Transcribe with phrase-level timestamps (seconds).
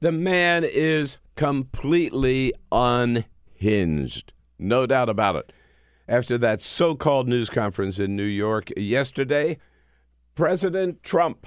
[0.00, 4.32] The man is completely unhinged.
[4.58, 5.52] No doubt about it.
[6.08, 9.58] After that so called news conference in New York yesterday,
[10.34, 11.46] President Trump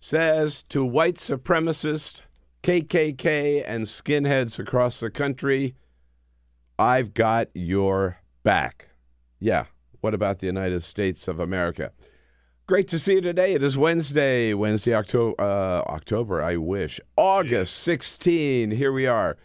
[0.00, 2.20] says to white supremacists,
[2.62, 5.74] KKK, and skinheads across the country,
[6.78, 8.88] I've got your back.
[9.38, 9.66] Yeah,
[10.00, 11.92] what about the United States of America?
[12.68, 13.54] Great to see you today.
[13.54, 17.00] It is Wednesday, Wednesday, October, uh, October, I wish.
[17.16, 18.72] August 16.
[18.72, 19.36] Here we are.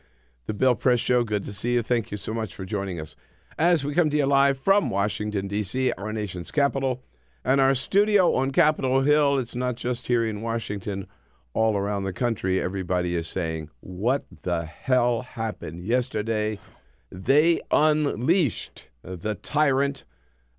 [0.48, 1.24] The Bill Press Show.
[1.24, 1.84] Good to see you.
[1.84, 3.16] Thank you so much for joining us.
[3.60, 7.04] As we come to you live from Washington, D.C., our nation's capital,
[7.46, 9.38] and our studio on Capitol Hill.
[9.38, 11.06] It's not just here in Washington,
[11.54, 12.60] all around the country.
[12.60, 16.58] Everybody is saying, What the hell happened yesterday?
[17.12, 20.06] They unleashed the tyrant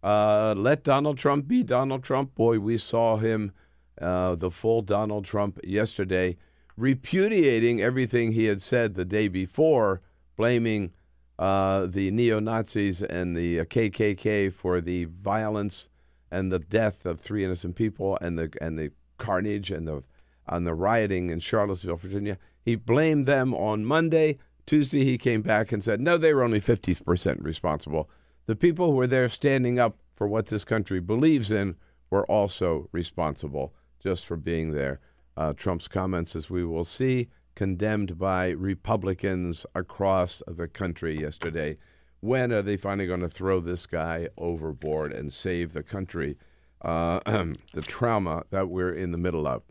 [0.02, 2.34] uh, let Donald Trump be Donald Trump.
[2.34, 3.52] Boy, we saw him,
[4.00, 6.36] uh, the full Donald Trump, yesterday,
[6.76, 10.00] repudiating everything he had said the day before,
[10.36, 10.92] blaming
[11.38, 15.88] uh, the neo Nazis and the KKK for the violence
[16.30, 20.02] and the death of three innocent people and the and the carnage and the
[20.48, 22.38] and the rioting in Charlottesville, Virginia.
[22.64, 24.38] He blamed them on Monday.
[24.66, 28.08] Tuesday, he came back and said, no, they were only 50% responsible
[28.46, 31.76] the people who were there standing up for what this country believes in
[32.10, 35.00] were also responsible just for being there.
[35.36, 41.76] Uh, Trump's comments, as we will see, condemned by Republicans across the country yesterday.
[42.20, 46.36] When are they finally going to throw this guy overboard and save the country?
[46.82, 47.20] Uh,
[47.72, 49.62] the trauma that we're in the middle of.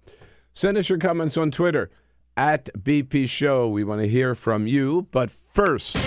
[0.54, 1.90] Send us your comments on Twitter
[2.36, 3.68] at BP Show.
[3.68, 5.08] We want to hear from you.
[5.12, 5.98] But first,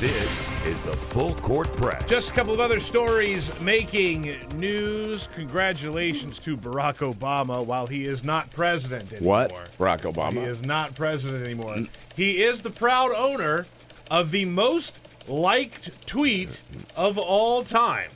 [0.00, 2.06] this is the Full Court Press.
[2.06, 5.26] Just a couple of other stories making news.
[5.34, 9.48] Congratulations to Barack Obama while he is not president anymore.
[9.48, 9.52] What?
[9.78, 10.32] Barack Obama?
[10.32, 11.86] He is not president anymore.
[12.14, 13.66] He is the proud owner
[14.10, 16.60] of the most liked tweet
[16.94, 18.10] of all time.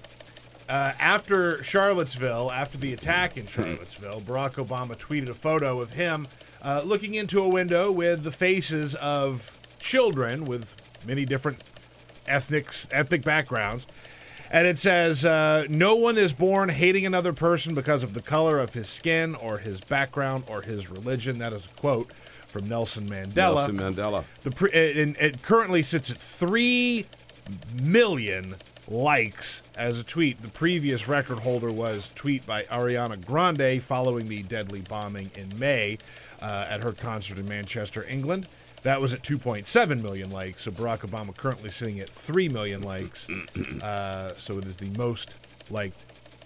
[0.69, 6.29] Uh, after Charlottesville, after the attack in Charlottesville, Barack Obama tweeted a photo of him
[6.63, 10.77] uh, looking into a window with the faces of children with
[11.07, 11.59] many different
[12.31, 13.87] ethnics, ethnic backgrounds.
[14.51, 18.59] And it says, uh, No one is born hating another person because of the color
[18.59, 21.39] of his skin or his background or his religion.
[21.39, 22.11] That is a quote
[22.49, 23.35] from Nelson Mandela.
[23.35, 24.25] Nelson Mandela.
[24.43, 27.07] The pre- it, it currently sits at 3
[27.75, 28.57] million
[28.89, 30.43] likes as a tweet.
[30.43, 35.99] The previous record holder was tweet by Ariana Grande following the deadly bombing in May
[36.43, 38.49] uh, at her concert in Manchester, England.
[38.83, 40.63] That was at 2.7 million likes.
[40.63, 43.27] So Barack Obama currently sitting at 3 million likes.
[43.81, 45.35] Uh, so it is the most
[45.71, 45.99] liked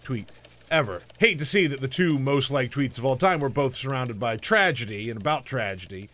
[0.05, 0.31] tweet
[0.71, 1.03] ever.
[1.19, 4.21] Hate to see that the two most liked tweets of all time were both surrounded
[4.21, 6.11] by tragedy and about tragedy,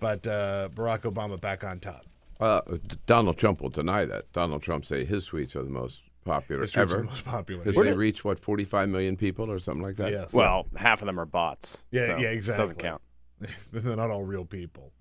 [0.00, 2.04] but uh, Barack Obama back on top.
[2.40, 2.60] Uh,
[3.06, 4.32] Donald Trump will deny that.
[4.32, 6.96] Donald Trump say his tweets are the most popular his ever.
[6.98, 7.62] the most popular.
[7.62, 10.10] Because they reach what 45 million people or something like that.
[10.10, 10.32] Yes.
[10.32, 11.84] Well, half of them are bots.
[11.90, 12.62] Yeah, so yeah, exactly.
[12.62, 13.02] Doesn't count.
[13.72, 14.92] They're not all real people.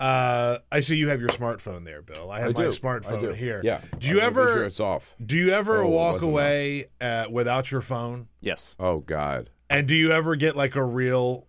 [0.00, 2.30] Uh, I see you have your smartphone there, Bill.
[2.30, 2.70] I have I my do.
[2.70, 3.60] smartphone here.
[3.62, 3.82] Yeah.
[3.98, 4.52] Do you I'm ever?
[4.54, 5.14] Sure it's off.
[5.24, 8.28] Do you ever Oh, walk away uh, without your phone?
[8.40, 8.74] Yes.
[8.80, 9.50] Oh God.
[9.68, 11.46] And do you ever get like a real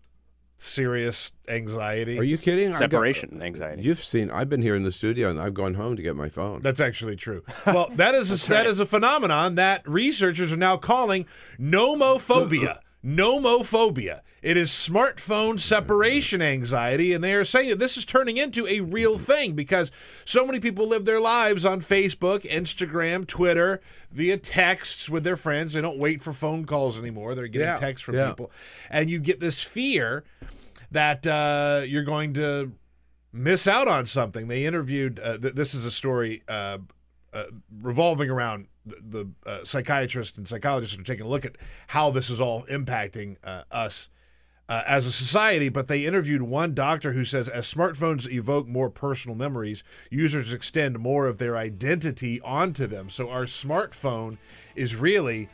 [0.58, 2.20] serious anxiety?
[2.20, 2.68] Are you kidding?
[2.68, 3.84] I got- Separation anxiety.
[3.84, 4.30] You've seen.
[4.30, 6.62] I've been here in the studio, and I've gone home to get my phone.
[6.62, 7.44] That's actually true.
[7.66, 8.68] Well, that is a, that right.
[8.68, 11.26] is a phenomenon that researchers are now calling
[11.58, 12.80] nomophobia.
[13.04, 14.20] Nomophobia.
[14.42, 18.80] It is smartphone separation anxiety, and they are saying that this is turning into a
[18.80, 19.92] real thing because
[20.26, 25.74] so many people live their lives on Facebook, Instagram, Twitter, via texts with their friends.
[25.74, 27.36] They don't wait for phone calls anymore.
[27.36, 28.30] They're getting Yeah, texts from yeah.
[28.30, 28.52] people.
[28.90, 30.24] And you get this fear
[30.90, 32.72] that uh, you're going to
[33.32, 34.48] miss out on something.
[34.48, 35.20] They interviewed.
[35.20, 36.80] Uh, th- this is a story uh,
[37.32, 37.44] uh,
[37.80, 41.58] revolving around the, the uh, psychiatrists and psychologists are taking a look at
[41.90, 44.10] how this is all impacting uh, us
[44.72, 45.68] uh, as a society.
[45.68, 50.98] But they interviewed one doctor who says, as smartphones evoke more personal memories, users extend
[50.98, 53.10] more of their identity onto them.
[53.10, 54.38] So our smartphone
[54.74, 55.50] is really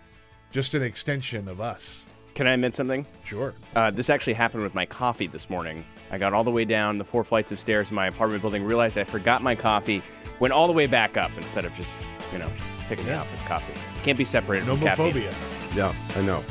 [0.52, 2.04] just an extension of us.
[2.36, 3.08] Can I admit something?
[3.24, 3.56] Sure.
[3.76, 5.84] Uh, this actually happened with my coffee this morning.
[6.12, 8.64] I got all the way down the four flights of stairs in my apartment building,
[8.64, 10.04] realized I forgot my coffee,
[10.40, 12.52] went all the way back up instead of just, you know,
[12.88, 13.74] picking it up as coffee.
[14.04, 15.14] Can't be separated from caffeine.
[15.14, 15.76] Nomophobia.
[15.76, 16.44] Yeah, I know.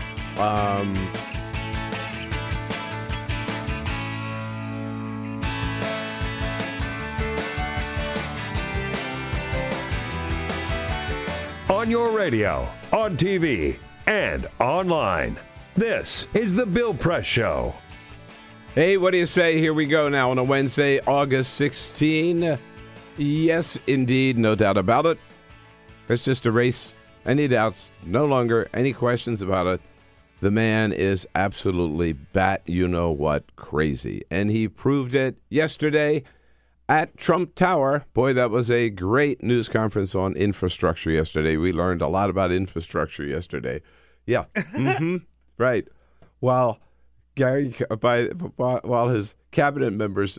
[0.43, 1.13] Um,
[11.77, 13.77] On your radio, on TV,
[14.07, 15.37] and online.
[15.75, 17.75] This is The Bill Press Show.
[18.75, 19.59] Hey, what do you say?
[19.59, 22.59] Here we go now on a Wednesday, August 16.
[23.19, 25.19] Yes, indeed, no doubt about it.
[26.09, 26.95] Let's just erase
[27.27, 27.91] any doubts.
[28.07, 29.83] No longer any questions about it.
[30.41, 34.25] The man is absolutely bat you know what crazy.
[34.31, 36.23] And he proved it yesterday
[36.89, 38.05] at Trump Tower.
[38.15, 41.57] Boy, that was a great news conference on infrastructure yesterday.
[41.57, 43.83] We learned a lot about infrastructure yesterday.
[44.27, 44.45] Yeah.
[44.75, 45.19] hmm
[45.59, 45.89] Right.
[46.41, 46.79] While
[47.35, 50.39] Gary, by, while his cabinet members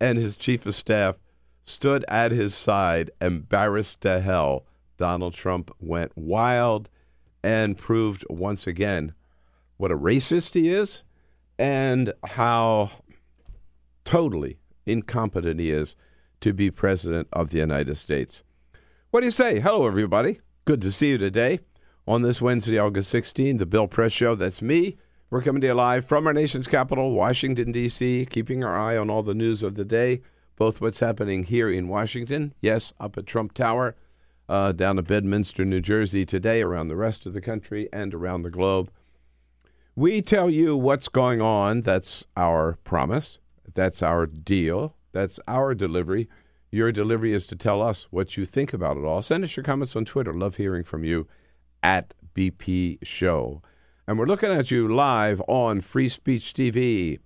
[0.00, 1.16] and his chief of staff
[1.64, 4.64] stood at his side, embarrassed to hell,
[4.98, 6.88] Donald Trump went wild
[7.42, 9.14] and proved once again
[9.76, 11.04] what a racist he is
[11.58, 12.90] and how
[14.04, 15.96] totally incompetent he is
[16.40, 18.42] to be president of the United States.
[19.10, 19.60] What do you say?
[19.60, 20.40] Hello, everybody.
[20.64, 21.60] Good to see you today
[22.06, 24.34] on this Wednesday, August 16, the Bill Press Show.
[24.34, 24.96] That's me.
[25.30, 29.10] We're coming to you live from our nation's capital, Washington, D.C., keeping our eye on
[29.10, 30.22] all the news of the day,
[30.56, 33.94] both what's happening here in Washington, yes, up at Trump Tower,
[34.48, 38.40] uh, down at Bedminster, New Jersey today, around the rest of the country, and around
[38.40, 38.90] the globe.
[39.94, 41.82] We tell you what's going on.
[41.82, 43.38] That's our promise.
[43.78, 44.96] That's our deal.
[45.12, 46.28] That's our delivery.
[46.72, 49.22] Your delivery is to tell us what you think about it all.
[49.22, 50.34] Send us your comments on Twitter.
[50.34, 51.28] Love hearing from you
[51.80, 53.62] at BP Show.
[54.04, 57.20] And we're looking at you live on Free Speech TV.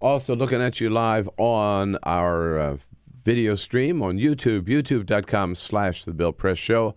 [0.00, 2.76] Also, looking at you live on our uh,
[3.18, 6.94] video stream on YouTube, youtube.com slash The Bill Press Show.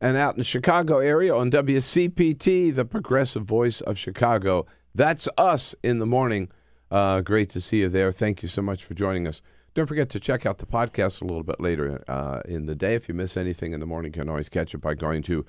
[0.00, 4.64] And out in the Chicago area on WCPT, the progressive voice of Chicago.
[4.94, 6.48] That's us in the morning.
[6.90, 8.12] Uh, great to see you there.
[8.12, 9.42] Thank you so much for joining us.
[9.74, 12.94] Don't forget to check out the podcast a little bit later uh, in the day.
[12.94, 15.46] If you miss anything in the morning, you can always catch it by going to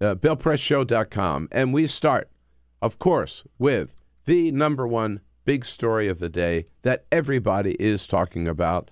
[0.00, 1.48] uh, BillPressShow.com.
[1.52, 2.30] And we start,
[2.80, 3.94] of course, with
[4.24, 8.90] the number one big story of the day that everybody is talking about.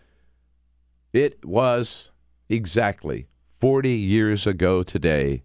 [1.13, 2.11] It was
[2.49, 3.27] exactly
[3.61, 5.43] 40 years ago today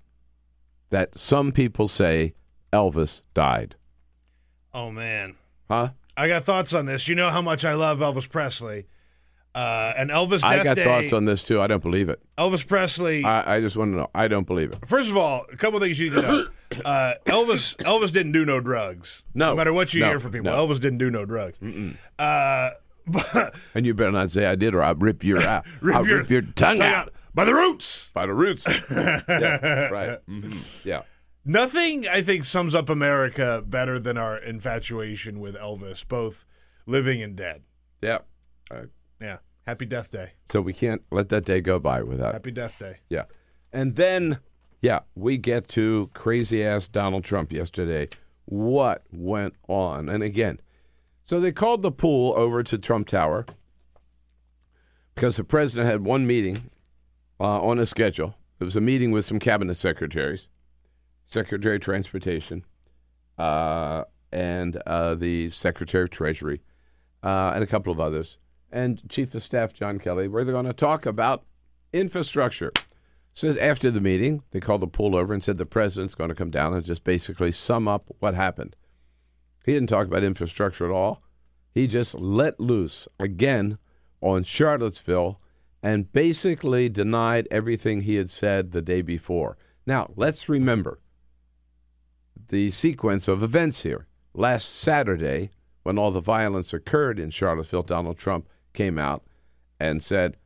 [0.90, 2.34] that some people say
[2.74, 3.76] Elvis died.
[4.74, 5.36] Oh man,
[5.70, 5.90] Huh?
[6.18, 7.08] I got thoughts on this.
[7.08, 8.86] You know how much I love Elvis Presley.
[9.54, 11.60] Uh, and Elvis Death I got Day, thoughts on this too.
[11.62, 12.22] I don't believe it.
[12.38, 13.26] Elvis Presley.
[13.26, 14.10] I, I just want to know.
[14.16, 14.88] I don't believe it.
[14.88, 16.48] First of all, a couple of things you need to know.
[16.86, 19.24] Uh, Elvis Elvis didn't do no drugs.
[19.34, 19.48] No.
[19.50, 20.08] no matter what you No.
[20.08, 20.66] hear from people, No.
[20.66, 21.58] Elvis didn't do no drugs.
[22.18, 22.70] Uh,
[23.08, 25.66] but And you better not say I did, or I'll rip your out.
[25.82, 27.12] rip I'll your, rip your tongue, out.
[27.36, 28.10] by the roots.
[28.14, 28.66] by the roots.
[28.90, 30.20] yeah, right.
[30.28, 30.52] hmm
[30.86, 31.02] Yeah.
[31.44, 36.46] Nothing, I think, sums up America better than our infatuation with Elvis, both
[36.86, 37.64] living and dead.
[38.02, 38.20] Yeah.
[38.72, 38.88] Right.
[39.20, 39.38] Yeah.
[39.66, 40.34] Happy Death Day.
[40.52, 42.34] So we can't let that day go by without.
[42.34, 42.98] Happy Death Day.
[43.10, 43.24] Yeah.
[43.72, 44.40] And then,
[44.82, 48.10] yeah, we get to crazy ass Donald Trump yesterday.
[48.46, 50.10] What went on?
[50.10, 50.60] And again,
[51.26, 53.46] so they called the pool over to Trump Tower
[55.16, 56.70] because the president had one meeting
[57.40, 58.36] uh, on a schedule.
[58.60, 60.48] It was a meeting with some cabinet secretaries,
[61.32, 62.66] Secretary of Transportation,
[63.38, 66.62] uh, and uh, the Secretary of Treasury,
[67.24, 68.38] uh, and a couple of others,
[68.72, 71.44] and Chief of Staff John Kelly, where they're going to talk about
[71.94, 72.72] infrastructure.
[73.34, 76.36] Says after the meeting, they called the pool over and said the president's going to
[76.36, 78.76] come down and just basically sum up what happened.
[79.66, 81.22] He didn't talk about infrastructure at all.
[81.74, 83.78] He just let loose again
[84.20, 85.40] on Charlottesville
[85.82, 89.58] and basically denied everything he had said the day before.
[89.86, 91.00] Now, let's remember
[92.50, 94.08] the sequence of events here.
[94.34, 95.52] Last Saturday,
[95.84, 99.24] when all the violence occurred in Charlottesville, Donald Trump came out
[99.80, 100.38] and said,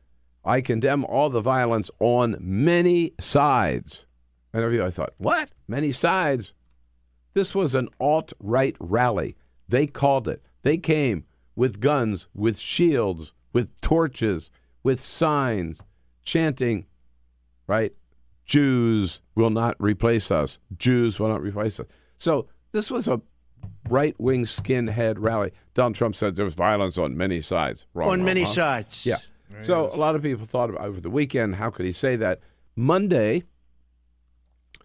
[0.44, 4.06] I condemn all the violence on many sides.
[4.52, 5.50] And I thought, what?
[5.68, 6.52] Many sides?
[7.34, 9.36] This was an alt right rally.
[9.68, 10.42] They called it.
[10.62, 11.24] They came
[11.54, 14.50] with guns, with shields, with torches,
[14.82, 15.80] with signs,
[16.22, 16.86] chanting,
[17.66, 17.92] right?
[18.46, 20.58] Jews will not replace us.
[20.76, 21.86] Jews will not replace us.
[22.18, 23.20] So this was a
[23.88, 25.52] right wing skinhead rally.
[25.74, 27.84] Donald Trump said there was violence on many sides.
[27.92, 28.48] Wrong, on wrong, many huh?
[28.48, 29.06] sides.
[29.06, 29.18] Yeah.
[29.62, 32.40] So a lot of people thought about over the weekend, how could he say that?
[32.74, 33.44] Monday,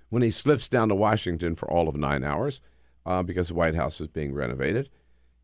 [0.10, 2.62] when he slips down to Washington for all of nine hours,
[3.06, 4.90] uh, because the White House is being renovated,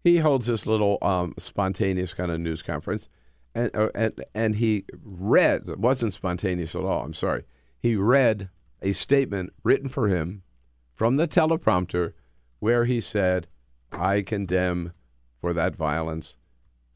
[0.03, 3.09] he holds this little um, spontaneous kind of news conference,
[3.55, 7.03] and uh, and and he read it wasn't spontaneous at all.
[7.03, 7.43] I'm sorry.
[7.79, 8.49] He read
[8.81, 10.43] a statement written for him
[10.93, 12.13] from the teleprompter,
[12.59, 13.47] where he said,
[13.91, 14.93] "I condemn
[15.39, 16.35] for that violence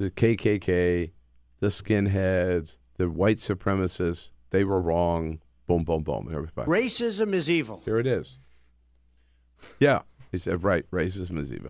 [0.01, 1.11] the KKK,
[1.59, 4.31] the skinheads, the white supremacists.
[4.49, 5.39] They were wrong.
[5.67, 6.29] Boom, boom, boom.
[6.33, 6.69] Everybody.
[6.69, 7.81] Racism is evil.
[7.85, 8.37] Here it is.
[9.79, 11.69] Yeah, he said, right, racism is evil.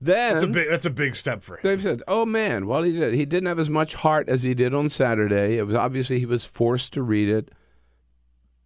[0.00, 0.68] Then That's a big.
[0.68, 1.60] That's a big step for him.
[1.64, 3.14] they've said, oh man, well he did.
[3.14, 5.58] He didn't have as much heart as he did on Saturday.
[5.58, 7.50] It was obviously he was forced to read it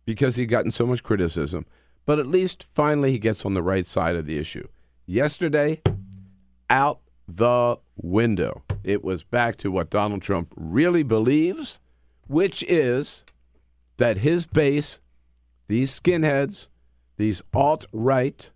[0.05, 1.67] because he'd gotten so much criticism.
[2.05, 4.67] But at least finally he gets on the right side of the issue.
[5.07, 5.83] Yesterday,
[6.69, 8.63] out the window.
[8.83, 11.79] It was back to what Donald Trump really believes,
[12.27, 13.25] which is
[13.99, 15.01] that his base,
[15.69, 16.69] these skinheads,
[17.17, 18.51] these alt right,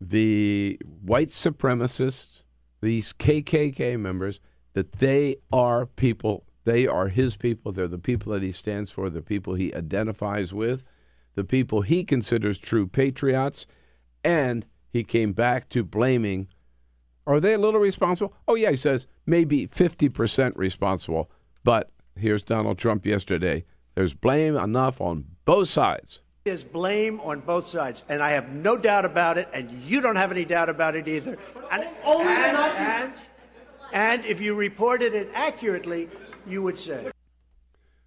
[0.00, 2.42] the white supremacists,
[2.80, 4.40] these KKK members,
[4.72, 9.10] that they are people, they are his people, they're the people that he stands for,
[9.10, 10.82] the people he identifies with,
[11.34, 13.66] the people he considers true patriots,
[14.22, 16.48] and he came back to blaming
[17.26, 18.34] are they a little responsible?
[18.46, 21.30] Oh, yeah, he says maybe 50% responsible.
[21.62, 23.64] But here's Donald Trump yesterday.
[23.94, 26.20] There's blame enough on both sides.
[26.44, 30.16] There's blame on both sides, and I have no doubt about it, and you don't
[30.16, 31.38] have any doubt about it either.
[31.72, 33.12] And, and, and,
[33.94, 36.10] and if you reported it accurately,
[36.46, 37.10] you would say.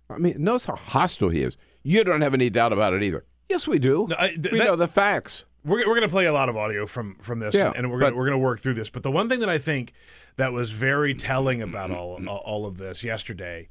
[0.09, 1.57] I mean, notice how hostile he is.
[1.83, 3.25] You don't have any doubt about it either.
[3.49, 4.07] Yes, we do.
[4.09, 5.45] No, I- th- we that- know the facts.
[5.65, 7.99] We're, we're going to play a lot of audio from from this, Yeah, and we're
[7.99, 8.89] going but- we're going to work through this.
[8.89, 9.91] But the one thing that I think
[10.37, 13.67] that was very telling about all all of this yesterday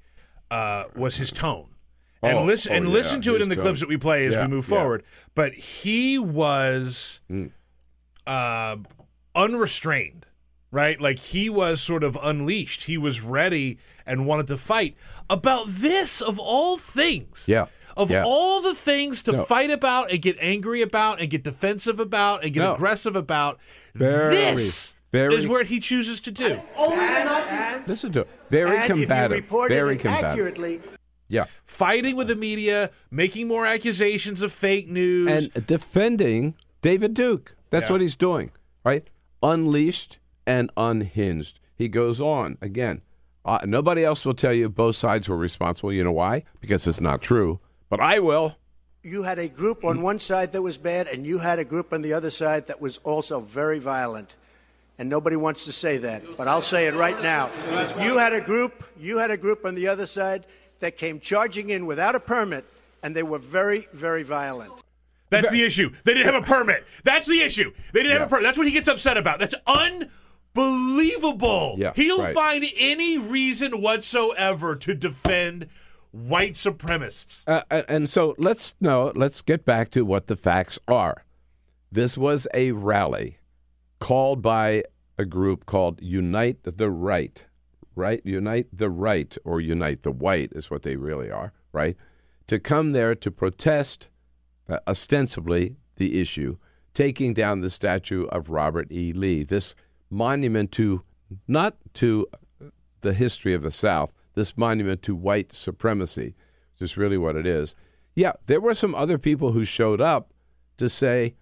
[0.50, 1.68] uh, was his tone.
[2.22, 3.64] And Oh, listen oh, and yeah, listen to it in the tone.
[3.64, 4.76] clips that we play as Yeah, we move yeah.
[4.76, 5.04] forward.
[5.34, 7.50] But he was Mm.
[8.26, 8.76] uh,
[9.34, 10.26] unrestrained,
[10.70, 11.00] right?
[11.00, 12.84] Like he was sort of unleashed.
[12.84, 14.96] He was ready and wanted to fight
[15.28, 17.44] about this of all things.
[17.46, 18.24] Yeah, Of yeah.
[18.24, 19.44] all the things to No.
[19.44, 22.74] fight about and get angry about and get defensive about and get No.
[22.74, 23.58] aggressive about,
[23.94, 26.60] Very, this very- is what he chooses to do.
[27.86, 28.28] Listen to it.
[28.50, 29.44] Very and if you combative.
[29.68, 30.24] Very it combative.
[30.24, 30.80] accurately,
[31.28, 31.46] Yeah.
[31.64, 35.30] Fighting with the media, making more accusations of fake news.
[35.54, 37.54] And defending David Duke.
[37.70, 37.92] That's Yeah.
[37.92, 38.50] what he's doing,
[38.84, 39.08] right?
[39.42, 41.58] Unleashed and unhinged.
[41.74, 43.02] He goes on again.
[43.46, 45.92] Uh, nobody else will tell you both sides were responsible.
[45.92, 46.42] You know why?
[46.60, 47.60] Because it's not true.
[47.88, 48.56] But I will.
[49.04, 51.92] you had a group on one side that was bad, and you had a group
[51.92, 54.34] on the other side that was also very violent.
[54.98, 57.50] And nobody wants to say that, but I'll say it right now.
[58.02, 60.46] You had a group, you had a group on the other side
[60.80, 62.64] that came charging in without a permit,
[63.02, 64.72] and they were very, very violent.
[65.30, 65.90] That's the issue.
[66.04, 66.84] They didn't have a permit.
[67.04, 67.72] That's the issue.
[67.92, 68.44] They didn't have a permit.
[68.44, 69.38] That's what he gets upset about.
[69.38, 69.54] That's
[70.56, 71.76] unbelievable.
[71.78, 72.34] Yeah, He'll right.
[72.34, 75.68] find any reason whatsoever to defend
[76.10, 77.42] white supremacists.
[77.46, 81.24] Uh, and- and so let's no, let's get back to what the facts are.
[81.92, 83.38] This was a rally
[84.00, 84.84] called by
[85.18, 87.44] a group called Unite the Right,
[87.94, 88.20] right?
[88.24, 91.96] Unite the Right or Unite the White is what they really are, right?
[92.48, 94.08] To come there to protest
[94.68, 96.56] uh, ostensibly the issue,
[96.92, 99.12] taking down the statue of Robert E.
[99.12, 99.74] Lee, this
[100.16, 101.02] monument to
[101.46, 102.26] not to
[103.02, 106.34] the history of the South, this monument to white supremacy,
[106.74, 107.74] which is really what it is.
[108.14, 110.32] Yeah, there were some other people who showed up
[110.78, 111.34] to say,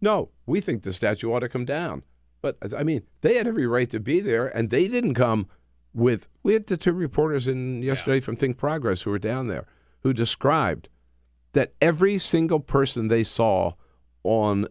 [0.00, 2.04] no, we think the statue ought to come down.
[2.40, 5.48] But I mean, they had every right to be there, and they didn't come
[5.92, 6.28] with.
[6.42, 9.66] We had the two reporters in yesterday from Think Progress who were down there
[10.02, 10.88] who described
[11.54, 13.72] that every single person they saw
[14.22, 14.66] on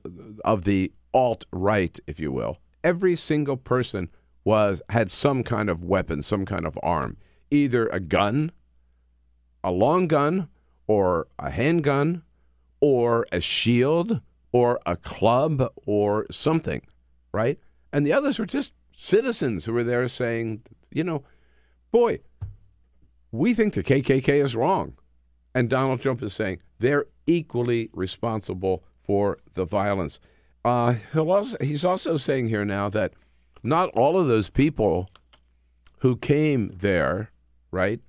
[0.45, 4.09] of the alt right, if you will, every single person
[4.45, 7.17] was had some kind of weapon, some kind of arm,
[7.51, 8.49] either a gun,
[9.61, 10.47] a long gun,
[10.87, 12.23] or a handgun,
[12.79, 14.21] or a shield,
[14.53, 16.81] or a club, or something,
[17.33, 17.59] right?
[17.91, 21.25] And the others were just citizens who were there saying, you know,
[21.91, 22.19] boy,
[23.33, 24.93] we think the KKK is wrong.
[25.53, 30.21] And Donald Trump is saying they're equally responsible for the violence.
[30.67, 33.13] Uh, also, he's also saying here now that
[33.63, 35.09] not all of those people
[35.99, 37.31] who came there,
[37.71, 38.01] right,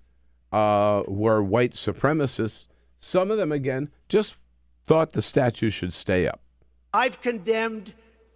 [0.50, 2.66] uh, were white supremacists.
[2.98, 4.38] Some of them, again, just
[4.84, 6.40] thought the statue should stay up.
[6.92, 7.92] I've condemned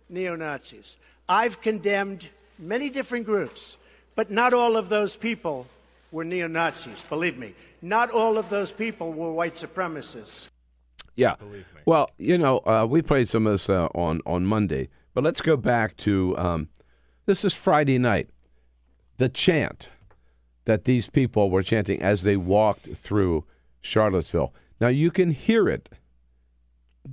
[0.08, 0.98] neo Nazis.
[1.28, 2.28] I've condemned
[2.60, 3.76] many different groups,
[4.14, 5.66] but not all of those people
[6.12, 7.54] were neo Nazis, believe me.
[7.80, 10.51] Not all of those people were white supremacists.
[11.16, 11.36] Yeah.
[11.84, 15.42] Well, you know, uh, we played some of this uh, on on Monday, but let's
[15.42, 16.68] go back to um,
[17.26, 18.28] this is Friday night.
[19.18, 19.88] The chant
[20.64, 23.44] that these people were chanting as they walked through
[23.80, 24.54] Charlottesville.
[24.80, 25.88] Now you can hear it.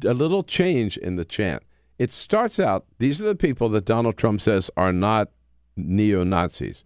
[0.05, 1.63] A little change in the chant.
[1.97, 2.85] It starts out.
[2.99, 5.29] These are the people that Donald Trump says are not
[5.75, 6.83] neo Nazis.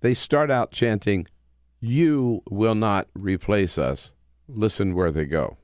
[0.00, 1.26] They start out chanting,
[1.80, 4.12] "You will not replace us."
[4.48, 5.56] Listen where they go.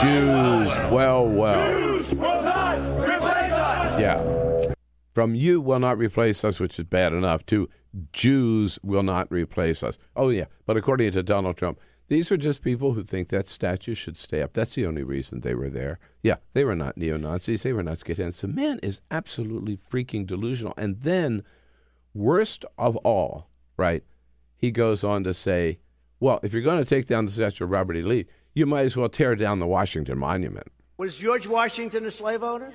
[0.00, 1.70] Jews, well, well.
[1.70, 4.00] Jews will not replace us.
[4.00, 4.74] Yeah.
[5.14, 7.68] From you will not replace us, which is bad enough, to
[8.12, 9.96] Jews will not replace us.
[10.14, 10.44] Oh, yeah.
[10.66, 14.42] But according to Donald Trump, these are just people who think that statue should stay
[14.42, 14.52] up.
[14.52, 15.98] That's the only reason they were there.
[16.22, 17.62] Yeah, they were not neo Nazis.
[17.62, 18.42] They were not skinheads.
[18.42, 20.74] The man is absolutely freaking delusional.
[20.76, 21.42] And then,
[22.14, 24.04] worst of all, right,
[24.56, 25.78] he goes on to say,
[26.20, 28.02] well, if you're going to take down the statue of Robert E.
[28.02, 28.26] Lee,
[28.56, 30.66] you might as well tear down the Washington Monument.
[30.96, 32.72] Was George Washington a slave owner?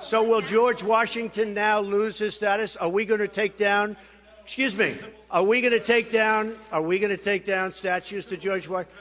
[0.00, 2.76] So will George Washington now lose his status?
[2.76, 3.96] Are we going to take down?
[4.44, 4.94] Excuse me.
[5.28, 6.54] Are we going to take down?
[6.70, 8.96] Are we going to take down statues to George Washington?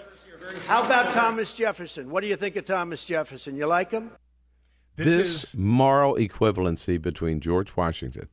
[0.65, 2.09] How about Thomas Jefferson?
[2.09, 3.55] What do you think of Thomas Jefferson?
[3.55, 4.09] You like him?
[4.95, 8.29] This, this is moral equivalency between George Washington,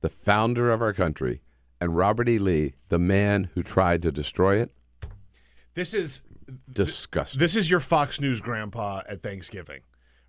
[0.00, 1.42] the founder of our country,
[1.82, 2.38] and Robert E.
[2.38, 4.70] Lee, the man who tried to destroy it,
[5.74, 6.22] this is
[6.72, 7.38] disgusting.
[7.38, 9.80] this is your Fox News grandpa at Thanksgiving,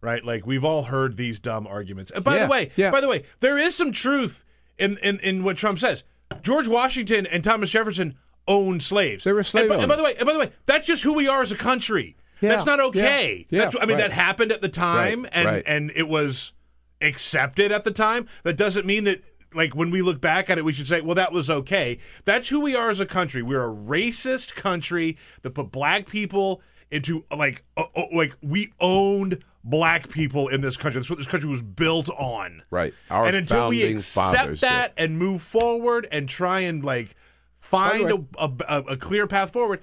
[0.01, 0.23] right?
[0.23, 2.11] Like we've all heard these dumb arguments.
[2.11, 2.91] And by Yeah, the way, yeah.
[2.91, 4.43] by the way, there is some truth
[4.77, 6.03] in, in in what Trump says.
[6.41, 9.23] George Washington and Thomas Jefferson owned slaves.
[9.23, 11.03] They were slave and, by- and by the way, and by the way, that's just
[11.03, 12.15] who we are as a country.
[12.39, 13.47] Yeah, That's not okay.
[13.49, 13.97] yeah, That's, I mean, right.
[13.97, 15.63] that happened at the time, Right, and right.
[15.65, 16.53] and it was
[17.01, 18.27] accepted at the time.
[18.43, 19.21] That doesn't mean that.
[19.53, 22.49] Like when we look back at it, we should say, "Well, that was okay." That's
[22.49, 23.41] who we are as a country.
[23.41, 29.43] We're a racist country that put black people into like, uh, uh, like we owned
[29.63, 30.99] black people in this country.
[30.99, 32.63] That's what this country was built on.
[32.69, 32.93] Right.
[33.09, 34.69] Our and until we accept fathers did.
[34.69, 37.15] that and move forward and try and like
[37.59, 39.81] find way- a, a, a clear path forward,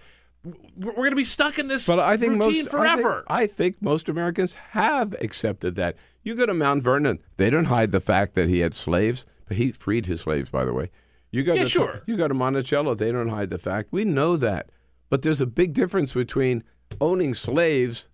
[0.77, 3.24] we're going to be stuck in this But I think routine most forever.
[3.27, 5.96] I think, I think most Americans have accepted that.
[6.22, 9.57] You go to Mount Vernon; they don't hide the fact that he had slaves, but
[9.57, 10.91] he freed his slaves, by the way.
[11.31, 12.03] You go Yeah, to sure.
[12.07, 13.89] You go to Monticello; they don't hide the fact.
[13.91, 14.71] We know that,
[15.11, 16.63] but there's a big difference between
[17.01, 18.09] owning slaves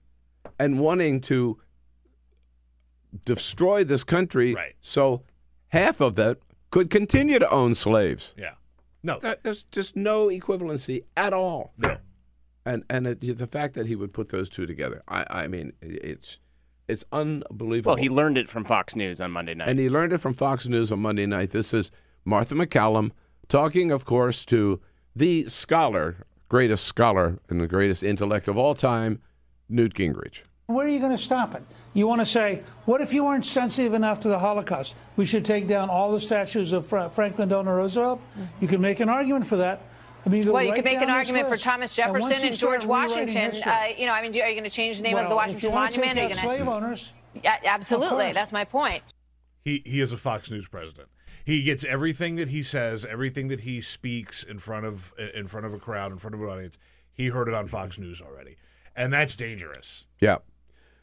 [0.59, 1.59] and wanting to
[3.25, 4.55] destroy this country.
[4.55, 4.75] Right.
[4.81, 5.23] So
[5.69, 6.38] half of that
[6.71, 8.35] could continue to own slaves.
[8.37, 8.53] yeah.
[9.03, 9.19] No.
[9.19, 11.97] That, there's just no equivalency at all No.
[12.66, 15.73] and and it, the fact that he would put those two together, I, I mean,
[15.81, 16.38] it's
[16.90, 17.92] it's unbelievable.
[17.94, 19.68] Well, he learned it from Fox News on Monday night.
[19.68, 21.50] and he learned it from Fox News on Monday night.
[21.50, 21.90] This is
[22.24, 23.12] Martha MacCallum
[23.48, 24.81] talking, of course, to
[25.14, 29.20] the scholar, greatest scholar and the greatest intellect of all time,
[29.68, 30.42] Newt Gingrich.
[30.66, 31.62] Where are you going to stop it?
[31.94, 34.94] You want to say, what if you weren't sensitive enough to the Holocaust?
[35.16, 38.20] We should take down all the statues of Fra- Franklin Delano Roosevelt?
[38.61, 39.83] You can make an argument for that.
[40.24, 41.56] I mean, go Well, you could make an this argument for.
[41.56, 43.52] Thomas Jefferson you and George Washington.
[43.64, 45.35] Uh, you know, I mean, do- are you going to change the name of the
[45.35, 46.30] Washington if you want to Monument?
[46.30, 48.33] take Are you out going slave owners, Yeah, absolutely.
[48.33, 49.02] That's my point.
[49.64, 51.09] He he is a Fox News president.
[51.44, 55.66] He gets everything that he says, everything that he speaks in front of in front
[55.66, 56.78] of a crowd, in front of an audience.
[57.12, 58.56] He heard it on Fox News already,
[58.96, 60.04] and that's dangerous.
[60.20, 60.37] Yeah.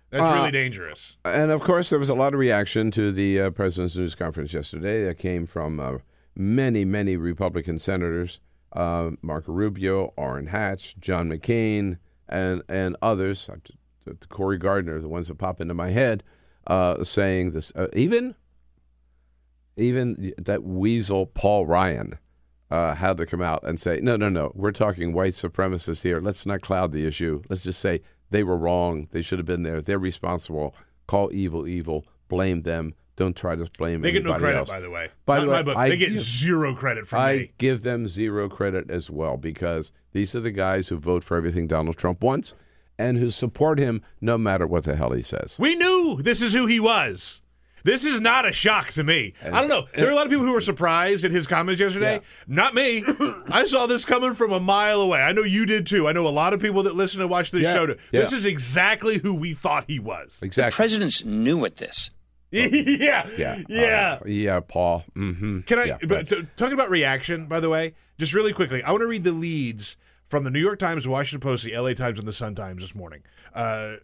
[0.09, 1.17] That's Uh, really dangerous.
[1.25, 4.53] And of course, there was a lot of reaction to the uh, president's news conference
[4.53, 5.97] yesterday that came from uh,
[6.33, 8.39] many, many Republican senators
[8.77, 11.97] uh, Marco Rubio, Orrin Hatch, John McCain,
[12.29, 13.49] and, and others.
[13.49, 16.23] uh, Cory Gardner, the ones that pop into my head,
[16.67, 17.71] uh, saying this.
[17.75, 18.35] Uh, even,
[19.75, 22.19] even that weasel Paul Ryan
[22.69, 26.21] uh, had to come out and say, no, no, no, we're talking white supremacists here.
[26.21, 27.41] Let's not cloud the issue.
[27.49, 29.07] Let's just say they were wrong.
[29.11, 29.81] They should have been there.
[29.81, 30.75] They're responsible.
[31.07, 32.05] Call evil evil.
[32.27, 32.93] Blame them.
[33.17, 34.07] Don't try to blame me.
[34.07, 34.69] They get no anybody credit, else.
[34.69, 35.09] by the way.
[35.25, 35.77] By Not the in way, my book.
[35.77, 37.51] I they get give- zero credit from I me.
[37.57, 41.67] give them zero credit as well because these are the guys who vote for everything
[41.67, 42.53] Donald Trump wants
[42.97, 45.55] and who support him no matter what the hell he says.
[45.59, 47.41] We knew this is who he was.
[47.83, 49.33] This is not a shock to me.
[49.45, 49.85] I don't know.
[49.95, 52.19] There are a lot of people who were surprised at his comments yesterday.
[52.45, 53.03] Not me.
[53.49, 55.21] I saw this coming from a mile away.
[55.21, 56.05] I know you did too.
[56.07, 57.73] I know a lot of people that listen and watch this Yeah.
[57.73, 57.85] show.
[57.85, 57.95] Do.
[58.11, 58.19] Yeah.
[58.21, 60.37] This is exactly who we thought he was.
[60.41, 60.71] Exactly.
[60.71, 62.09] The President's new at this.
[62.57, 63.27] Yeah.
[63.37, 63.61] yeah.
[63.67, 64.19] Yeah.
[64.21, 65.03] Uh, yeah, Paul.
[65.15, 65.61] Mm-hmm.
[65.61, 68.91] Can I, Yeah, but t- talking about reaction, by the way, just really quickly, I
[68.91, 69.97] want to read the leads
[70.29, 72.81] from the New York Times, the Washington Post, the LA Times, and the Sun Times
[72.81, 73.23] this morning.
[73.53, 73.95] Uh,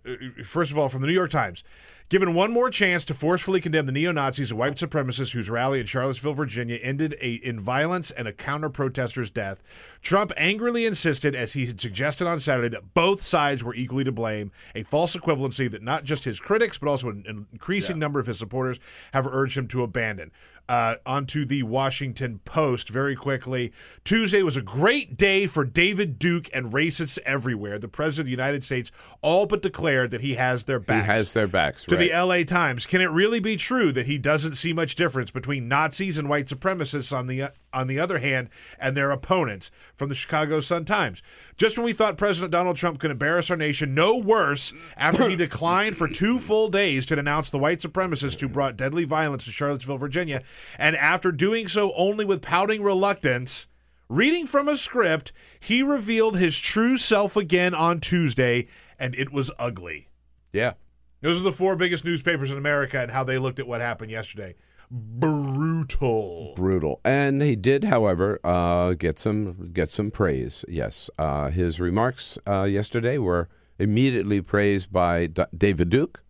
[0.44, 1.63] first of all, from the New York Times.
[2.10, 5.80] Given one more chance to forcefully condemn the neo Nazis and white supremacists whose rally
[5.80, 9.63] in Charlottesville, Virginia ended a, in violence and a counter protester's death,
[10.02, 14.12] Trump angrily insisted, as he had suggested on Saturday, that both sides were equally to
[14.12, 18.20] blame, a false equivalency that not just his critics, but also an, an increasing number
[18.20, 18.80] of his supporters
[19.13, 20.32] have urged him to abandon.
[20.69, 23.73] Uh, onto the Washington Post very quickly.
[24.06, 27.78] Tuesday was a great day for David Duke and racists everywhere.
[27.78, 28.89] The President of the United States
[29.21, 31.06] all but declared that he has their backs.
[31.06, 31.84] He has their backs.
[31.86, 32.10] To right.
[32.10, 35.67] the LA Times, can it really be true that he doesn't see much difference between
[35.67, 39.72] Nazis and white supremacists on the on the other hand and their opponents?
[39.96, 41.22] From the Chicago Sun Times,
[41.58, 45.36] just when we thought President Donald Trump could embarrass our nation no worse after he
[45.38, 49.52] declined for two full days to denounce the white supremacists who brought deadly violence to
[49.52, 50.44] Charlottesville, Virginia,
[50.78, 53.68] and after doing so only with pouting reluctance.
[54.10, 58.68] Reading from a script, he revealed his true self again on Tuesday,
[59.00, 60.10] and it was ugly.
[60.52, 60.74] yeah.
[61.22, 64.12] Those are the four biggest newspapers in America and how they looked at what happened
[64.12, 64.56] yesterday.
[64.95, 66.53] Brutal.
[66.56, 67.01] brutal.
[67.03, 70.63] And he did, however, uh, get some get some praise.
[70.67, 76.21] Yes, uh, his remarks uh, yesterday were immediately praised by D- David Duke,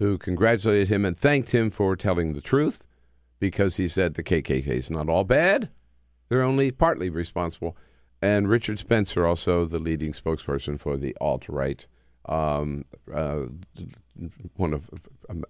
[0.00, 2.82] who congratulated him and thanked him for telling the truth,
[3.38, 5.68] because he said the KKK is not all bad;
[6.28, 7.76] they're only partly responsible.
[8.20, 11.86] And Richard Spencer, also the leading spokesperson for the alt right,
[12.26, 13.46] um, uh,
[14.56, 14.88] one of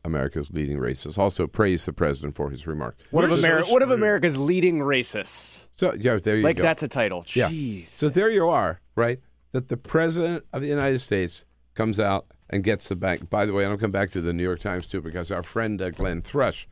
[0.04, 2.96] America's leading racists, also praised the president for his remark.
[3.10, 3.90] What of, Ameri- one of.
[3.90, 5.66] America's leading racists.
[5.74, 6.62] So yeah, there you Like go.
[6.62, 7.24] that's a title.
[7.34, 7.48] Yeah.
[7.50, 7.86] Jeez.
[7.86, 9.20] So there you are, right?
[9.52, 13.28] That the president of the United States comes out and gets the bank.
[13.28, 15.80] By the way, I'll come back to the New York Times too, because our friend
[15.82, 16.68] uh, Glenn Thrush,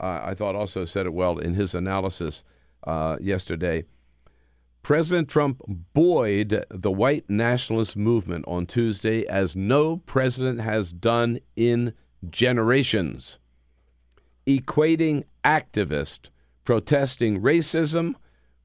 [0.00, 2.42] uh, I thought also said it well in his analysis
[2.86, 3.84] uh, yesterday.
[4.84, 5.62] President Trump
[5.94, 11.94] buoyed the white nationalist movement on Tuesday as no president has done in
[12.28, 13.38] generations,
[14.46, 16.28] equating activists
[16.64, 18.14] protesting racism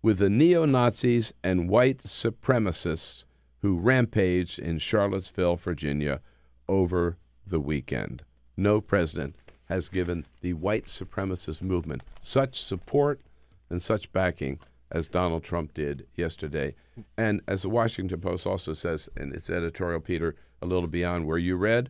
[0.01, 3.23] with the neo Nazis and white supremacists
[3.61, 6.19] who rampaged in Charlottesville, Virginia
[6.67, 8.23] over the weekend.
[8.57, 9.37] No president
[9.69, 13.21] has given the white supremacist movement such support
[13.69, 14.59] and such backing
[14.91, 16.75] as Donald Trump did yesterday.
[17.17, 21.37] And as the Washington Post also says in its editorial, Peter, a little beyond where
[21.37, 21.89] you read,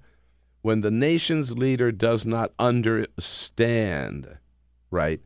[0.62, 4.38] when the nation's leader does not understand,
[4.91, 5.21] right,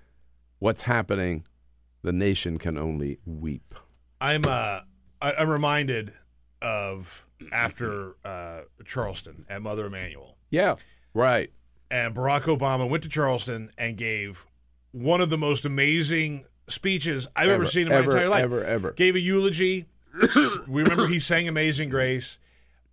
[0.60, 1.46] what's happening,
[2.04, 3.74] the nation can only weep.
[4.22, 4.82] I'm uh
[5.22, 6.14] I, I'm reminded
[6.62, 10.38] of after uh, Charleston at Mother Emanuel.
[10.50, 10.76] Yeah,
[11.14, 11.52] right.
[11.90, 14.46] And Barack Obama went to Charleston and gave
[14.92, 18.44] one of the most amazing speeches I've ever, Ever, seen in my ever, entire life.
[18.44, 18.92] ever, ever.
[18.92, 19.86] Gave a eulogy.
[20.68, 22.38] we remember he sang Amazing Grace.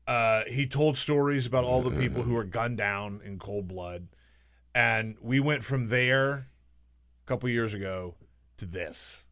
[0.06, 4.08] Uh, he told stories about all the people who were gunned down in cold blood.
[4.74, 8.14] And we went from there a couple years ago
[8.58, 9.24] to this.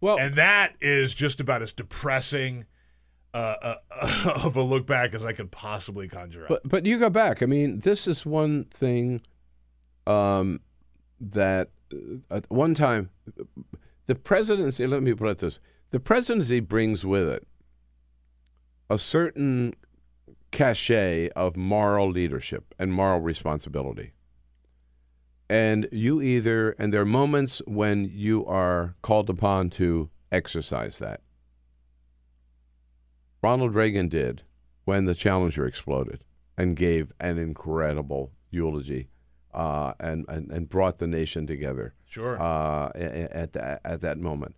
[0.00, 2.66] Well, And that is just about as depressing
[3.34, 6.48] uh, uh, of a look back as I could possibly conjure up.
[6.48, 7.42] But but you go back.
[7.42, 9.22] I mean, this is one thing
[10.06, 10.60] um,
[11.20, 13.10] that Uh, at one time
[14.06, 14.86] the presidency.
[14.86, 17.46] Let me put it this: the presidency brings with it
[18.90, 19.74] a certain
[20.50, 24.12] cachet of moral leadership and moral responsibility.
[25.48, 31.20] And you either, and there are moments when you are called upon to exercise that.
[33.42, 34.42] Ronald Reagan did
[34.84, 36.24] when the Challenger exploded
[36.56, 39.08] and gave an incredible eulogy
[39.54, 42.40] uh, and, and, and brought the nation together Sure.
[42.40, 44.54] uh, at, that, at that moment.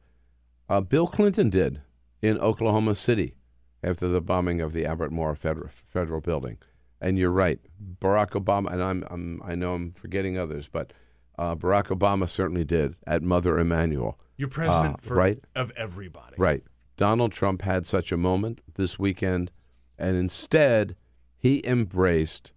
[0.69, 1.81] Uh, Bill Clinton did
[2.23, 3.35] in Oklahoma City
[3.83, 6.59] after the bombing of the Albert Moore Federal, Federal Building.
[7.01, 7.61] And you're right,
[8.01, 10.93] Barack Obama, and I'm, I'm I know I'm forgetting others, but
[11.39, 14.19] uh, Barack Obama certainly did at Mother Emanuel.
[14.39, 15.39] You're president uh, for, right?
[15.55, 16.37] of everybody.
[16.39, 16.63] Right.
[16.97, 19.51] Donald Trump had such a moment this weekend,
[19.99, 20.97] and instead
[21.37, 22.53] he embraced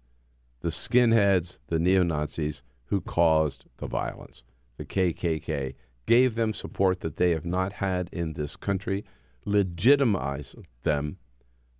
[0.60, 4.42] the skinheads, the neo Nazis who caused the violence.
[4.76, 5.74] The KKK
[6.06, 9.04] gave them support that they have not had in this country,
[9.44, 11.18] legitimized them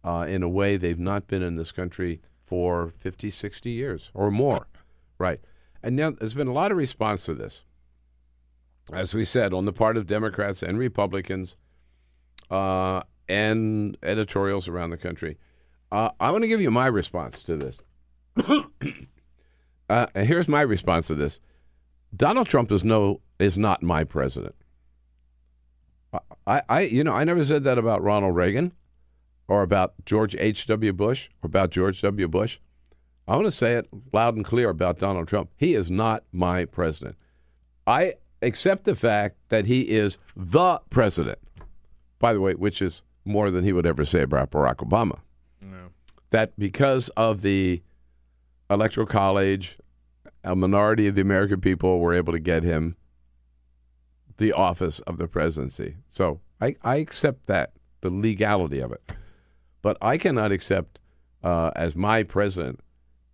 [0.04, 4.30] uh, in a way they've not been in this country for 50, 60 years or
[4.30, 4.68] more.
[5.18, 5.40] Right.
[5.82, 7.64] And now there's been a lot of response to this,
[8.92, 11.56] as we said, on the part of Democrats and Republicans,
[12.50, 15.36] uh, and editorials around the country.
[15.92, 17.78] Uh, I want to give you my response to this.
[19.88, 21.40] uh, here's my response to this:
[22.14, 24.54] Donald Trump is no is not my president.
[26.46, 28.72] I, I, you know, I never said that about Ronald Reagan,
[29.46, 30.66] or about George H.
[30.66, 30.92] W.
[30.92, 32.28] Bush, or about George W.
[32.28, 32.58] Bush.
[33.26, 35.50] I want to say it loud and clear about Donald Trump.
[35.56, 37.16] He is not my president.
[37.86, 41.38] I accept the fact that he is the president.
[42.18, 45.18] By the way, which is more than he would ever say about Barack Obama.
[45.60, 45.90] No.
[46.30, 47.82] That because of the
[48.70, 49.78] electoral college,
[50.44, 52.96] a minority of the American people were able to get him
[54.36, 55.96] the office of the presidency.
[56.08, 59.02] So I, I accept that, the legality of it.
[59.82, 60.98] But I cannot accept
[61.42, 62.80] uh, as my president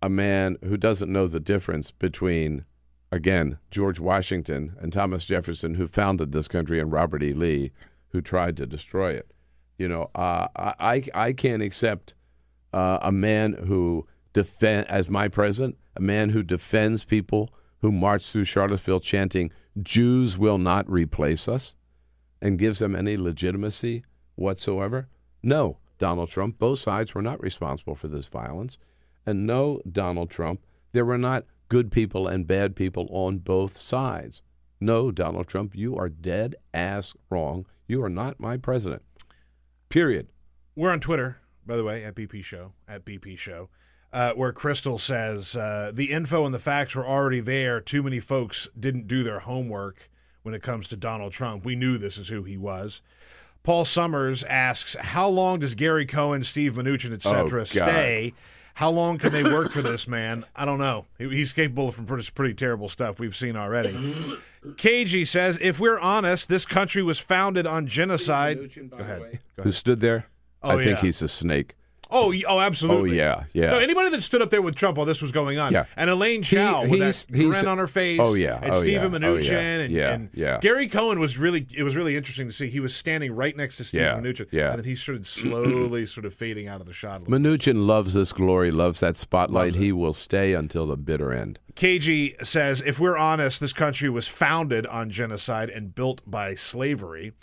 [0.01, 2.65] a man who doesn't know the difference between,
[3.11, 7.33] again, George Washington and Thomas Jefferson, who founded this country, and Robert E.
[7.33, 7.71] Lee,
[8.09, 9.31] who tried to destroy it.
[9.77, 12.13] You know, uh, I, I can't accept
[12.73, 18.29] uh, a man who defend as my president, a man who defends people who march
[18.29, 21.73] through Charlottesville chanting "Jews will not replace us,"
[22.41, 24.03] and gives them any legitimacy
[24.35, 25.07] whatsoever.
[25.41, 26.59] No, Donald Trump.
[26.59, 28.77] Both sides were not responsible for this violence,
[29.25, 30.59] and no, Donald Trump.
[30.91, 34.41] There were not good people and bad people on both sides.
[34.81, 37.65] No, Donald Trump, you are dead ass wrong.
[37.87, 39.01] You are not my president.
[39.87, 40.27] Period.
[40.75, 43.69] We're on Twitter, by the way, at BP Show, at BP Show,
[44.15, 47.81] uh, where Crystal says uh, the info and the facts were already there.
[47.81, 50.09] Too many folks didn't do their homework
[50.41, 51.65] when it comes to Donald Trump.
[51.65, 53.01] We knew this is who he was.
[53.61, 57.61] Paul Summers asks, how long does Gary Cohen, Steve Mnuchin, etc.
[57.61, 58.33] Oh, stay?
[58.75, 60.45] How long can they work for this man?
[60.55, 61.07] I don't know.
[61.17, 63.91] He's capable of some pretty, pretty terrible stuff we've seen already.
[64.63, 68.73] KG says, if we're honest, this country was founded on genocide.
[68.91, 69.39] Go ahead.
[69.57, 70.27] Go Who stood there?
[70.63, 71.75] Oh, I think he's a snake.
[72.11, 73.19] Oh, oh, absolutely.
[73.19, 73.71] Oh, yeah, yeah.
[73.71, 75.85] No, anybody that stood up there with Trump while this was going on, Yeah.
[75.97, 78.59] and Elaine He- Chao with he's- that grin on her face, Oh, yeah.
[78.61, 79.19] and Oh, Stephen yeah.
[79.19, 79.59] Mnuchin, Oh, yeah.
[79.59, 80.13] and, Yeah.
[80.13, 80.59] and Yeah.
[80.61, 81.65] Gary Cohen was really.
[81.75, 82.67] It was really interesting to see.
[82.67, 84.31] He was standing right next to Stephen Yeah.
[84.31, 84.69] Mnuchin, Yeah.
[84.69, 87.23] and then he started slowly, sort of fading out of the shot.
[87.25, 89.73] Mnuchin loves this glory, loves that spotlight.
[89.73, 91.59] Loves he will stay until the bitter end.
[91.75, 97.33] KG says, if we're honest, this country was founded on genocide and built by slavery.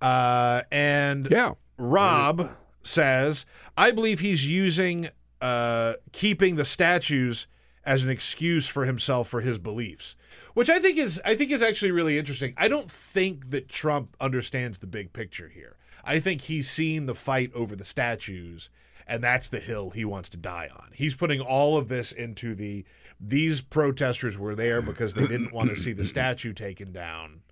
[0.00, 1.52] Uh, and Yeah.
[1.78, 2.50] Rob
[2.84, 3.44] says,
[3.76, 5.08] I believe he's using
[5.40, 7.46] uh, keeping the statues
[7.84, 10.16] as an excuse for himself for his beliefs,
[10.54, 12.54] which I think is I think is actually really interesting.
[12.56, 15.76] I don't think that Trump understands the big picture here.
[16.04, 18.70] I think he's seen the fight over the statues,
[19.06, 20.90] and that's the hill he wants to die on.
[20.94, 22.84] He's putting all of this into the
[23.20, 27.42] these protesters were there because they didn't want to see the statue taken down,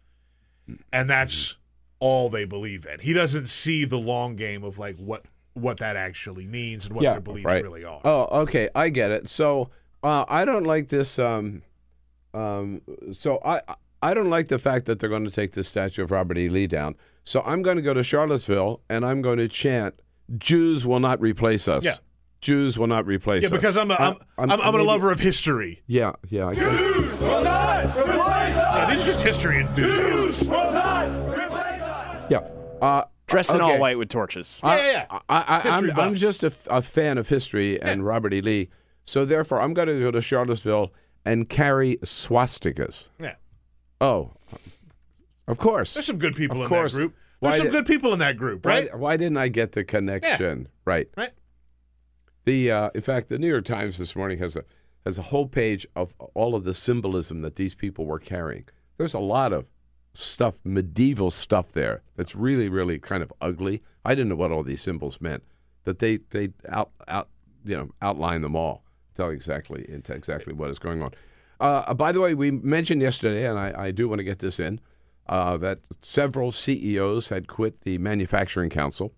[0.93, 1.57] and that's
[2.03, 2.99] all they believe in.
[2.99, 7.03] He doesn't see the long game of like what what that actually means and what
[7.03, 7.63] their beliefs right.
[7.63, 8.01] really are.
[8.05, 9.29] Oh, okay, I get it.
[9.29, 9.71] So
[10.03, 11.21] uh, I don't like this.
[11.21, 11.63] Um,
[12.35, 13.61] um, so I
[14.03, 16.49] I don't like the fact that they're going to take the statue of Robert E.
[16.49, 16.97] Lee down.
[17.23, 20.03] So I'm going to go to Charlottesville and I'm going to chant,
[20.39, 21.99] "Jews will not replace us." Yeah.
[22.41, 23.53] Jews will not replace yeah, us.
[23.53, 24.17] Yeah, because I'm a I'm,
[24.51, 25.85] I'm, I'm, a lover of history.
[25.87, 26.49] Yeah, yeah.
[26.49, 27.21] I guess.
[27.21, 30.43] Yeah, these are just history enthusiasts.
[30.43, 30.92] Yeah.
[32.83, 33.73] Uh, Dressed in okay.
[33.75, 34.61] all white with torches.
[34.63, 35.19] Yeah, yeah, yeah.
[35.29, 36.21] I, I, I'm, I'm buffs.
[36.21, 38.41] just a, fan of history and Robert E.
[38.43, 38.69] Lee.
[39.07, 40.93] So therefore, I'm going to go to Charlottesville
[41.25, 43.09] and carry swastikas.
[43.19, 43.37] Yeah.
[44.01, 44.33] Oh,
[45.47, 45.95] of course.
[45.95, 46.93] There's some good people Of in course.
[46.93, 47.15] that group.
[47.39, 48.97] Why There's some did- good people in that group, right?
[48.99, 50.69] why didn't I get the connection?
[50.85, 51.09] Right.
[51.17, 51.31] Right.
[52.45, 54.65] The uh, in fact, the New York Times this morning has a
[55.07, 58.65] has a whole page of all of the symbolism that these people were carrying.
[58.99, 59.67] There's a lot of
[60.15, 63.83] stuff, medieval stuff there that's really, really kind of ugly.
[64.05, 65.43] I didn't know what all these symbols meant.
[65.85, 67.29] That they they out out
[67.65, 68.85] you know outline them all,
[69.17, 71.13] tell exactly into exactly what is going on.
[71.59, 74.59] Uh, by the way, we mentioned yesterday, and I, I do want to get this
[74.59, 74.81] in,
[75.29, 79.13] uh, that several CEOs had quit the manufacturing council.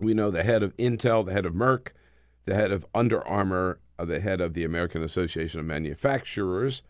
[0.00, 1.88] We know the head of Intel, the head of Merck,
[2.46, 6.82] the head of Under Armour, uh, the head of the American Association of Manufacturers.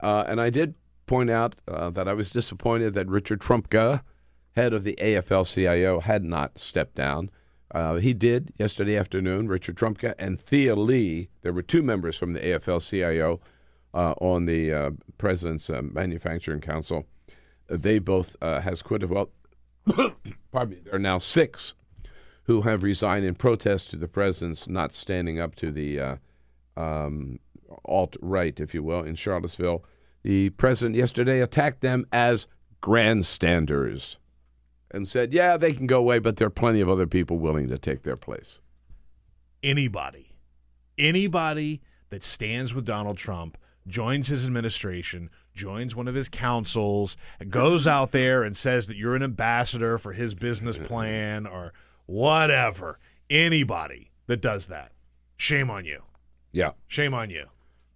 [0.00, 0.74] Uh, and I did
[1.06, 4.02] point out uh, that I was disappointed that Richard Trumka,
[4.54, 7.30] head of the AFL CIO, had not stepped down.
[7.72, 11.28] Uh, he did yesterday afternoon, Richard Trumka and Thea Lee.
[11.42, 13.40] There were two members from the AFL CIO
[13.92, 17.06] uh, on the uh, President's uh, Manufacturing Council.
[17.68, 19.08] They both uh, has quit.
[19.08, 19.30] Well,
[20.52, 20.80] pardon me.
[20.84, 21.74] There are now six
[22.44, 26.18] who have resigned in protest to the president's not standing up to the
[26.76, 27.40] um,
[27.84, 29.84] alt right, if you will, in Charlottesville.
[30.26, 32.48] The president yesterday attacked them as
[32.80, 34.16] grandstanders
[34.90, 37.68] and said, yeah, they can go away, but there are plenty of other people willing
[37.68, 38.58] to take their place.
[39.62, 40.34] Anybody,
[40.98, 47.16] anybody that stands with Donald Trump, joins his administration, joins one of his councils,
[47.48, 51.72] goes out there and says that you're an ambassador for his business plan or
[52.06, 52.98] whatever.
[53.30, 54.90] Anybody that does that,
[55.36, 56.02] shame on you.
[56.50, 56.72] Yeah.
[56.88, 57.46] Shame on you.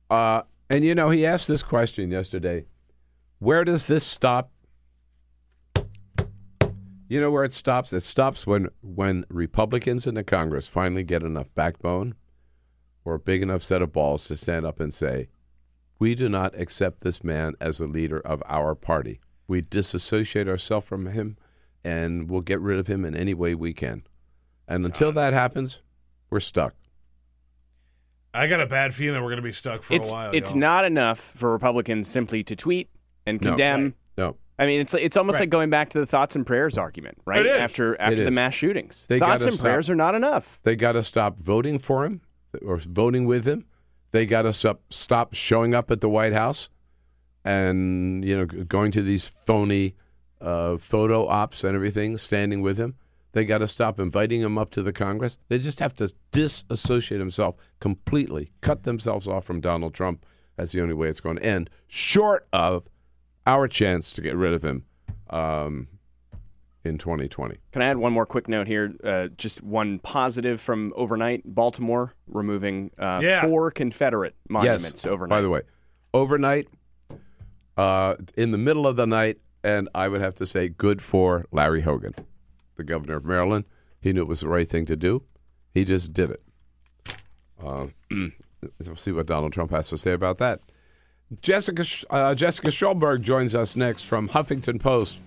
[0.08, 2.64] Uh, and you know, he asked this question yesterday
[3.40, 4.52] Where does this stop?
[7.08, 7.92] You know where it stops?
[7.92, 12.14] It stops when, when Republicans in the Congress finally get enough backbone
[13.04, 15.28] or a big enough set of balls to stand up and say,
[15.98, 19.20] We do not accept this man as the leader of our party.
[19.48, 21.36] We disassociate ourselves from him
[21.82, 24.04] and we'll get rid of him in any way we can.
[24.68, 25.80] And until that happens,
[26.30, 26.74] we're stuck.
[28.32, 30.30] I got a bad feeling we're going to be stuck for it's a while.
[30.32, 30.58] it's y'all.
[30.60, 32.88] not enough for Republicans simply to tweet
[33.26, 33.50] and No.
[33.50, 33.94] condemn.
[34.16, 34.36] No.
[34.58, 35.42] I mean, it's it's almost Right.
[35.44, 37.40] like going back to the thoughts and prayers argument, right?
[37.40, 37.58] It is.
[37.60, 38.30] After after the is.
[38.30, 40.60] mass shootings, They thoughts gotta and prayers are not enough.
[40.64, 42.20] They got to stop voting for him
[42.64, 43.64] or voting with him.
[44.12, 46.68] They got to stop, stop showing up at the White House
[47.44, 49.94] and you know going to these phony
[50.40, 52.96] uh, photo ops and everything, standing with him.
[53.32, 55.38] They got to stop inviting him up to the Congress.
[55.48, 60.24] They just have to disassociate himself completely, cut themselves off from Donald Trump.
[60.56, 62.88] That's the only way it's going to end, short of
[63.46, 64.84] our chance to get rid of him
[65.30, 65.88] um,
[66.84, 67.56] in 2020.
[67.72, 68.92] Can I add one more quick note here?
[69.02, 73.42] Uh, just one positive from overnight: Baltimore removing uh, Yeah.
[73.42, 75.30] four Confederate monuments overnight.
[75.30, 75.62] By the way,
[76.12, 76.68] overnight,
[77.76, 81.46] uh, in the middle of the night, and I would have to say, good for
[81.52, 82.14] Larry Hogan,
[82.80, 83.64] the governor of Maryland.
[84.00, 85.22] He knew it was the right thing to do.
[85.72, 86.42] He just did it.
[87.62, 90.60] Uh, we'll see what Donald Trump has to say about that.
[91.42, 95.20] Jessica uh, Jessica Schulberg joins us next from Huffington Post,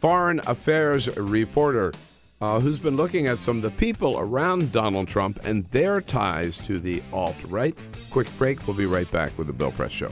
[0.00, 1.94] foreign affairs reporter,
[2.42, 6.58] uh, who's been looking at some of the people around Donald Trump and their ties
[6.58, 7.74] to the alt right.
[8.10, 8.66] Quick break.
[8.66, 10.10] We'll be right back with the Bill Press Show.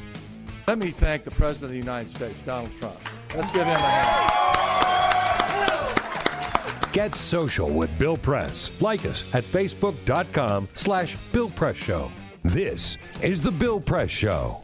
[0.66, 2.98] Let me thank the President of the United States, Donald Trump.
[3.34, 4.43] Let's give him a hand.
[6.94, 8.80] Get social with Bill Press.
[8.80, 12.08] Like us at facebook.com slash Bill Press Show.
[12.44, 14.62] This is the Bill Press Show.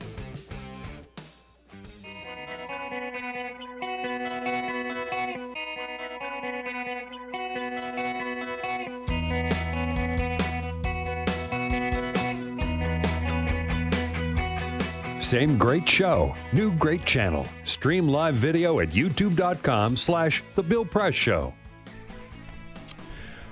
[15.19, 17.45] Same great show, new great channel.
[17.65, 21.55] Stream live video at youtube.com slash The Bill Press Show.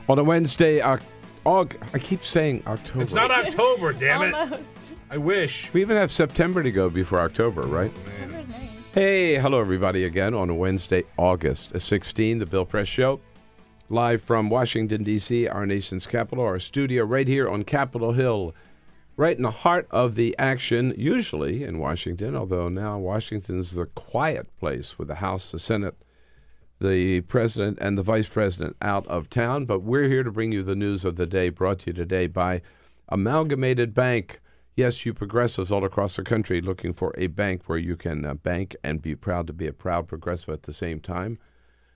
[0.08, 1.02] On a Wednesday, Oc-
[1.44, 3.02] Aug- I keep saying October.
[3.02, 4.34] It's not October, damn it.
[4.34, 4.70] Almost.
[5.10, 5.72] I wish.
[5.72, 7.92] We even have September to go before October, right?
[8.04, 8.60] September's nice.
[8.94, 13.20] Hey, hello everybody again on a Wednesday, August 16, the Bill Press Show.
[13.90, 18.54] Live from Washington, D.C., our nation's capital, our studio right here on Capitol Hill,
[19.16, 24.46] right in the heart of the action, usually in Washington, although now Washington's the quiet
[24.58, 25.94] place with the House, the Senate,
[26.80, 29.64] the president, and the vice president out of town.
[29.64, 32.26] But we're here to bring you the news of the day, brought to you today
[32.26, 32.62] by
[33.08, 34.40] Amalgamated Bank.
[34.76, 38.34] Yes, you progressives all across the country looking for a bank where you can uh,
[38.34, 41.38] bank and be proud to be a proud progressive at the same time.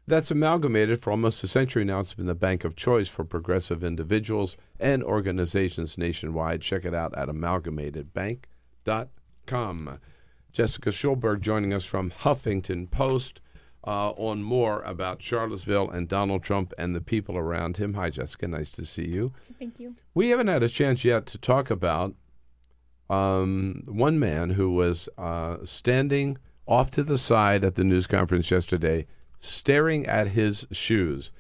[0.05, 2.01] That's amalgamated for almost a century now.
[2.01, 6.61] It's been the bank of choice for progressive individuals and organizations nationwide.
[6.61, 9.99] Check it out at amalgamatedbank.com.
[10.53, 13.41] Jessica Schulberg joining us from Huffington Post
[13.85, 17.95] uh, on more about Charlottesville and Donald Trump and the people around him.
[17.95, 18.47] Hi, Jessica.
[18.47, 19.33] Nice to see you.
[19.59, 19.97] Thank you.
[20.15, 22.15] We haven't had a chance yet to talk about
[23.11, 28.51] um, one man who was uh, standing off to the side at the news conference
[28.51, 29.07] yesterday,
[29.41, 31.33] staring at his shoes.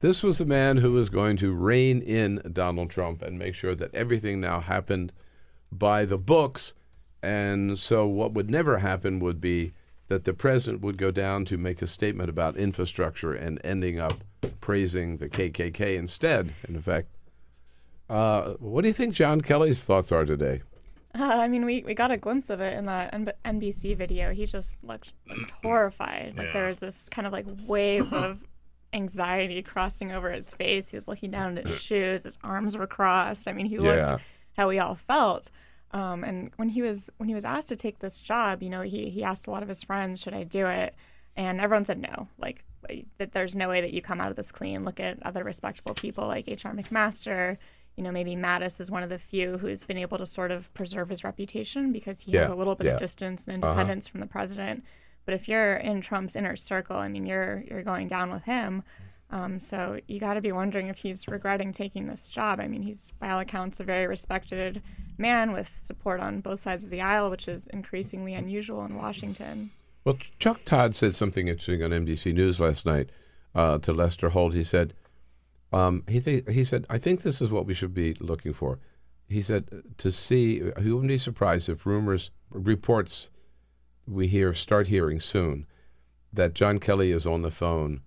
[0.00, 3.74] This was the man who was going to rein in Donald Trump and make sure
[3.74, 5.12] that everything now happened
[5.70, 6.72] by the books.
[7.22, 9.74] And so, what would never happen would be
[10.12, 14.22] that the president would go down to make a statement about infrastructure and ending up
[14.60, 17.08] praising the KKK instead, in effect.
[18.10, 20.60] Uh, what do you think John Kelly's thoughts are today?
[21.18, 24.32] Uh, I mean, we, we got a glimpse of it in that N- NBC video.
[24.34, 26.34] He just looked, looked horrified.
[26.36, 28.38] Like there was this kind of like wave of
[28.92, 30.90] anxiety crossing over his face.
[30.90, 32.24] He was looking down at his shoes.
[32.24, 33.48] His arms were crossed.
[33.48, 34.06] I mean, he Yeah.
[34.10, 34.22] looked
[34.58, 35.50] how we all felt.
[35.92, 38.80] Um, and when he was when he was asked to take this job, you know,
[38.80, 40.94] he he asked a lot of his friends, "Should I do it?"
[41.36, 42.28] And everyone said no.
[42.38, 42.64] Like
[43.18, 44.84] that, there's no way that you come out of this clean.
[44.84, 46.74] Look at other respectable people like H.R.
[46.74, 47.56] McMaster.
[47.96, 50.72] you know, maybe Mattis is one of the few who's been able to sort of
[50.72, 52.92] preserve his reputation because he has a little bit yeah.
[52.94, 53.72] of distance and Uh-huh.
[53.72, 54.82] independence from the president.
[55.26, 58.82] But if you're in Trump's inner circle, I mean, you're you're going down with him.
[59.32, 62.60] Um, so you got to be wondering if he's regretting taking this job.
[62.60, 64.82] I mean, he's by all accounts a very respected
[65.16, 69.70] man with support on both sides of the aisle, which is increasingly unusual in Washington.
[70.04, 73.08] Well, Chuck Todd said something interesting on NBC News last night
[73.54, 74.52] uh, to Lester Holt.
[74.52, 74.92] He said,
[75.72, 78.80] um, he th- he said, I think this is what we should be looking for.
[79.28, 80.56] He said to see.
[80.56, 83.30] He wouldn't be surprised if rumors, reports
[84.06, 85.66] we hear start hearing soon
[86.32, 88.02] that John Kelly is on the phone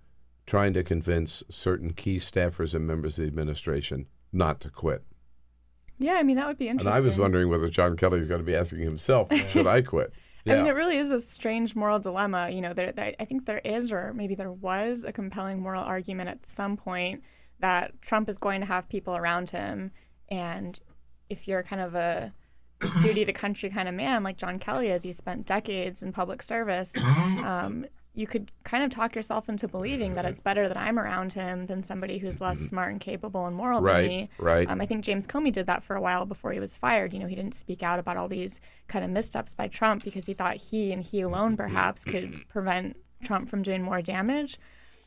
[0.46, 5.04] trying to convince certain key staffers and members of the administration not to quit.
[5.98, 6.94] Yeah, I mean that would be interesting.
[6.94, 7.04] And.
[7.04, 10.12] I was wondering whether John Kelly is going to be asking himself, should I quit?
[10.48, 12.50] I mean, it really is a strange moral dilemma.
[12.50, 15.82] You know, there, there, I think there is, or maybe there was, a compelling moral
[15.82, 17.22] argument at some point
[17.58, 19.90] that Trump is going to have people around him,
[20.28, 20.78] and
[21.28, 22.32] if you're kind of a
[23.00, 26.42] duty to country kind of man like John Kelly is, he spent decades in public
[26.42, 26.94] service.
[27.46, 27.86] Um,
[28.16, 31.66] you could kind of talk yourself into believing that it's better that I'm around him
[31.66, 34.30] than somebody who's less smart and capable and moral Right, than me.
[34.38, 34.68] right.
[34.70, 37.12] Um, I think James Comey did that for a while before he was fired.
[37.12, 38.58] You know, he didn't speak out about all these
[38.88, 42.96] kind of missteps by Trump because he thought he and he alone perhaps could prevent
[43.22, 44.58] Trump from doing more damage.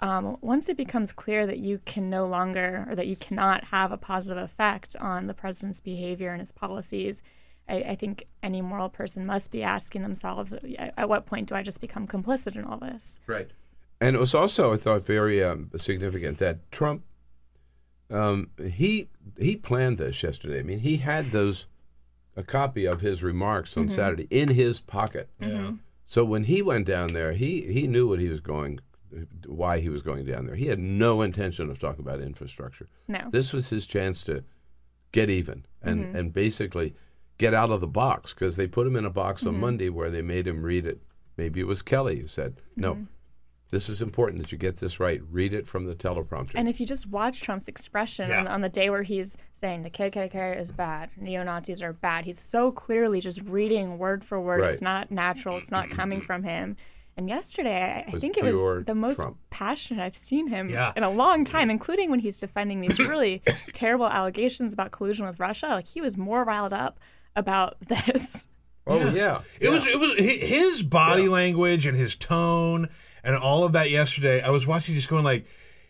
[0.02, 3.92] Um, once it becomes clear that you can no longer or that you cannot have
[3.92, 7.22] a positive effect on the president's behavior and his policies,
[7.70, 11.56] I, I think any moral person must be asking themselves at, at what point do
[11.56, 13.20] I just become complicit in all this?
[13.28, 13.50] Right.
[14.02, 17.04] And it was also, I thought, very um, significant that Trump,
[18.10, 19.08] um, he
[19.38, 20.60] he planned this yesterday.
[20.60, 21.68] I mean, he had those
[22.36, 23.92] a copy of his remarks on Mhm.
[23.96, 25.30] Saturday in his pocket.
[25.40, 25.74] Yeah.
[26.06, 28.80] So when he went down there, he he knew what he was going,
[29.46, 30.56] why he was going down there.
[30.56, 32.88] He had no intention of talking about infrastructure.
[33.08, 33.28] No.
[33.32, 34.44] This was his chance to
[35.12, 36.16] get even and Mhm.
[36.16, 36.96] and basically
[37.40, 39.60] get out of the box because they put him in a box on Mhm.
[39.60, 41.02] Monday where they made him read it.
[41.38, 43.08] Maybe it was Kelly who said, "No, Mhm.
[43.72, 45.22] this is important that you get this right.
[45.32, 48.68] Read it from the teleprompter." And if you just watch Trump's expression on, on the
[48.70, 53.22] day where he's saying the KKK is bad, neo Nazis are bad, he's so clearly
[53.22, 54.62] just reading word for word.
[54.66, 55.58] It's not natural.
[55.58, 56.76] It's not coming from him.
[57.16, 59.38] And yesterday, I, I think it was the most Trump.
[59.50, 60.94] passionate I've seen him Yeah.
[60.96, 63.42] in a long time, including when he's defending these really
[63.74, 65.68] terrible allegations about collusion with Russia.
[65.68, 66.98] Like he was more riled up
[67.36, 68.48] about this.
[68.88, 72.90] oh yeah, It was it was his body language and his tone
[73.24, 74.42] and all of that yesterday.
[74.42, 75.46] I was watching, just going like,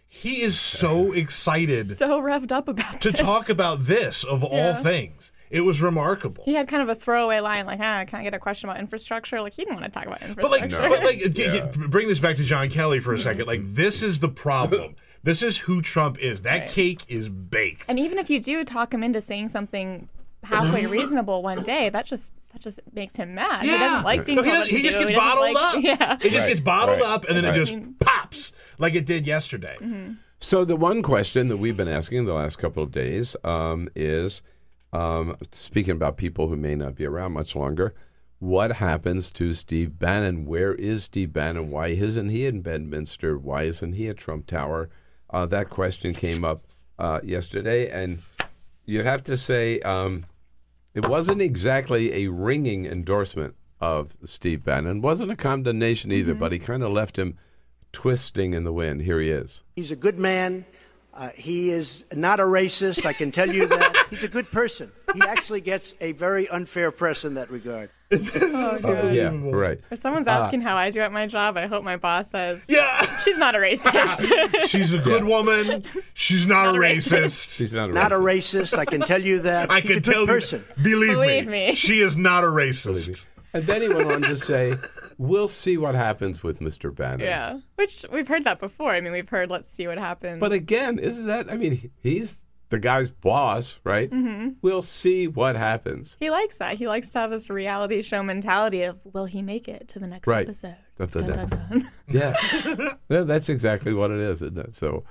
[0.07, 3.19] he is so excited So revved up about to this.
[3.21, 5.31] talk about this of all things.
[5.51, 6.43] It was remarkable.
[6.45, 8.79] He had kind of a throwaway line like, ah, can I get a question about
[8.79, 9.41] infrastructure?
[9.41, 10.89] Like, he didn't want to talk about But like, infrastructure.
[10.89, 13.47] but like, get- get- bring this back to John Kelly for a second.
[13.47, 14.95] Like, this is the problem.
[15.21, 16.43] This is who Trump is.
[16.43, 16.69] That Right.
[16.69, 17.83] cake is baked.
[17.89, 20.07] And even if you do talk him into saying something
[20.43, 23.63] halfway reasonable one day, that just that just makes him mad.
[23.63, 24.99] He doesn't like being No, he, told does- what he to just do.
[25.01, 25.83] gets He bottled like- up.
[25.83, 26.13] Yeah.
[26.15, 27.55] It just Right, gets bottled right, up, and then right.
[27.55, 29.77] it just pops like it did yesterday.
[30.39, 34.41] So the one question that we've been asking the last couple of days um, is,
[34.93, 37.93] um, speaking about people who may not be around much longer,
[38.39, 40.45] what happens to Steve Bannon?
[40.45, 41.69] Where is Steve Bannon?
[41.69, 43.37] Why isn't he in Bedminster?
[43.37, 44.89] Why isn't he at Trump Tower?
[45.29, 46.65] Uh, that question came up
[46.97, 48.19] uh, yesterday, and
[48.85, 50.25] you'd have to say um,
[50.99, 54.99] it wasn't exactly a ringing endorsement of Steve Bannon.
[54.99, 57.37] wasn't a condemnation either, but he kind of left him
[57.93, 59.03] twisting in the wind.
[59.03, 59.61] Here he is.
[59.77, 60.65] He's a good man.
[61.13, 64.05] Uh, he is not a racist, I can tell you that.
[64.09, 64.91] He's a good person.
[65.13, 67.89] He actually gets a very unfair press in that regard.
[68.11, 69.13] Oh, God.
[69.13, 69.79] yeah, right.
[69.91, 72.65] If someone's Uh, asking how I do at my job, I hope my boss says,
[72.67, 75.83] "Yeah, she's not a racist." She's a good woman.
[76.15, 77.23] She's not, Not a a racist.
[77.23, 77.53] racist.
[77.57, 79.71] She's not a Not a racist, I can tell you that.
[79.71, 80.63] I He's can a good tell person.
[80.77, 80.83] you.
[80.83, 81.75] Believe, Believe me, me.
[81.75, 83.25] she is not a racist.
[83.53, 84.73] And then he went on to say,
[85.17, 86.93] "We'll see what happens with Mr.
[86.95, 88.91] Bannon." yeah, which we've heard that before.
[88.91, 91.51] I mean, we've heard, "Let's see what happens." But again, isn't that?
[91.51, 92.37] I mean, he's
[92.69, 94.09] the guy's boss, right?
[94.11, 94.55] Mhm.
[94.61, 96.15] We'll see what happens.
[96.19, 96.77] he likes that.
[96.77, 100.07] He likes to have this reality show mentality of, "Will he make it to the
[100.07, 100.45] next Right.
[100.45, 101.89] episode?" Of the Dun, dun, dun.
[102.09, 102.33] Yeah,
[103.09, 104.75] Yeah, that's exactly what it is, isn't it?
[104.75, 105.03] So,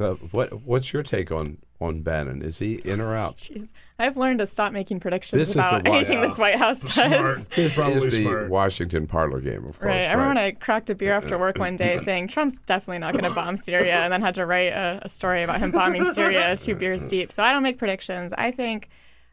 [0.00, 2.42] uh, what what's your take on on Bannon?
[2.42, 3.36] Is he in or out?
[3.38, 3.72] Jeez.
[3.98, 6.28] I've learned to stop making predictions This about White anything House.
[6.30, 7.46] this White House does.
[7.48, 8.50] This Probably is the smart.
[8.50, 9.88] Washington parlor game, of course.
[9.88, 10.06] Right.
[10.06, 10.56] I remember when right?
[10.56, 13.56] I cracked a beer after work one day saying Trump's definitely not going to bomb
[13.56, 17.06] Syria and then had to write a, a story about him bombing Syria two beers
[17.08, 17.32] deep.
[17.32, 18.32] So I don't make predictions.
[18.36, 18.88] I think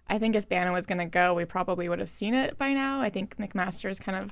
[0.09, 2.73] I think if Bannon was going to go, we probably would have seen it by
[2.73, 3.01] now.
[3.01, 4.31] I think McMaster's kind of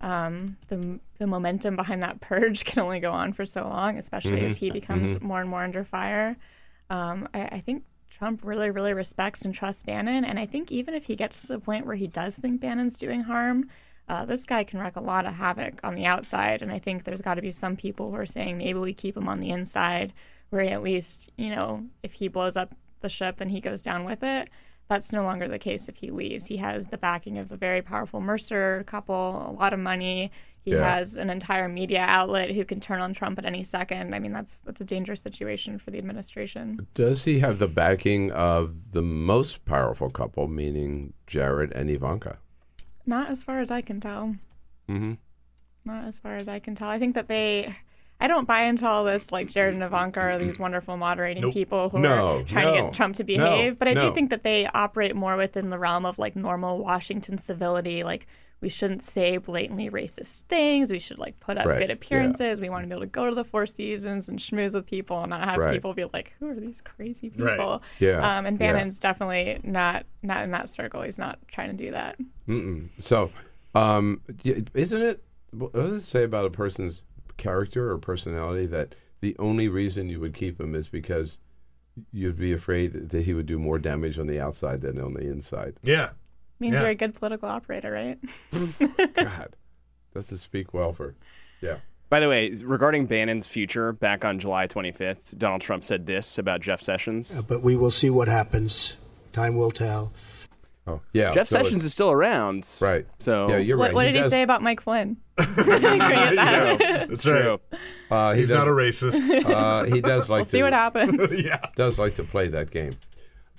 [0.00, 4.44] um, the the momentum behind that purge can only go on for so long, especially
[4.44, 4.64] as Mm-hmm.
[4.66, 5.22] he becomes Mhm.
[5.22, 6.36] more and more under fire.
[6.90, 10.24] Um, I, I think Trump really, really respects and trusts Bannon.
[10.24, 12.96] And I think even if he gets to the point where he does think Bannon's
[12.98, 13.68] doing harm,
[14.08, 16.60] uh, this guy can wreak a lot of havoc on the outside.
[16.62, 19.16] And I think there's got to be some people who are saying maybe we keep
[19.16, 20.12] him on the inside,
[20.50, 23.80] where he at least, you know, if he blows up the ship, then he goes
[23.82, 24.48] down with it.
[24.88, 26.46] That's no longer the case if he leaves.
[26.46, 30.30] He has the backing of a very powerful Mercer couple, a lot of money.
[30.62, 30.94] He Yeah.
[30.96, 34.14] has an entire media outlet who can turn on Trump at any second.
[34.14, 36.86] I mean, that's that's a dangerous situation for the administration.
[36.94, 42.38] Does he have the backing of the most powerful couple, meaning Jared and Ivanka?
[43.06, 44.36] Not as far as I can tell.
[44.88, 45.14] Mm-hmm.
[45.84, 46.88] Not as far as I can tell.
[46.88, 47.74] I think that they.
[48.20, 51.52] I don't buy into all this like Jared and Ivanka are these wonderful moderating Nope.
[51.52, 53.78] people who No, are trying to get Trump to no, behave.
[53.78, 54.08] but I no.
[54.08, 58.02] do think that they operate more within the realm of like normal Washington civility.
[58.04, 58.26] Like
[58.60, 60.90] we shouldn't say blatantly racist things.
[60.90, 61.94] We should like put up Right, good yeah.
[61.94, 62.62] appearances.
[62.62, 65.20] We want to be able to go to the Four Seasons and schmooze with people
[65.20, 65.74] and not have Right.
[65.74, 67.80] people be like, "Who are these crazy people?" Right.
[67.98, 68.72] Yeah, Um, and yeah.
[68.72, 71.02] Bannon's definitely not not in that circle.
[71.02, 72.16] He's not trying to do that.
[72.48, 72.88] Mm-mm.
[73.00, 73.32] So,
[73.74, 75.22] um, isn't it?
[75.50, 77.02] What does it say about a person's
[77.36, 81.38] character or personality that the only reason you would keep him is because
[82.12, 85.20] you'd be afraid that he would do more damage on the outside than on the
[85.22, 85.74] inside?
[85.82, 86.10] Yeah.
[86.60, 86.80] Means Yeah.
[86.82, 88.18] you're a good political operator, right?
[89.14, 89.56] God,
[90.12, 91.14] does it speak well for?
[91.60, 91.78] Yeah.
[92.10, 96.60] By the way, regarding Bannon's future, back on July 25th, Donald Trump said this about
[96.60, 97.40] Jeff Sessions.
[97.42, 98.96] But we will see what happens.
[99.32, 100.12] Time will tell.
[100.86, 101.30] Oh, yeah.
[101.32, 102.68] Jeff so Sessions is still around.
[102.80, 103.06] Right.
[103.18, 103.94] So Yeah, you're what right.
[103.94, 105.16] what He did he does- say about Mike Flynn?
[105.38, 107.60] Yeah, That's That's true.
[108.10, 109.44] Uh, he He's does- not a racist.
[109.54, 111.42] Uh, he does like We'll to, see what happens.
[111.42, 111.60] yeah.
[111.76, 112.92] does like to play that game.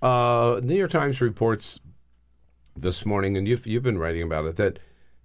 [0.02, 1.80] Uh, New York Times reports
[2.76, 4.80] this morning, and you've you've been writing about it that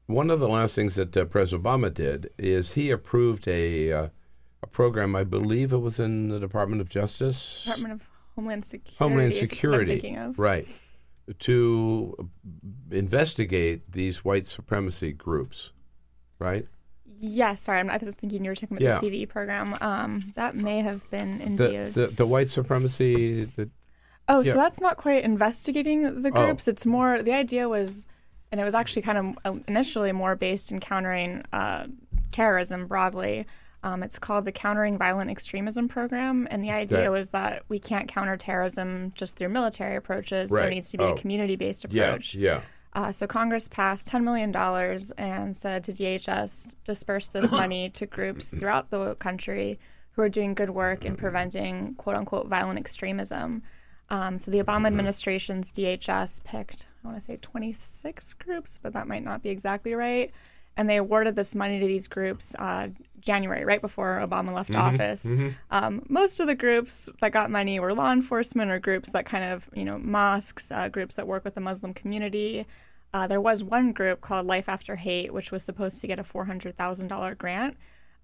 [0.07, 4.09] one of the last things that uh, President Obama did is he approved a uh,
[4.63, 5.15] a program.
[5.15, 8.01] I believe it was in the Department of Justice, Department of
[8.37, 8.97] Homeland Security.
[8.99, 10.39] Homeland if it's what I'm Security, thinking of.
[10.39, 10.67] right,
[11.39, 12.31] to
[12.91, 15.73] investigate these white supremacy groups,
[16.39, 16.67] right?
[17.23, 18.99] Yes, sorry, I'm, I was thinking you were talking about Yeah.
[18.99, 19.77] the CVE program.
[19.81, 21.95] Um, that may have been The, indeed.
[21.95, 23.45] the the white supremacy.
[23.45, 23.69] The,
[24.29, 24.53] oh, yeah.
[24.53, 26.47] so that's not quite investigating the Oh.
[26.47, 26.67] groups.
[26.67, 28.07] It's more the idea was,
[28.51, 31.89] and it was actually kind of initially more based in countering uh,
[32.33, 33.47] terrorism broadly.
[33.83, 37.79] Um, it's called the Countering Violent Extremism Program, and the idea That- was that we
[37.79, 40.51] can't counter terrorism just through military approaches.
[40.51, 41.13] There needs to be Oh.
[41.15, 42.35] a community-based approach.
[42.35, 42.61] yeah.
[42.93, 44.55] Uh, so Congress passed $10 million
[45.17, 49.79] and said to DHS, disperse this money to groups throughout the country
[50.13, 53.63] who are doing good work in preventing quote unquote violent extremism.
[54.11, 59.07] Um, so the Obama administration's DHS picked, I want to say 26 groups, but that
[59.07, 60.33] might not be exactly right.
[60.77, 62.89] And they awarded this money to these groups uh,
[63.21, 65.25] January, right before Obama left office.
[65.71, 69.45] Um, most of the groups that got money were law enforcement or groups that kind
[69.45, 72.67] of, you know, mosques, uh, groups that work with the Muslim community.
[73.13, 76.23] Uh, there was one group called Life After Hate, which was supposed to get a
[76.23, 77.77] $400,000 grant.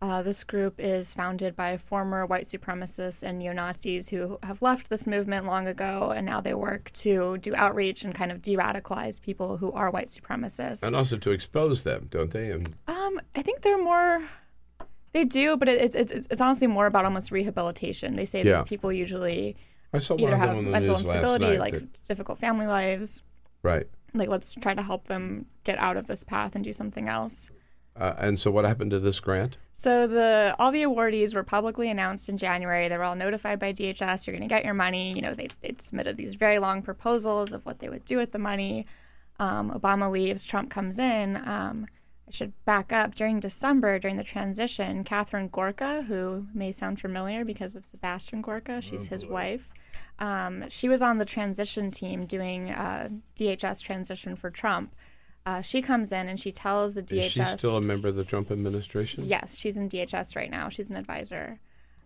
[0.03, 4.91] Uh, this group is founded by former white supremacists and neo Nazis who have left
[4.91, 8.55] this movement long ago, and now they work to do outreach and kind of de
[8.55, 10.83] radicalize people who are white supremacists.
[10.83, 12.51] And also to expose them, don't they?
[12.51, 14.23] And Um, I think they're more.
[15.17, 18.17] They do, but it, it's it's it's honestly more about almost rehabilitation.
[18.17, 18.57] They say Yeah.
[18.57, 19.57] these people usually
[19.95, 23.23] either have mental instability, like that- difficult family lives.
[23.63, 23.87] right.
[24.13, 27.51] Like, let's try to help them get out of this path and do something else.
[27.99, 29.57] Uh, and so, what happened to this grant?
[29.73, 32.89] So the all the awardees were publicly announced in January.
[32.91, 34.27] They were all notified by DHS.
[34.27, 35.15] You're going to get your money.
[35.15, 38.33] You know, they they submitted these very long proposals of what they would do with
[38.33, 38.85] the money.
[39.39, 40.45] Um, Obama leaves.
[40.45, 41.37] Trump comes in.
[41.49, 41.87] Um,
[42.29, 43.15] I should back up.
[43.15, 48.81] During December, during the transition, Katharine Gorka, who may sound familiar because of Sebastian Gorka,
[48.81, 49.69] she's his wife.
[50.19, 54.95] Um, she was on the transition team doing uh, DHS transition for Trump.
[55.45, 57.25] Uh, she comes in and she tells the DHS.
[57.25, 59.25] Is she still a member of the Trump administration?
[59.25, 60.69] Yes, she's in DHS right now.
[60.69, 61.61] She's an advisor.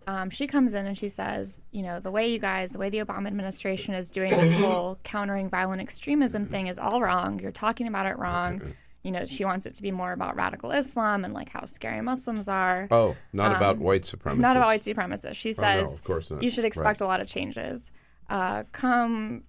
[0.06, 2.90] Um, she comes in and she says, you know, the way you guys, the way
[2.90, 7.38] the Obama administration is doing this whole countering violent extremism thing is all wrong.
[7.38, 8.74] You're talking about it wrong.
[9.02, 12.02] You know, she wants it to be more about radical Islam and like how scary
[12.02, 12.86] Muslims are.
[12.90, 14.38] Oh, not about Um, white supremacists.
[14.38, 15.36] Not about white supremacists.
[15.36, 16.42] She Oh, no, says of course not.
[16.42, 17.06] you should expect Right.
[17.06, 17.90] a lot of changes.
[18.28, 19.44] Uh, come,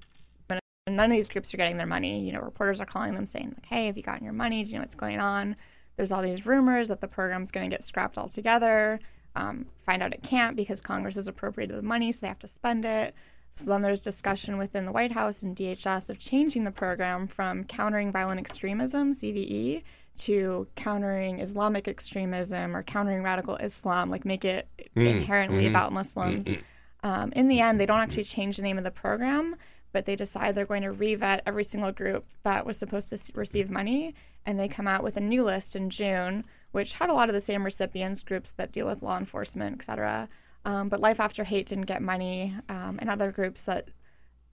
[0.87, 2.25] none of these groups are getting their money.
[2.25, 4.63] You know, reporters are calling them saying, like, "Hey, have you gotten your money?
[4.63, 5.55] Do you know what's going on?"
[5.97, 8.99] There's all these rumors that the program's going to get scrapped altogether.
[9.35, 12.47] Um, find out it can't because Congress has appropriated the money, so they have to
[12.47, 13.13] spend it.
[13.53, 17.63] So then there's discussion within the White House and DHS of changing the program from
[17.65, 19.83] countering violent extremism (CVE)
[20.17, 25.93] to countering Islamic extremism or countering radical Islam, like make it Mm, inherently mhm, about
[25.93, 26.47] Muslims.
[26.47, 26.61] mm,
[27.03, 29.55] Um, in the end, they don't actually change the name of the program,
[29.91, 33.69] but they decide they're going to revet every single group that was supposed to receive
[33.69, 34.13] money,
[34.45, 37.33] and they come out with a new list in June, which had a lot of
[37.33, 40.29] the same recipients, groups that deal with law enforcement, et cetera.
[40.63, 43.89] Um, but Life After Hate didn't get money, um, and other groups that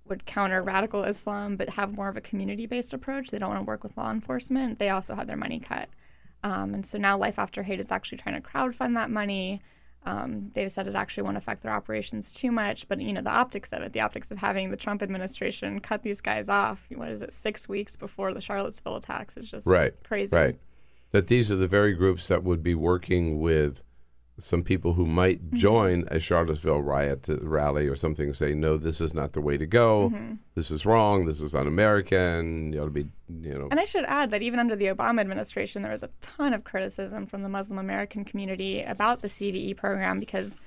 [0.09, 3.30] would counter radical Islam but have more of a community based approach.
[3.30, 4.78] They don't want to work with law enforcement.
[4.78, 5.88] They also had their money cut.
[6.42, 9.61] Um, and so now Life After Hate is actually trying to crowdfund that money.
[10.06, 13.30] Um, they've said it actually won't affect their operations too much, but you know the
[13.30, 16.86] optics of it, the optics of having the Trump administration cut these guys off.
[16.94, 20.34] What is it, six weeks before the Charlottesville attacks is just right, crazy.
[20.34, 20.59] Right.
[21.11, 23.82] That these are the very groups that would be working with
[24.39, 25.57] some people who might Mm-hmm.
[25.57, 29.66] join a Charlottesville riot rally or something, say, no, this is not the way to
[29.66, 30.11] go.
[30.11, 30.34] Mm-hmm.
[30.55, 31.26] This is wrong.
[31.26, 32.72] This is un-American.
[32.72, 33.07] You ought to be,
[33.41, 33.68] you know.
[33.70, 36.64] And I should add that even under the Obama administration, there was a ton of
[36.64, 40.61] criticism from the Muslim American community about the CVE program because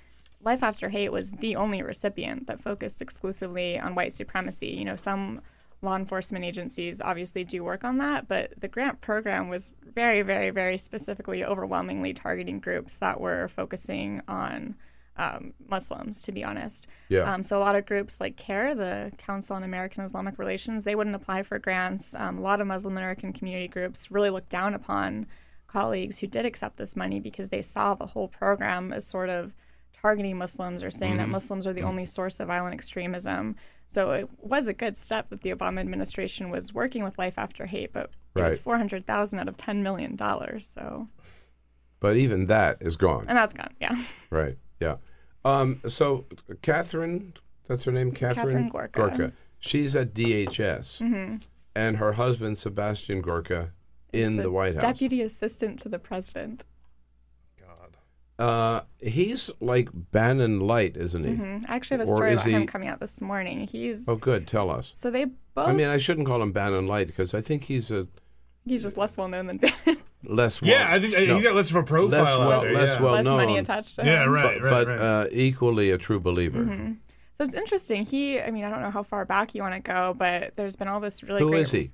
[0.44, 4.70] Life After Hate was the only recipient that focused exclusively on white supremacy.
[4.70, 5.42] You know, some
[5.82, 10.52] law enforcement agencies obviously do work on that, but the grant program was very, very,
[10.52, 14.76] very specifically, overwhelmingly targeting groups that were focusing on
[15.18, 16.88] um, Muslims, to be honest.
[17.10, 17.32] Yeah.
[17.32, 20.96] Um, so a lot of groups like CAIR, the Council on American Islamic Relations, they
[20.96, 22.16] wouldn't apply for grants.
[22.16, 25.26] Um, a lot of Muslim American community groups really looked down upon
[25.68, 29.54] colleagues who did accept this money because they saw the whole program as sort of
[30.02, 31.32] targeting Muslims or saying that Mm-hmm.
[31.34, 33.56] Muslims are the only source of violent extremism.
[33.92, 37.66] So it was a good step that the Obama administration was working with Life After
[37.66, 38.60] Hate, but it was Right.
[38.60, 40.66] four hundred thousand out of ten million dollars.
[40.66, 41.10] So
[42.00, 43.26] But even that is gone.
[43.28, 43.74] and that's gone.
[43.82, 44.02] Yeah.
[44.30, 44.58] Right.
[44.80, 44.96] Yeah.
[45.44, 46.26] Um, so
[46.62, 47.34] Katharine,
[47.68, 49.34] that's her name, Katharine, Katharine Gorka.
[49.60, 51.36] She's at DHS, hmm
[51.76, 53.72] and her husband Sebastian Gorka
[54.14, 54.82] in the, White House.
[54.84, 56.66] Deputy Assistant to the President.
[58.42, 61.34] Uh, he's like Bannon Light, isn't he?
[61.36, 63.68] hmm I actually have a Or story is about him coming out this morning.
[63.68, 64.48] He's Oh, good.
[64.48, 64.92] Tell us.
[64.94, 65.68] so they both.
[65.68, 68.08] I mean, I shouldn't call him Bannon Light because I think he's a
[68.66, 69.98] he's just less well known than Bannon.
[70.24, 70.62] less.
[70.62, 72.74] Well, Yeah, I think I- he got less of a profile Less out well, there,
[72.74, 73.02] less yeah.
[73.02, 73.38] well Less known.
[73.38, 74.32] money attached to Yeah, him.
[74.32, 75.00] right, but, right, but right.
[75.02, 76.64] Uh, equally a true believer.
[76.64, 76.98] Mhm.
[77.34, 78.06] So it's interesting.
[78.06, 80.76] He, I mean, I don't know how far back you want to go, but there's
[80.76, 81.62] been all this really Who great.
[81.62, 81.92] is he?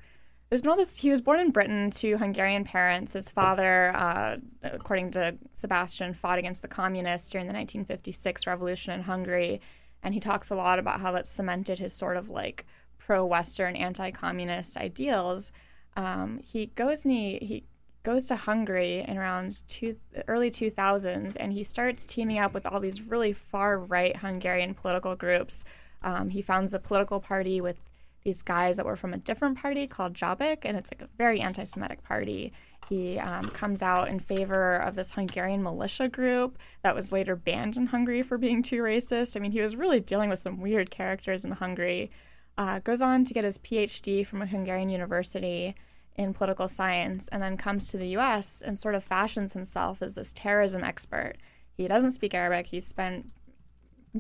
[0.50, 0.98] There's been all this.
[0.98, 3.14] He was born in Britain to Hungarian parents.
[3.14, 9.02] His father, uh, according to Sebastian, fought against the communists during the 1956 revolution in
[9.02, 9.60] Hungary,
[10.04, 12.66] and he talks a lot about how that cemented his sort of like
[12.98, 15.52] pro-Western, anti-communist ideals.
[15.98, 17.64] Um, he goes and he, he
[18.04, 19.98] goes to Hungary in around two,
[20.30, 25.66] early 2000s, and he starts teaming up with all these really far-right Hungarian political groups.
[26.04, 27.82] Um, he founds a political party with
[28.28, 31.40] these guys that were from a different party called Jobbik, and it's like a very
[31.40, 32.52] anti-Semitic party.
[32.90, 37.78] He um, comes out in favor of this Hungarian militia group that was later banned
[37.78, 39.38] in Hungary for being too racist.
[39.38, 42.12] I mean, he was really dealing with some weird characters in Hungary.
[42.58, 45.74] Uh, goes on to get his PhD from a Hungarian university
[46.18, 48.62] in political science, and then comes to the U.S.
[48.62, 51.36] and sort of fashions himself as this terrorism expert.
[51.72, 52.68] He doesn't speak Arabic.
[52.68, 53.28] He spent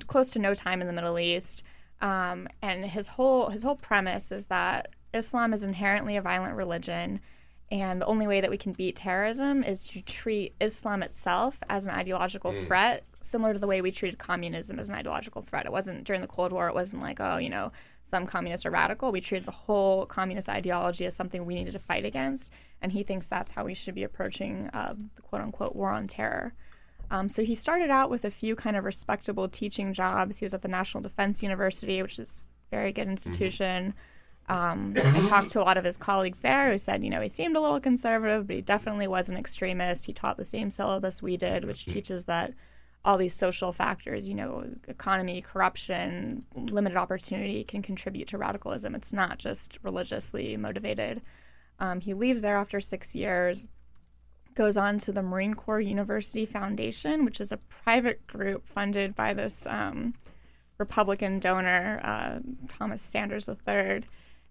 [0.05, 1.62] close to no time in the Middle East.
[2.02, 7.20] Um, and his whole his whole premise is that Islam is inherently a violent religion,
[7.72, 11.88] and the only way that we can beat terrorism is to treat Islam itself as
[11.88, 12.68] an ideological Mm.
[12.68, 15.66] threat, similar to the way we treated communism as an ideological threat.
[15.66, 16.68] It wasn't during the Cold War.
[16.68, 17.72] It wasn't like oh, you know,
[18.04, 19.12] some communists are radical.
[19.12, 23.02] We treated the whole communist ideology as something we needed to fight against, and he
[23.04, 26.54] thinks that's how we should be approaching uh, the quote unquote war on terror.
[27.10, 30.39] Um, so he started out with a few kind of respectable teaching jobs.
[30.39, 33.93] He was at the National Defense University, which is a very good institution.
[34.49, 37.30] Um, I talked to a lot of his colleagues there who said, you know, he
[37.30, 40.05] seemed a little conservative, but he definitely was an extremist.
[40.05, 42.53] He taught the same syllabus we did, which teaches that
[43.03, 48.95] all these social factors, you know, economy, corruption, limited opportunity can contribute to radicalism.
[48.95, 51.22] It's not just religiously motivated.
[51.80, 53.68] Um, he leaves there after six years
[54.58, 59.32] goes on to the Marine Corps University Foundation, which is a private group funded by
[59.34, 60.16] this um,
[60.80, 64.01] Republican donor, uh, Thomas Saunders III,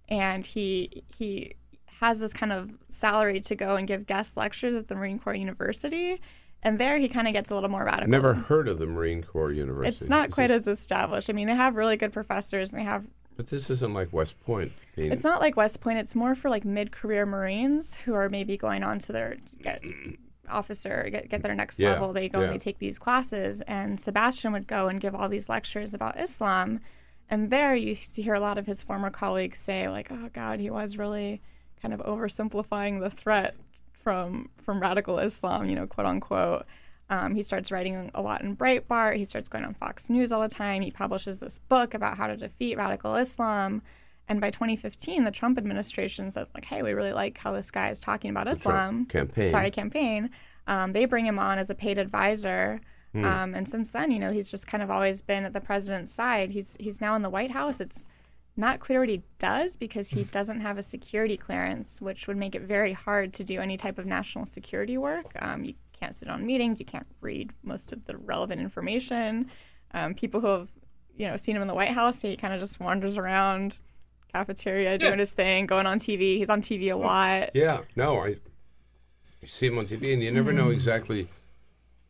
[0.08, 1.56] and he he
[2.00, 5.34] has this kind of salary to go and give guest lectures at the Marine Corps
[5.34, 6.20] University,
[6.62, 8.08] and there he kind of gets a little more radical.
[8.08, 10.04] never heard of the Marine Corps University.
[10.04, 11.28] It's not quite as established.
[11.28, 13.04] I mean, they have really good professors, and they have
[13.36, 14.72] But this isn't like West Point.
[14.96, 15.98] Mean, it's not like West Point.
[15.98, 19.82] It's more for like mid-career Marines who are maybe going on to their get
[20.48, 22.12] officer, get, get their next Yeah, level.
[22.12, 22.44] They go yeah.
[22.46, 23.60] and they take these classes.
[23.62, 26.80] And Sebastian would go and give all these lectures about Islam.
[27.28, 30.70] And there you hear a lot of his former colleagues say, like, oh God, he
[30.70, 31.42] was really
[31.82, 33.54] kind of oversimplifying the threat
[33.92, 36.64] from from radical Islam, you know, quote unquote.
[37.08, 39.16] Um, he starts writing a lot in Breitbart.
[39.16, 40.82] He starts going on Fox News all the time.
[40.82, 43.82] He publishes this book about how to defeat radical Islam.
[44.28, 47.90] And by 2015, the Trump administration says, like, hey, we really like how this guy
[47.90, 49.06] is talking about Islam.
[49.06, 49.48] campaign.
[49.48, 50.30] Sorry, campaign.
[50.66, 52.80] Um, they bring him on as a paid advisor.
[53.12, 53.24] Hmm.
[53.24, 56.12] Um, and since then, you know, he's just kind of always been at the president's
[56.12, 56.50] side.
[56.50, 57.80] He's he's now in the White House.
[57.80, 58.08] It's
[58.56, 62.54] not clear what he does because he doesn't have a security clearance, which would make
[62.54, 65.26] it very hard to do any type of national security work.
[65.40, 66.78] Um, you can't sit on meetings.
[66.80, 69.50] You can't read most of the relevant information.
[69.92, 70.68] Um, people who have,
[71.16, 73.78] you know, seen him in the White House he kind of just wanders around
[74.32, 76.36] cafeteria doing his thing, going on TV.
[76.36, 77.50] He's on TV a lot.
[77.54, 78.36] Yeah, no, I
[79.40, 80.58] you see him on TV, and you never Mm-hmm.
[80.58, 81.28] know exactly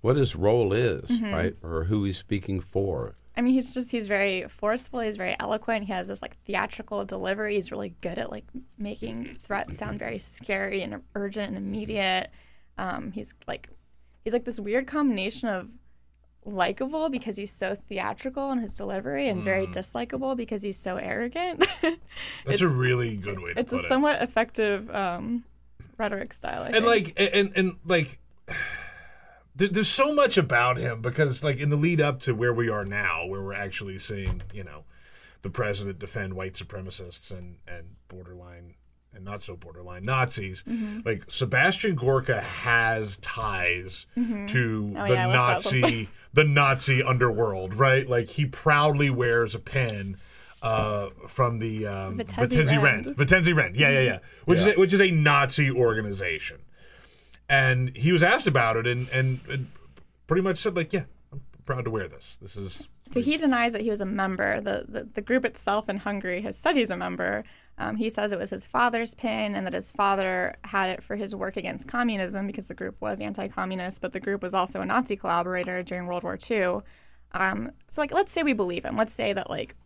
[0.01, 1.33] what his role is, Mhm.
[1.33, 3.15] right, or who he's speaking for.
[3.37, 5.01] I mean, he's just he's very forceful.
[5.01, 5.85] He's very eloquent.
[5.85, 7.55] He has this like theatrical delivery.
[7.57, 8.45] He's really good at like
[8.79, 12.31] making threats sound very scary and urgent and immediate.
[12.79, 13.69] Um, he's like
[14.27, 15.69] he's like this weird combination of
[16.45, 21.65] likable because he's so theatrical in his delivery and very dislikable because he's so arrogant.
[22.45, 23.63] That's a really good way to do it.
[23.63, 23.87] it's a it.
[23.87, 25.45] somewhat effective um,
[25.97, 26.65] rhetoric style.
[26.65, 27.17] I and think.
[27.17, 28.19] like and and like
[29.55, 32.69] there, there's so much about him because like in the lead up to where we
[32.69, 34.83] are now where we're actually seeing you know
[35.43, 38.75] the president defend white supremacists and and borderline
[39.17, 41.05] and not so borderline Nazis Mhm.
[41.05, 44.47] like Sebastian Gorka has ties Mhm.
[44.49, 49.11] to Oh, the yeah, I left out Nazi the Nazi underworld right like he proudly
[49.11, 50.17] wears a pin
[50.63, 53.07] uh, from the um, Vitézi Rend.
[53.17, 53.47] Rend.
[53.57, 53.77] Rend.
[53.77, 54.19] Yeah, yeah, yeah.
[54.47, 56.59] Which is a, which is a Nazi organization.
[57.49, 59.69] And he was asked about it, and, and and
[60.27, 62.37] pretty much said like, "Yeah, I'm proud to wear this.
[62.43, 64.61] This is So he denies that he was a member.
[64.61, 67.45] The, the, the group itself in Hungary has said he's a member.
[67.79, 71.15] Um, he says it was his father's pin and that his father had it for
[71.15, 74.81] his work against communism because the group was anti communist, but the group was also
[74.81, 76.79] a Nazi collaborator during World War II.
[77.33, 78.97] Um, so, like, let's say we believe him.
[78.97, 79.77] Let's say that, like,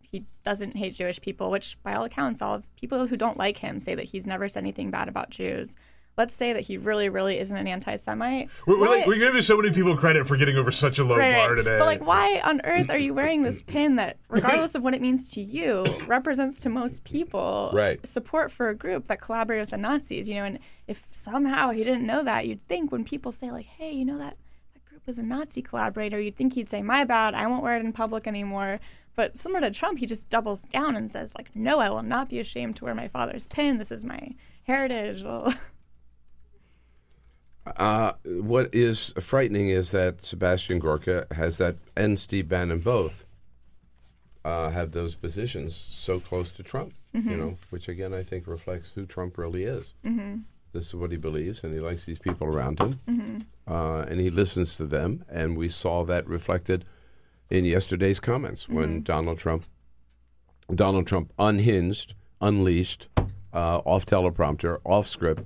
[0.00, 3.58] he doesn't hate Jewish people, which by all accounts, all of people who don't like
[3.58, 5.74] him say that he's never said anything bad about Jews.
[6.16, 8.48] Let's say that he really, really isn't an anti Semite.
[8.66, 11.16] we're, we're, like, we're giving so many people credit for getting over such a low
[11.16, 11.78] Right, bar today.
[11.78, 15.00] But like, why on earth are you wearing this pin that, regardless of what it
[15.02, 18.04] means to you, represents to most people Right.
[18.06, 20.28] support for a group that collaborated with the Nazis?
[20.28, 23.66] You know, and if somehow he didn't know that, you'd think when people say like,
[23.66, 24.36] "Hey, you know that
[24.74, 27.76] that group was a Nazi collaborator," you'd think he'd say, "My bad, I won't wear
[27.76, 28.78] it in public anymore."
[29.16, 32.28] But similar to Trump, he just doubles down and says like, "No, I will not
[32.28, 33.78] be ashamed to wear my father's pin.
[33.78, 34.34] This is my
[34.64, 35.52] heritage." Well,
[37.66, 43.24] Uh, what is frightening is that Sebastian Gorka has that, and Steve Bannon both
[44.44, 46.92] uh, have those positions so close to Trump.
[47.14, 47.38] You Mhm.
[47.38, 49.94] know, which again I think reflects who Trump really is.
[50.04, 50.42] Mhm.
[50.72, 53.44] This is what he believes, and he likes these people around him, Mhm.
[53.68, 55.24] uh, and he listens to them.
[55.30, 56.84] And we saw that reflected
[57.48, 59.04] in yesterday's comments when Mhm.
[59.04, 59.64] Donald Trump,
[60.74, 63.08] Donald Trump unhinged, unleashed,
[63.54, 65.44] uh, off teleprompter, off script.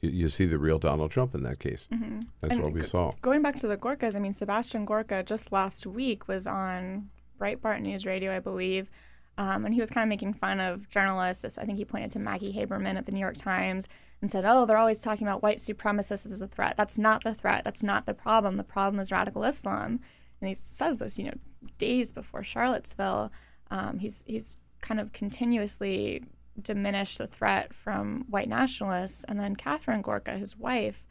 [0.00, 1.88] You, you see the real Donald Trump in that case.
[1.92, 2.26] Mhm.
[2.40, 3.12] That's And what we g- saw.
[3.22, 7.80] Going back to the Gorkas, I mean, Sebastian Gorka just last week was on Breitbart
[7.82, 8.90] News Radio, I believe,
[9.38, 11.56] um, and he was kind of making fun of journalists.
[11.58, 13.86] I think he pointed to Maggie Haberman at the New York Times
[14.20, 16.76] and said, "Oh, they're always talking about white supremacists as a threat.
[16.76, 17.64] That's not the threat.
[17.64, 18.56] That's not the problem.
[18.56, 20.00] The problem is radical Islam."
[20.40, 21.34] And he says this, you know,
[21.78, 23.30] days before Charlottesville.
[23.70, 26.24] Um, he's he's kind of continuously
[26.60, 31.02] diminished the threat from white nationalists, and then Katharine Gorka, his wife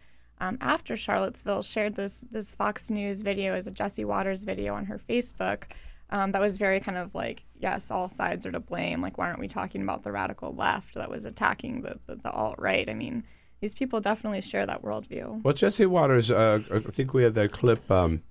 [0.42, 4.86] um, after Charlottesville shared this this Fox News video as a Jesse Watters video on
[4.86, 5.64] her Facebook.
[6.12, 9.00] Um, that was very kind of like, yes, all sides are to blame.
[9.00, 12.32] Like, why aren't we talking about the radical left that was attacking the, the, the
[12.32, 12.90] alt right?
[12.90, 13.24] I mean,
[13.62, 15.44] these people definitely share that worldview.
[15.44, 18.24] Well, Jesse Watters, uh, I think we have that clip, um,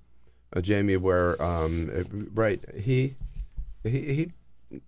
[0.56, 3.14] uh, Jamie, where um, right he
[3.84, 4.32] he he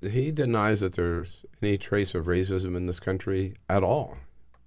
[0.02, 4.16] he denies that there's any trace of racism in this country at all.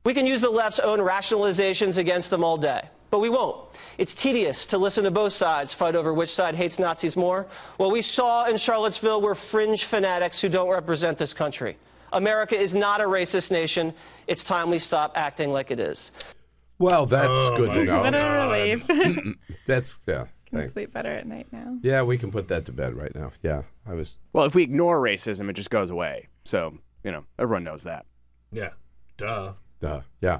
[0.06, 3.70] We can use the left's own rationalizations against them all day, but we won't.
[3.98, 7.46] It's tedious to listen to both sides fight over which side hates Nazis more.
[7.78, 11.78] What we saw in Charlottesville were fringe fanatics who don't represent this country.
[12.12, 13.94] America is not a racist nation.
[14.28, 16.00] It's time we stop acting like it is.
[16.80, 18.02] Well, that's Oh, good my to know.
[18.02, 19.38] What a relief.
[19.68, 20.26] that's yeah.
[20.62, 21.78] Can sleep better at night now.
[21.82, 23.32] Yeah, we can put that to bed right now.
[23.42, 24.14] Yeah, I was.
[24.34, 26.28] Well, if we ignore racism, it just goes away.
[26.44, 28.06] So, you know, everyone knows that.
[28.52, 28.70] yeah,
[29.18, 29.54] duh.
[29.80, 30.02] Duh.
[30.22, 30.40] Yeah.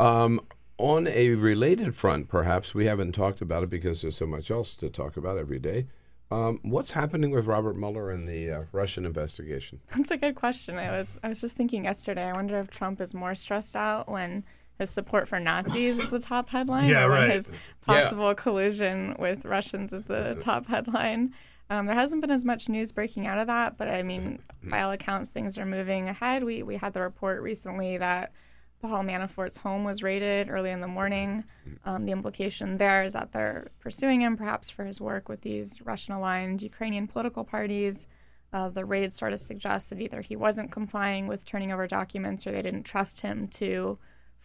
[0.00, 0.40] Um,
[0.78, 4.74] on a related front, perhaps we haven't talked about it because there's so much else
[4.76, 5.86] to talk about every day.
[6.30, 9.80] Um, what's happening with Robert Mueller and the uh, Russian investigation?
[9.96, 10.76] That's a good question.
[10.78, 12.24] I was I was just thinking yesterday.
[12.24, 14.44] I wonder if Trump is more stressed out when
[14.78, 16.88] his support for Nazis is the top headline.
[16.88, 17.30] Yeah, right.
[17.30, 17.56] His Yeah.
[17.80, 21.34] possible collusion with Russians is the top headline.
[21.70, 24.80] Um, there hasn't been as much news breaking out of that, but I mean, by
[24.82, 26.44] all accounts, things are moving ahead.
[26.44, 28.32] We we had the report recently that
[28.80, 31.44] Paul Manafort's home was raided early in the morning.
[31.84, 35.82] Um, the implication there is that they're pursuing him, perhaps for his work with these
[35.84, 38.06] Russian-aligned Ukrainian political parties.
[38.52, 42.46] Uh, the raid sort of suggests that either he wasn't complying with turning over documents,
[42.46, 43.98] or they didn't trust him to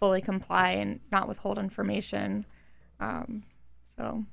[0.04, 2.46] fully comply and not withhold information.
[3.00, 3.44] Um,
[3.96, 4.26] so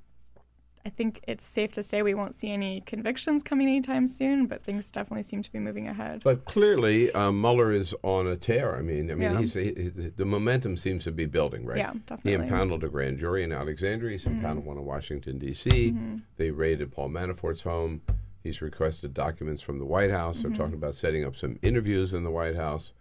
[0.85, 4.65] I think it's safe to say we won't see any convictions coming anytime soon, but
[4.65, 6.23] things definitely seem to be moving ahead.
[6.25, 8.75] But clearly, um, Mueller is on a tear.
[8.77, 9.39] I mean, I mean, Yeah.
[9.39, 11.79] he's he, he- the momentum seems to be building, right?
[11.79, 12.31] Yeah, definitely.
[12.33, 14.11] He impounded a grand jury in Alexandria.
[14.11, 14.33] He's Mhm.
[14.39, 15.71] impounded one in Washington D.C.
[15.93, 16.23] Mhm.
[16.37, 18.01] They raided Paul Manafort's home.
[18.43, 20.39] He's requested documents from the White House.
[20.39, 20.43] Mhm.
[20.43, 22.93] They're talking about setting up some interviews in the White House.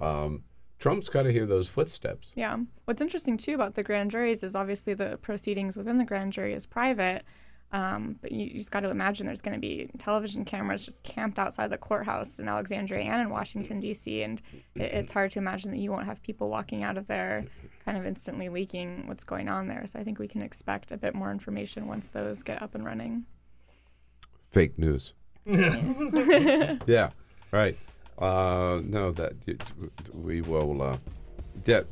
[0.00, 0.42] Um,
[0.78, 2.32] Trump's got to hear those footsteps.
[2.34, 2.58] Yeah.
[2.84, 6.52] What's interesting too about the grand juries is obviously the proceedings within the grand jury
[6.52, 7.24] is private,
[7.72, 11.02] um, but you, you just got to imagine there's going to be television cameras just
[11.02, 14.22] camped outside the courthouse in Alexandria and in Washington D.C.
[14.22, 14.40] and
[14.76, 17.44] it, it's hard to imagine that you won't have people walking out of there,
[17.84, 19.84] kind of instantly leaking what's going on there.
[19.86, 22.84] So I think we can expect a bit more information once those get up and
[22.84, 23.24] running.
[24.50, 25.12] Fake news.
[25.46, 27.10] Yeah,
[27.50, 27.76] right.
[28.18, 29.34] Uh, no, that
[30.14, 30.82] we will.
[30.82, 30.96] Uh,
[31.64, 31.86] that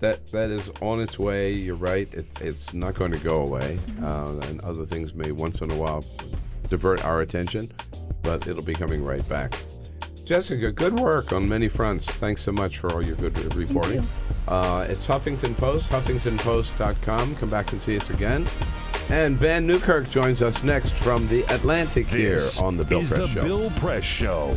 [0.00, 1.52] that that is on its way.
[1.52, 2.08] You're right.
[2.12, 5.76] It's it's not going to go away, uh, and other things may once in a
[5.76, 6.04] while
[6.68, 7.70] divert our attention,
[8.22, 9.54] but it'll be coming right back.
[10.24, 12.06] Jessica, good work on many fronts.
[12.06, 14.06] Thanks so much for all your good reporting.
[14.48, 17.36] Uh, it's Huffington Post, HuffingtonPost.com.
[17.36, 18.44] Come back and see us again.
[19.08, 23.10] And Vann Newkirk joins us next from the Atlantic This here on the Bill is
[23.12, 23.42] Press the Show.
[23.44, 24.56] Bill Press Show.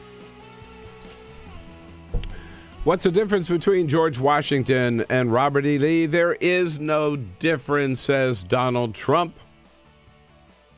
[2.83, 5.77] What's the difference between George Washington and Robert E.
[5.77, 6.07] Lee?
[6.07, 9.35] There is no difference, says Donald Trump.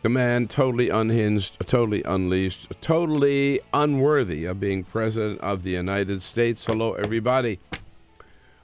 [0.01, 6.66] The man totally unhinged, totally unleashed, totally unworthy of being president of the United States.
[6.66, 7.62] Hello, everybody.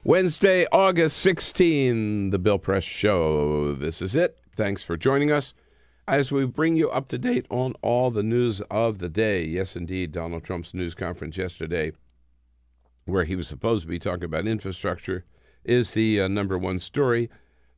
[0.03, 3.73] Wednesday, August 16, the Bill Press Show.
[3.73, 4.37] This is it.
[4.53, 5.53] Thanks for joining us
[6.09, 9.45] as we bring you up to date on all the news of the day.
[9.45, 11.93] Yes, indeed, Donald Trump's news conference yesterday
[13.09, 15.25] where he was supposed to be talking about infrastructure,
[15.63, 17.29] is the uh, number one story,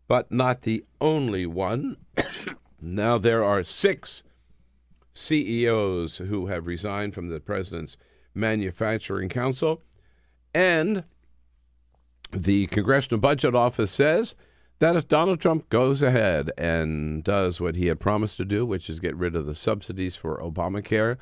[0.07, 1.97] but not the only one.
[2.81, 4.23] now there are six
[5.13, 7.97] CEOs who have resigned from the president's
[8.33, 9.81] manufacturing council,
[10.53, 11.03] and
[12.31, 14.35] the Congressional Budget Office says
[14.79, 18.89] that if Donald Trump goes ahead and does what he had promised to do, which
[18.89, 21.17] is get rid of the subsidies for Obamacare,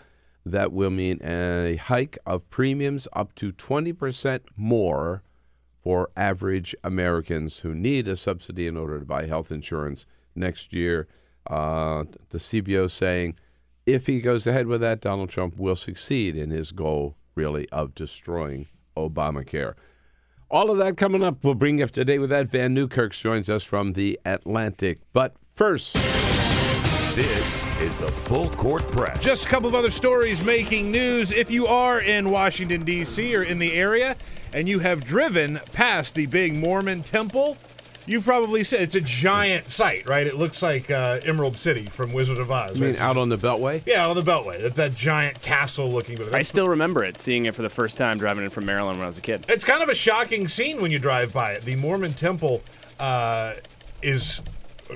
[0.52, 5.24] that will mean a hike of premiums up to 20% more
[5.84, 11.08] for average Americans who need a subsidy in order to buy health insurance next year.
[11.48, 13.36] Uh, the CBO saying
[13.86, 17.96] if he goes ahead with that, Donald Trump will succeed in his goal, really, of
[17.96, 19.74] destroying Obamacare.
[20.52, 21.44] All of that coming up.
[21.44, 22.48] We'll bring you up to date with that.
[22.48, 25.00] Vann Newkirk joins us from the Atlantic.
[25.14, 25.96] But first,
[27.16, 29.22] This is the Full Court Press.
[29.22, 31.32] Just a couple of other stories making news.
[31.32, 33.36] If you are in Washington, D.C.
[33.36, 34.16] or in the area
[34.54, 37.58] and you have driven past the big Mormon temple,
[38.06, 40.28] you've probably seen it's a giant site, right?
[40.28, 42.78] It looks like uh, Emerald City from Wizard of Oz.
[42.78, 43.02] I mean, right?
[43.02, 43.82] out on the Beltway?
[43.88, 44.62] Yeah, on the Beltway.
[44.62, 46.36] That, that giant castle looking building.
[46.36, 49.06] I still remember it, seeing it for the first time driving in from Maryland when
[49.06, 49.46] I was a kid.
[49.50, 51.66] It's kind of a shocking scene when you drive by it.
[51.66, 52.62] The Mormon temple
[53.00, 53.56] uh,
[54.04, 54.42] is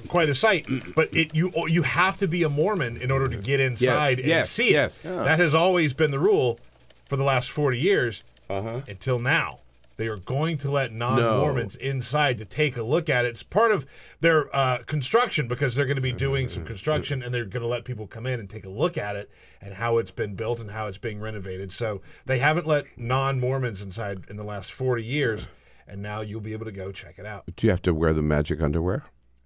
[0.08, 0.66] quite a sight,
[0.96, 4.28] but it you you have to be a Mormon in order to get inside and
[4.28, 4.74] yes, see it.
[4.74, 5.00] yes.
[5.04, 6.60] That has always been the rule
[7.08, 8.82] for the last 40 years Uh-huh.
[8.88, 9.60] until now.
[9.96, 13.30] They are going to let non-Mormons inside to take a look at it.
[13.30, 13.86] It's part of
[14.22, 17.68] their uh, construction because they're going to be doing some construction and they're going to
[17.68, 19.30] let people come in and take a look at it
[19.62, 21.72] and how it's been built and how it's being renovated.
[21.72, 25.46] So they haven't let non-Mormons inside in the last 40 years,
[25.88, 27.44] and now you'll be able to go check it out.
[27.56, 29.04] Do you have to wear the magic underwear?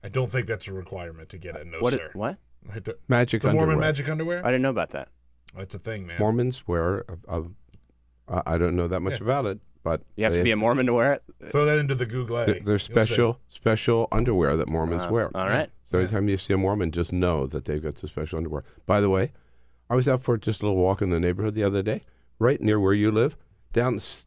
[0.07, 1.67] I don't think that's a requirement to get it.
[1.67, 2.11] No, What- sir.
[2.13, 2.37] what?
[2.73, 3.87] I to- Magic the Mormon underwear.
[3.89, 4.39] magic underwear?
[4.45, 5.09] I didn't know about that.
[5.53, 6.17] That's a thing, man.
[6.17, 7.03] Mormons wear.
[7.27, 7.43] A, a,
[8.29, 9.23] I- I don't know that much Yeah.
[9.25, 11.23] about it, but You have to be a Mormon to wear it.
[11.51, 12.37] Throw that into the Google.
[12.45, 15.29] They're, they're special special underwear that Mormons Ah, wear.
[15.35, 15.69] all right.
[15.83, 18.63] So every time you see a Mormon, just know that they've got the special underwear.
[18.85, 19.33] By the way,
[19.89, 22.05] I was out for just a little walk in the neighborhood the other day,
[22.39, 23.35] right near where you live,
[23.73, 23.95] down.
[23.95, 24.25] s-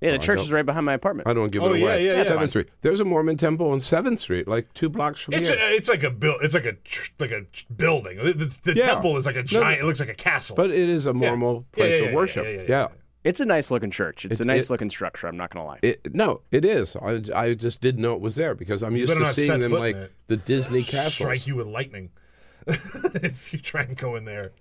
[0.00, 1.28] Yeah, the Oh, church is right behind my apartment.
[1.28, 2.04] I don't give Oh, it yeah, away.
[2.04, 2.16] yeah, yeah.
[2.18, 2.50] That's Seventh.
[2.50, 2.68] Street.
[2.82, 5.58] There's a Mormon temple on Seventh Street, like two blocks from It's here.
[5.58, 6.36] a, it's like a build.
[6.42, 8.18] It's like a tr- like a building.
[8.18, 8.86] The, the- the Yeah.
[8.86, 9.80] temple is like a giant.
[9.80, 9.84] no.
[9.84, 10.56] It looks like a castle.
[10.56, 11.28] but it is a Yeah.
[11.30, 12.44] normal Yeah, place yeah, of worship.
[12.44, 12.66] yeah, yeah, Yeah.
[12.68, 12.88] yeah.
[13.24, 14.26] It's a nice looking church.
[14.26, 15.26] It's It- a nice it- looking structure.
[15.26, 15.78] I'm not gonna lie.
[15.82, 16.94] It, no, it is.
[16.96, 19.96] I, I just didn't know it was there because I'm used to seeing them like
[20.26, 21.14] the Disney castles.
[21.14, 22.10] strike you with lightning
[22.66, 24.52] if you try and go in there.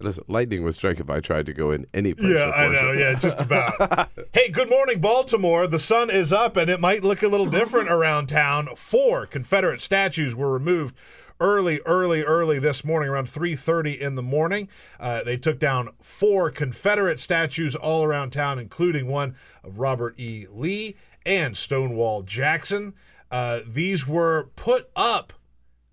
[0.00, 2.30] Listen, lightning would strike if I tried to go in any place.
[2.30, 2.92] Yeah, I know.
[2.92, 4.08] Yeah, just about.
[4.32, 5.66] hey, good morning, Baltimore.
[5.66, 8.68] The sun is up, and it might look a little different around town.
[8.76, 10.94] Four Confederate statues were removed
[11.40, 14.68] early, early, early this morning, around 3:30 in the morning.
[15.00, 19.34] Uh, they took down four Confederate statues all around town, including one
[19.64, 20.46] of Robert E.
[20.50, 20.96] Lee
[21.26, 22.94] and Stonewall Jackson.
[23.30, 25.32] Uh, these were put up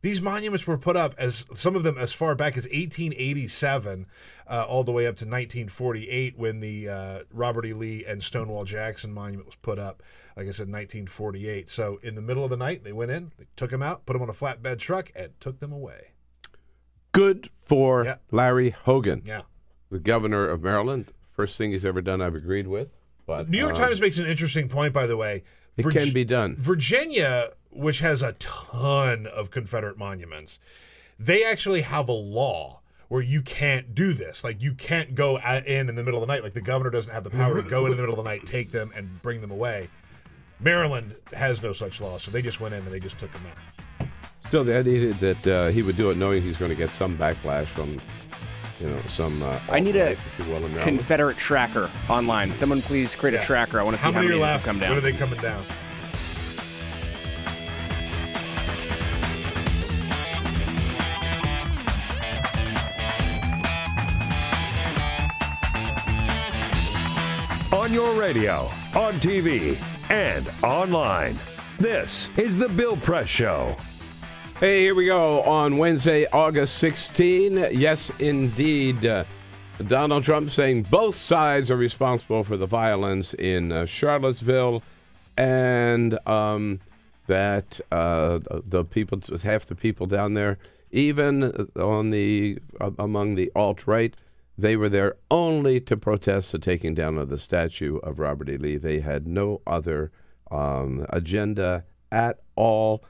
[0.06, 4.06] these monuments were put up as some of them as far back as 1887,
[4.48, 7.74] uh, all the way up to 1948 when the uh, Robert E.
[7.74, 10.04] Lee and Stonewall Jackson monument was put up.
[10.38, 11.72] Like I said, 1948.
[11.72, 14.14] So in the middle of the night, they went in, they took them out, put
[14.14, 16.12] them on a flatbed truck, and took them away.
[17.12, 18.18] Good for Yeah.
[18.30, 19.42] Larry Hogan, Yeah.
[19.90, 21.14] the governor of Maryland.
[21.32, 22.90] First thing he's ever done, I've agreed with.
[23.26, 25.42] But New York um, Times makes an interesting point, by the way.
[25.78, 26.56] It can be done.
[26.58, 30.60] Virginia, which has a ton of Confederate monuments,
[31.20, 34.44] they actually have a law where you can't do this.
[34.44, 36.44] Like you can't go a- in in the middle of the night.
[36.44, 38.46] Like the governor doesn't have the power to go in the middle of the night,
[38.46, 39.90] take them, and bring them away.
[40.60, 43.44] Maryland has no such law, so they just went in and they just took them
[43.48, 44.08] out.
[44.48, 47.18] Still, the idea that uh, he would do it knowing he's going to get some
[47.18, 47.98] backlash from,
[48.80, 49.42] you know, some.
[49.44, 50.82] Uh, I need a alt-right, if you will.
[50.82, 52.54] Confederate tracker online.
[52.54, 53.42] Someone please create Yeah.
[53.42, 53.80] a tracker.
[53.80, 54.66] I want to see How how, many many are of these left?
[54.66, 55.64] have come When are they coming down?
[67.86, 68.62] On your radio,
[68.96, 69.78] on TV,
[70.10, 71.38] and online.
[71.78, 73.78] This is The Bill Press Show.
[74.60, 77.68] Hey, here we go on Wednesday, August 16.
[77.74, 79.06] Yes, indeed.
[79.06, 79.24] Uh,
[79.86, 84.82] Donald Trump saying both sides are responsible for the violence in uh, Charlottesville
[85.38, 86.80] and um,
[87.28, 90.58] that uh, the people, half the people down there,
[90.90, 94.16] even on the uh, among the alt right,
[94.58, 98.58] they were there only to protest the taking down of the statue of Robert E.
[98.58, 98.78] Lee.
[98.78, 100.12] They had no other
[100.50, 103.04] um, agenda at all.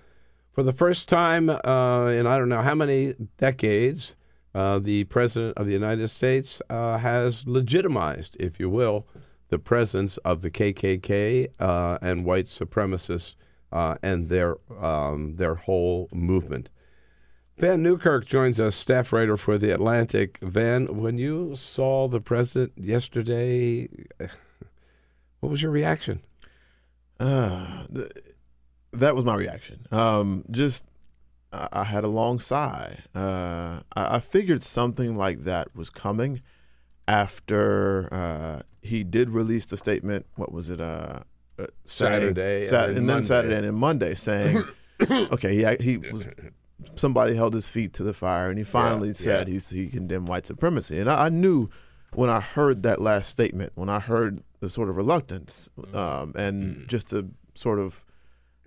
[0.52, 4.16] For the first time uh, in I don't know how many decades,
[4.56, 9.06] uh, the President of the United States uh, has legitimized, if you will,
[9.50, 13.36] the presence of the KKK uh, and white supremacists
[13.72, 16.70] uh, and their um, their whole movement.
[17.58, 20.40] Vann Newkirk joins us, staff writer for The Atlantic.
[20.42, 23.88] Vann, when you saw the president yesterday,
[25.40, 26.22] what was your reaction?
[27.20, 28.12] Uh, th-
[28.92, 29.88] that was my reaction.
[29.92, 30.84] Um, just
[31.54, 33.00] I, I had a long sigh.
[33.16, 36.42] Uh, I, I figured something like that was coming
[37.08, 40.26] after uh, he did release the statement.
[40.36, 40.82] What was it?
[40.82, 41.20] Uh,
[41.58, 44.62] uh, saying- Saturday and then and then Saturday and then Monday, saying,
[45.10, 46.26] "Okay, he he was."
[46.96, 49.54] Somebody held his feet to the fire, and he finally said yeah.
[49.54, 51.00] he's, he condemned white supremacy.
[51.00, 51.70] And I, I knew
[52.14, 55.96] when I heard that last statement, when I heard the sort of reluctance mm-hmm.
[55.96, 56.88] um, and mm-hmm.
[56.88, 58.04] just a sort of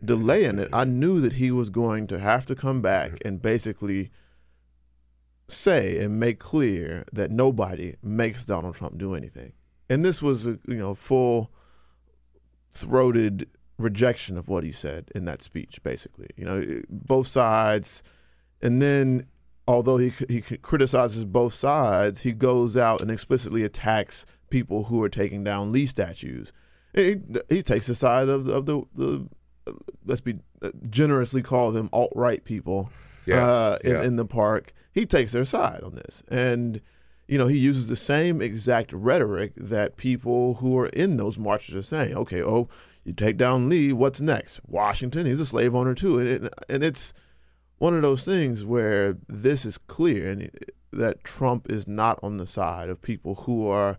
[0.05, 1.01] delay in it, I mm-hmm.
[1.01, 4.11] knew that he was going to have to come back and basically
[5.49, 9.53] say and make clear that nobody makes Donald Trump do anything.
[9.89, 11.51] And this was a you know full
[12.73, 13.49] throated
[13.79, 16.29] rejection of what he said in that speech basically.
[16.37, 18.03] You know, both sides
[18.61, 19.26] and then
[19.66, 25.09] although he he criticizes both sides, he goes out and explicitly attacks people who are
[25.09, 26.53] taking down Lee statues.
[26.95, 27.16] He,
[27.49, 29.29] he takes the side of of the the
[30.07, 30.39] let's be
[30.91, 32.91] generously call them alt right people
[33.26, 34.03] Yeah, uh, in, yeah.
[34.03, 34.72] in the park.
[34.93, 36.81] He takes their side on this, and
[37.29, 41.74] you know, he uses the same exact rhetoric that people who are in those marches
[41.74, 42.16] are saying.
[42.16, 42.68] Okay, oh,
[43.09, 44.61] you take down Lee, what's next?
[44.66, 47.12] Washington, he's a slave owner too, and it, and it's
[47.78, 50.50] one of those things where this is clear and
[50.92, 53.96] that Trump is not on the side of people who are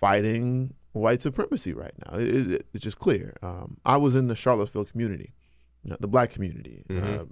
[0.00, 2.18] fighting white supremacy right now.
[2.18, 3.34] It, it, it's just clear.
[3.42, 5.34] Um, I was in the Charlottesville community,
[5.84, 7.20] the black community, Mhm.
[7.20, 7.24] uh,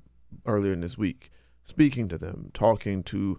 [0.46, 1.30] earlier in this week,
[1.64, 3.38] speaking to them, talking to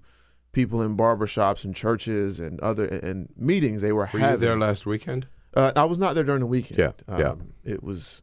[0.51, 4.31] people in barbershops and churches and other and meetings they were, Were having.
[4.31, 5.27] you there last weekend?
[5.55, 6.77] Uh, I was not there during the weekend.
[6.79, 7.29] Yeah, yeah.
[7.29, 8.21] Um, It was.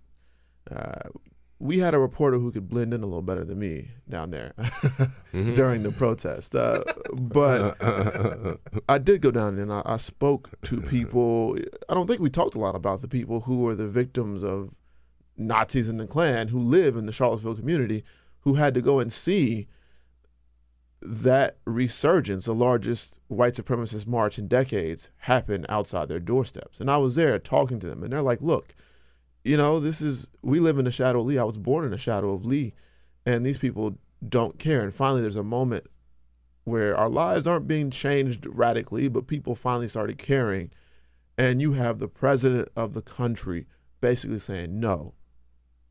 [0.70, 1.08] Uh,
[1.58, 4.52] we had a reporter who could blend in a little better than me down there
[5.32, 5.54] Mhm.
[5.54, 6.56] during the protest.
[6.56, 7.78] Uh, but
[8.88, 11.56] I did go down and I, I spoke to people.
[11.88, 14.70] I don't think we talked a lot about the people who were the victims of
[15.36, 18.02] Nazis in the Klan who live in the Charlottesville community
[18.40, 19.68] who had to go and see
[21.04, 26.80] that resurgence, the largest white supremacist march in decades, happened outside their doorsteps.
[26.80, 28.74] And I was there talking to them, and they're like, look,
[29.44, 31.38] you know, this is, we live in the shadow of Lee.
[31.38, 32.74] I was born in the shadow of Lee,
[33.26, 33.98] and these people
[34.28, 34.82] don't care.
[34.82, 35.86] And finally, there's a moment
[36.64, 40.70] where our lives aren't being changed radically, but people finally started caring.
[41.36, 43.66] And you have the president of the country
[44.00, 45.14] basically saying, no,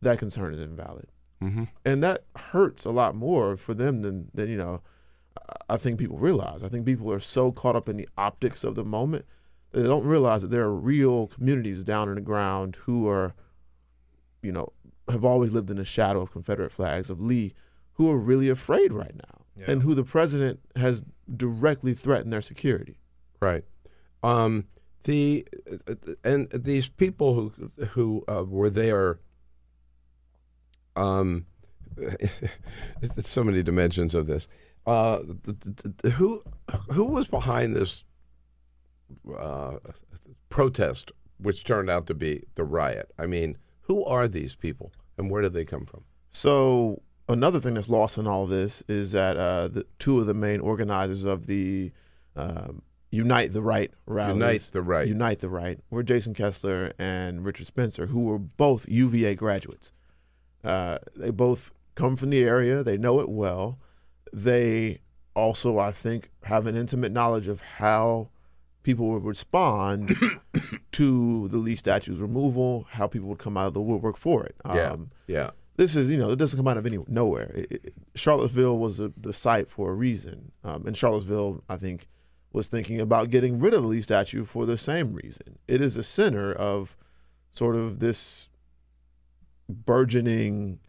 [0.01, 1.07] that concern is invalid
[1.41, 1.67] Mhm.
[1.85, 4.81] and that hurts a lot more for them than than you know
[5.69, 6.63] I- think people realize.
[6.63, 9.25] I think people are so caught up in the optics of the moment
[9.71, 13.33] that they don't realize that there are real communities down in the ground who are,
[14.41, 14.71] you know,
[15.09, 17.53] have always lived in the shadow of Confederate flags of Lee,
[17.93, 21.03] who are really afraid right now, and who the president has
[21.35, 22.97] directly threatened their security.
[23.39, 23.63] Right.
[24.23, 24.65] Um,
[25.03, 25.47] the
[26.23, 29.19] and these people who who uh, were there.
[30.95, 31.45] Um,
[31.95, 34.47] there's so many dimensions of this.
[34.85, 36.43] Uh, th- th- th- who
[36.91, 38.03] who was behind this
[39.37, 39.75] uh,
[40.49, 43.11] protest, which turned out to be the riot?
[43.17, 46.03] I mean, who are these people, and where did they come from?
[46.31, 50.33] So another thing that's lost in all this is that uh, the two of the
[50.33, 51.91] main organizers of the
[52.35, 55.07] um, Unite the Right rallies, Unite the Right.
[55.07, 59.91] Unite the Right, were Jason Kessler and Richard Spencer, who were both UVA graduates.
[60.63, 63.79] Uh, they both come from the area; they know it well.
[64.33, 64.99] They
[65.35, 68.29] also, I think, have an intimate knowledge of how
[68.83, 70.15] people would respond
[70.93, 74.55] to the Lee statue's removal, how people would come out of the woodwork for it.
[74.65, 75.51] Yeah, Um, yeah.
[75.77, 77.51] this is you know it doesn't come out of any nowhere.
[77.55, 82.07] It, it, Charlottesville was the the site for a reason, um, and Charlottesville, I think,
[82.53, 85.57] was thinking about getting rid of the Lee statue for the same reason.
[85.67, 86.95] It is a center of
[87.51, 88.49] sort of this
[89.69, 90.79] burgeoning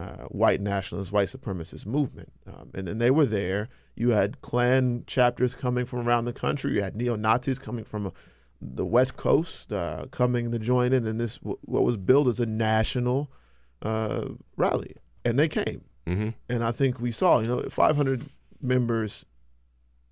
[0.00, 3.68] uh, white nationalist, white supremacist movement, um, and then they were there.
[3.96, 6.72] You had Klan chapters coming from around the country.
[6.74, 8.10] You had neo Nazis coming from uh,
[8.62, 12.46] the West Coast uh, coming to join in, and this what was billed as a
[12.46, 13.30] national
[13.82, 14.26] uh,
[14.56, 14.94] rally,
[15.24, 15.82] and they came.
[16.06, 16.34] Mhm.
[16.48, 18.24] And I think we saw, you know, 500
[18.62, 19.24] members,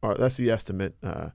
[0.02, 0.96] or that's the estimate.
[1.02, 1.30] Uh,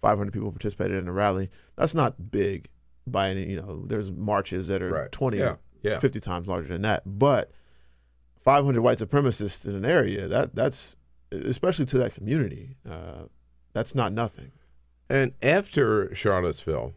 [0.00, 1.50] 500 people participated in the rally.
[1.76, 2.68] That's not big
[3.06, 3.84] by any, you know.
[3.86, 5.12] There's marches that are Right.
[5.12, 5.56] 20 Yeah.
[5.82, 5.98] Yeah.
[5.98, 7.50] 50 times larger than that, but
[8.48, 10.96] 500 white supremacists in an area that that's
[11.32, 12.76] especially to that community.
[12.90, 13.24] Uh,
[13.74, 14.52] that's not nothing.
[15.10, 16.94] And after Charlottesville,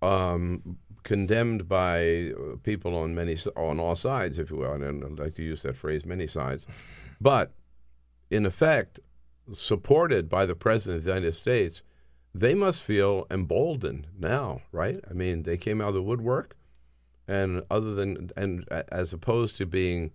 [0.00, 5.24] um, condemned by uh, people on many on all sides, if you will, and I
[5.24, 6.68] like to use that phrase, many sides,
[7.20, 7.50] but
[8.30, 9.00] in effect,
[9.52, 11.82] supported by the president of the United States,
[12.32, 15.00] they must feel emboldened now, right?
[15.10, 16.56] I mean, they came out of the woodwork,
[17.26, 20.12] and other than and as opposed to being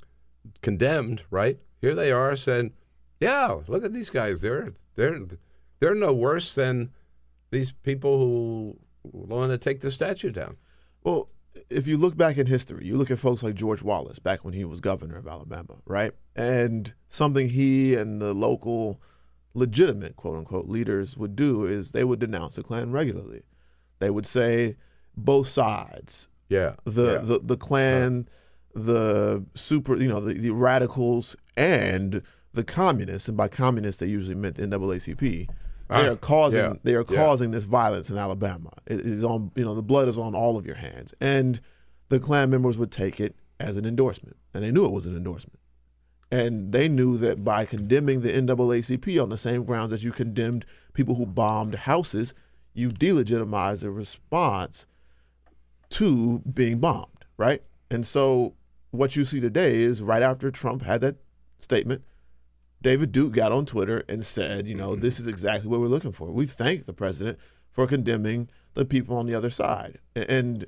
[0.62, 1.60] condemned, right?
[1.82, 2.74] Here they are saying,
[3.20, 4.42] "Yeah, look at these guys.
[4.42, 5.20] They're they're
[5.80, 6.91] they're no worse than
[7.52, 10.57] these people who want to take the statue down."
[11.03, 11.30] Well,
[11.70, 14.53] if you look back in history, you look at folks like George Wallace back when
[14.53, 16.14] he was governor of Alabama, right?
[16.36, 19.02] And something he and the local
[19.53, 23.44] legitimate quote unquote leaders would do is they would denounce the Klan regularly.
[23.99, 24.78] They would say
[25.15, 26.28] both sides.
[26.49, 26.76] Yeah.
[26.86, 27.18] The yeah.
[27.20, 28.28] the, the Klan,
[28.76, 32.22] the super you know, the, the radicals and
[32.53, 35.19] the communists, and by communists they usually meant the NAACP.
[35.19, 35.48] They
[35.89, 37.18] Ah, are causing yeah, they are yeah.
[37.18, 38.72] causing this violence in Alabama.
[38.88, 41.60] It is on you know the blood is on all of your hands, and
[42.10, 45.15] the Klan members would take it as an endorsement, and they knew it was an
[45.18, 45.60] endorsement,
[46.31, 50.65] and they knew that by condemning the NAACP on the same grounds that you condemned
[50.93, 52.34] people who bombed houses,
[52.73, 54.85] you delegitimize the response
[55.89, 57.61] to being bombed, right?
[57.89, 58.53] And so
[58.91, 61.15] what you see today is right after Trump had that
[61.59, 62.03] statement,
[62.81, 65.01] David Duke got on Twitter and said, you know, Mm-hmm.
[65.01, 66.31] this is exactly what we're looking for.
[66.31, 67.39] We thank the president
[67.72, 69.99] for condemning the people on the other side.
[70.15, 70.65] And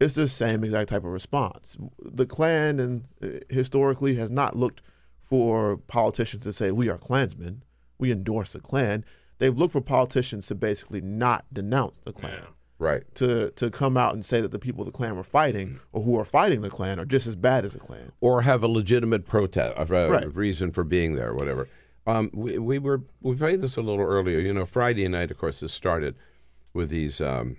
[0.00, 1.76] it's the same exact type of response.
[2.00, 4.80] The Klan and uh, historically has not looked
[5.22, 7.62] for politicians to say we are Klansmen,
[7.98, 9.04] we endorse the Klan.
[9.38, 12.42] They've looked for politicians to basically not denounce the Klan.
[12.80, 13.02] Right.
[13.16, 16.02] To to come out and say that the people of the Klan were fighting or
[16.02, 18.12] who are fighting the Klan are just as bad as the Klan.
[18.20, 20.34] or have a legitimate protest, a Right.
[20.34, 21.68] reason for being there, whatever.
[22.06, 24.38] Um, we, we were we played this a little earlier.
[24.38, 26.14] You know, Friday night, of course, this started
[26.72, 27.56] with these um,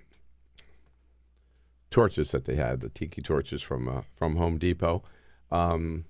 [1.91, 5.03] torches that they had, the tiki torches from uh, from Home Depot.
[5.51, 6.05] Um,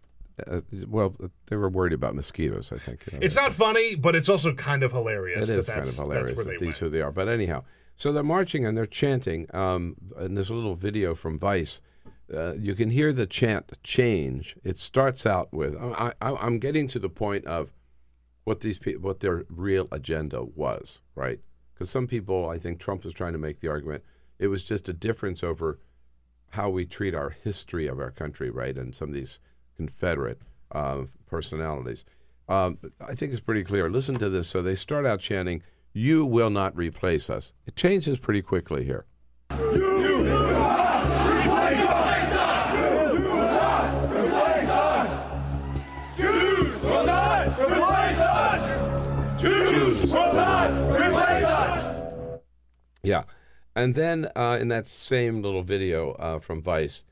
[0.47, 1.15] uh, well,
[1.47, 2.71] they were worried about mosquitoes.
[2.71, 3.25] I think you know.
[3.25, 5.49] It's not funny, but it's also kind of hilarious.
[5.49, 6.77] It that is that's, kind of hilarious That's where that they these went.
[6.77, 7.11] who they are.
[7.11, 7.63] But anyhow,
[7.99, 9.53] so they're marching and they're chanting.
[9.53, 11.81] Um, and there's a little video from Vice.
[12.33, 14.55] Uh, you can hear the chant change.
[14.63, 17.71] It starts out with I, I'm getting to the point of
[18.45, 21.39] what these people, what their real agenda was, right?
[21.73, 24.03] Because some people, I think Trump was trying to make the argument
[24.39, 25.79] it was just a difference over
[26.51, 28.75] how we treat our history of our country, right?
[28.75, 29.39] And some of these
[29.75, 32.05] Confederate uh, personalities.
[32.47, 33.89] Um, I think it's pretty clear.
[33.89, 34.47] Listen to this.
[34.47, 35.61] So they start out chanting,
[35.93, 37.53] You will not replace us.
[37.65, 39.05] It changes pretty quickly here.
[39.51, 42.33] You you replace us.
[42.33, 42.73] us.
[42.75, 46.17] You will not replace us.
[46.17, 49.41] Jews will not replace us!
[49.41, 52.39] Jews will not replace us!
[53.01, 53.23] Yeah.
[53.75, 57.03] And then uh, in that same little video uh, from Vice,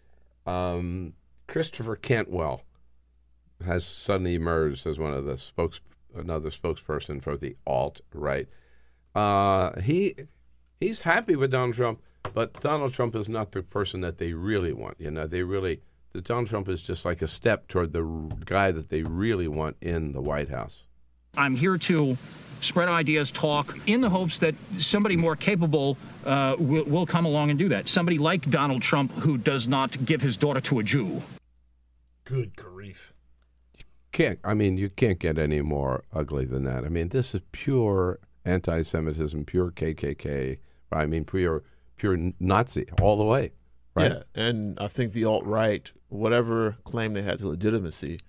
[0.46, 1.14] um,
[1.48, 2.62] Christopher Cantwell
[3.66, 5.80] has suddenly emerged as one of the spokes,
[6.16, 8.48] another spokesperson for the alt right.
[9.18, 10.14] Uh, he
[10.80, 12.00] he's happy with Donald Trump,
[12.36, 14.98] but Donald Trump is not the person that they really want.
[15.00, 15.82] You know, they really
[16.14, 18.04] the Donald Trump is just like a step toward the
[18.46, 20.84] guy that they really want in the White House.
[21.36, 22.16] I'm here to
[22.62, 27.50] spread ideas, talk, in the hopes that somebody more capable uh, will, will come along
[27.50, 27.88] and do that.
[27.88, 31.24] Somebody like Donald Trump who does not give his daughter to a Jew.
[32.24, 33.14] Good grief.
[34.12, 36.86] can't I mean you can't get any more ugly than that.
[36.86, 40.58] I mean this is pure anti-Semitism, pure KKK.
[40.92, 41.64] I mean pure
[41.98, 43.52] pure Nazi all the way,
[43.96, 44.12] right?
[44.12, 48.20] Yeah, and I think the alt right, whatever claim they had to legitimacy,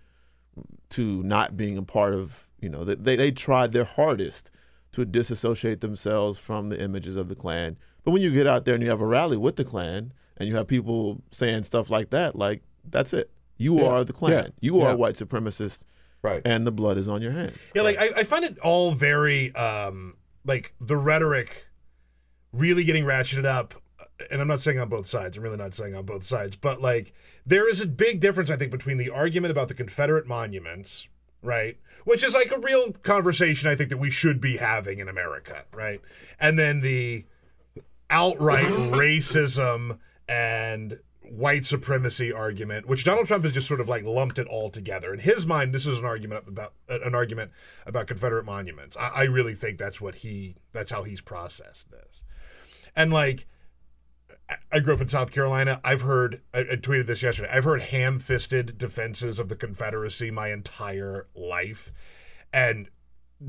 [0.90, 4.50] to not being a part of, you know, they they tried their hardest
[4.92, 7.76] to disassociate themselves from the images of the Klan.
[8.04, 10.48] But when you get out there and you have a rally with the Klan, and
[10.48, 13.30] you have people saying stuff like that, like that's it.
[13.58, 13.86] You Yeah.
[13.86, 14.32] are the Klan.
[14.32, 14.48] Yeah.
[14.60, 14.94] You are Yeah.
[14.94, 15.82] a white supremacist.
[16.22, 16.42] Right.
[16.44, 17.56] And the blood is on your hands.
[17.74, 21.66] Yeah, like I, I find it all very um like the rhetoric
[22.52, 23.74] really getting ratcheted up.
[24.30, 25.36] And I'm not saying on both sides.
[25.36, 27.12] I'm really not saying on both sides, but like
[27.46, 31.06] there is a big difference, I think, between the argument about the Confederate monuments,
[31.42, 35.08] right, which is like a real conversation I think that we should be having in
[35.08, 36.00] America, right,
[36.40, 37.26] and then the
[38.10, 40.98] outright racism and
[41.30, 45.12] white supremacy argument, which Donald Trump has just sort of like lumped it all together.
[45.12, 47.50] In his mind, this is an argument about uh, an argument
[47.86, 48.96] about Confederate monuments.
[48.96, 52.22] I, I really think that's what he that's how he's processed this.
[52.96, 53.46] And like
[54.48, 55.80] I- I grew up in South Carolina.
[55.84, 57.50] I've heard I, I tweeted this yesterday.
[57.52, 61.92] I've heard ham-fisted defenses of the Confederacy my entire life.
[62.52, 62.88] And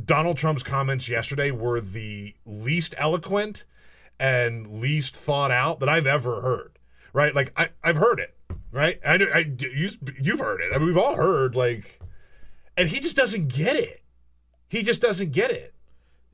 [0.05, 3.65] Donald Trump's comments yesterday were the least eloquent
[4.19, 6.78] and least thought out that I've ever heard.
[7.13, 7.33] Right?
[7.33, 8.35] Like I, I've heard it.
[8.71, 8.99] Right?
[9.05, 9.89] I, know- I you,
[10.21, 10.71] you've heard it.
[10.73, 11.99] I mean, we've all heard like,
[12.77, 14.03] and he just doesn't get it.
[14.67, 15.73] He just doesn't get it.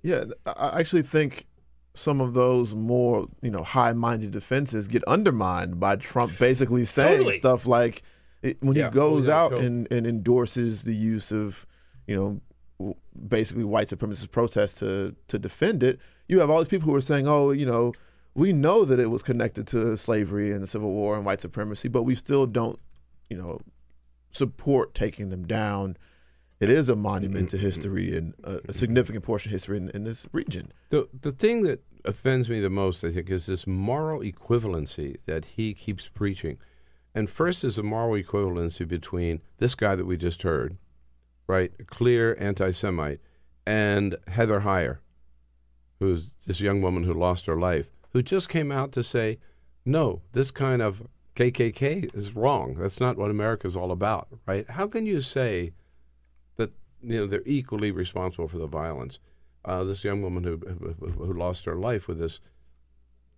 [0.03, 1.47] Yeah, I I actually think
[1.93, 7.39] some of those more, you know, high-minded defenses get undermined by Trump basically saying Totally.
[7.39, 8.03] stuff like
[8.41, 9.61] it, when Yeah, he goes out cool.
[9.61, 11.65] and, and endorses the use of,
[12.05, 12.41] you
[12.77, 12.95] know,
[13.29, 15.99] basically white supremacist protests to to defend it.
[16.27, 17.93] You have all these people who are saying, "Oh, you know,
[18.35, 21.87] we know that it was connected to slavery and the Civil War and white supremacy,
[21.87, 22.79] but we still don't,
[23.29, 23.59] you know,
[24.29, 25.97] support taking them down."
[26.61, 27.57] It is a monument Mm-hmm.
[27.57, 30.71] to history and a, a significant portion of history in, in this region.
[30.89, 35.45] The the thing that offends me the most, I think, is this moral equivalency that
[35.57, 36.57] he keeps preaching.
[37.13, 40.77] And first is the moral equivalency between this guy that we just heard,
[41.47, 43.19] right, a clear anti-Semite,
[43.65, 44.99] and Heather Heyer,
[45.99, 49.37] who's this young woman who lost her life, who just came out to say,
[49.85, 51.03] no, this kind of
[51.35, 52.75] KKK is wrong.
[52.79, 54.67] That's not what America's all about, right?
[54.69, 55.73] How can you say
[56.55, 56.71] that
[57.03, 59.19] you know they're equally responsible for the violence?
[59.65, 62.39] uh, this young woman who, who who lost her life with this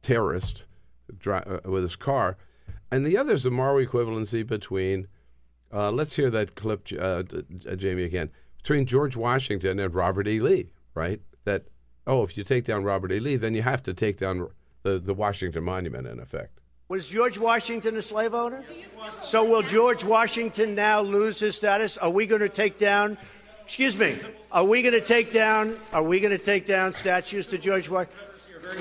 [0.01, 0.65] terrorist
[1.17, 2.37] dri- uh, with his car,
[2.91, 5.07] and the other is the moral equivalency between.
[5.73, 7.23] Uh, let's hear that clip, uh,
[7.69, 8.29] uh, Jamie, again.
[8.57, 10.39] between George Washington and Robert E.
[10.39, 11.21] Lee, right?
[11.43, 11.65] That
[12.05, 13.19] oh, if you take down Robert E.
[13.19, 14.49] Lee, then you have to take down
[14.87, 16.59] the, the Washington Monument in effect.
[16.89, 18.63] Was George Washington a slave owner?
[19.21, 21.97] So will George Washington now lose his status?
[21.97, 23.17] Are we going to take down?
[23.63, 24.15] Excuse me.
[24.51, 25.75] Are we going to take down?
[25.91, 28.17] Are we going to take down statues to George Washington?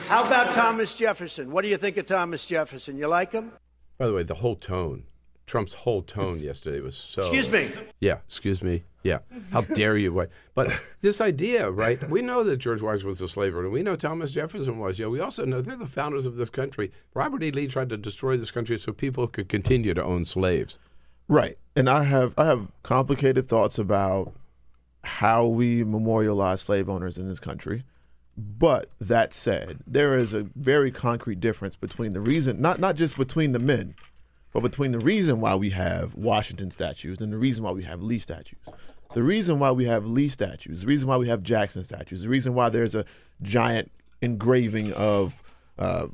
[0.06, 1.50] How about Thomas Jefferson?
[1.50, 2.96] What do you think of Thomas Jefferson?
[2.96, 3.50] You like him?
[3.98, 5.04] By the way, the whole tone,
[5.46, 7.20] Trump's whole tone yesterday was so.
[7.20, 7.68] Excuse me.
[8.00, 8.82] Yeah, excuse me.
[9.04, 9.18] Yeah,
[9.52, 10.12] how dare you?
[10.12, 10.30] What?
[10.54, 12.02] But this idea, right?
[12.10, 13.70] We know that George Washington was a slave owner.
[13.70, 14.98] We know Thomas Jefferson was.
[14.98, 16.90] Yeah, we also know they're the founders of this country.
[17.14, 17.52] Robert E.
[17.52, 20.80] Lee tried to destroy this country so people could continue to own slaves.
[21.28, 21.58] Right.
[21.76, 24.32] And I have I have complicated thoughts about
[25.04, 27.84] how we memorialize slave owners in this country.
[28.36, 33.16] But that said, there is a very concrete difference between the reason not not just
[33.16, 33.94] between the men,
[34.56, 38.02] but between the reason why we have Washington statues and the reason why we have
[38.02, 38.58] Lee statues.
[39.12, 42.30] The reason why we have Lee statues, the reason why we have Jackson statues, the
[42.30, 43.04] reason why there's a
[43.42, 43.90] giant
[44.22, 45.42] engraving of
[45.78, 46.06] uh,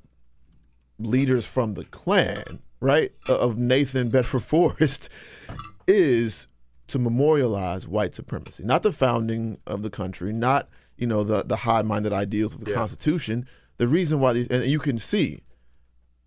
[0.98, 5.08] leaders from the Klan, right, of Nathan Bedford Forrest,
[5.86, 6.48] is
[6.88, 11.56] to memorialize white supremacy, not the founding of the country, not you know the the
[11.56, 12.76] high-minded ideals of the Yeah.
[12.76, 13.46] Constitution.
[13.78, 15.42] The reason why these, and you can see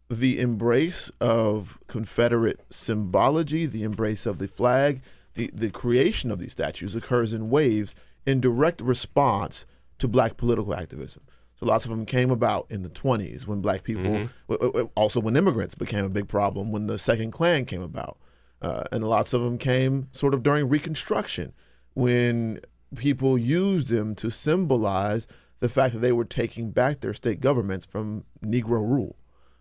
[0.09, 5.01] the embrace of Confederate symbology, the embrace of the flag,
[5.33, 7.95] the, the creation of these statues occurs in waves
[8.25, 9.65] in direct response
[9.99, 11.21] to black political activism.
[11.59, 14.29] So lots of them came about in the 20s when black people, Mhm.
[14.49, 18.17] w- w- also when immigrants became a big problem, when the Second Klan came about.
[18.61, 21.53] Uh, and lots of them came sort of during Reconstruction
[21.93, 22.59] when
[22.95, 25.27] people used them to symbolize
[25.59, 29.15] the fact that they were taking back their state governments from Negro rule.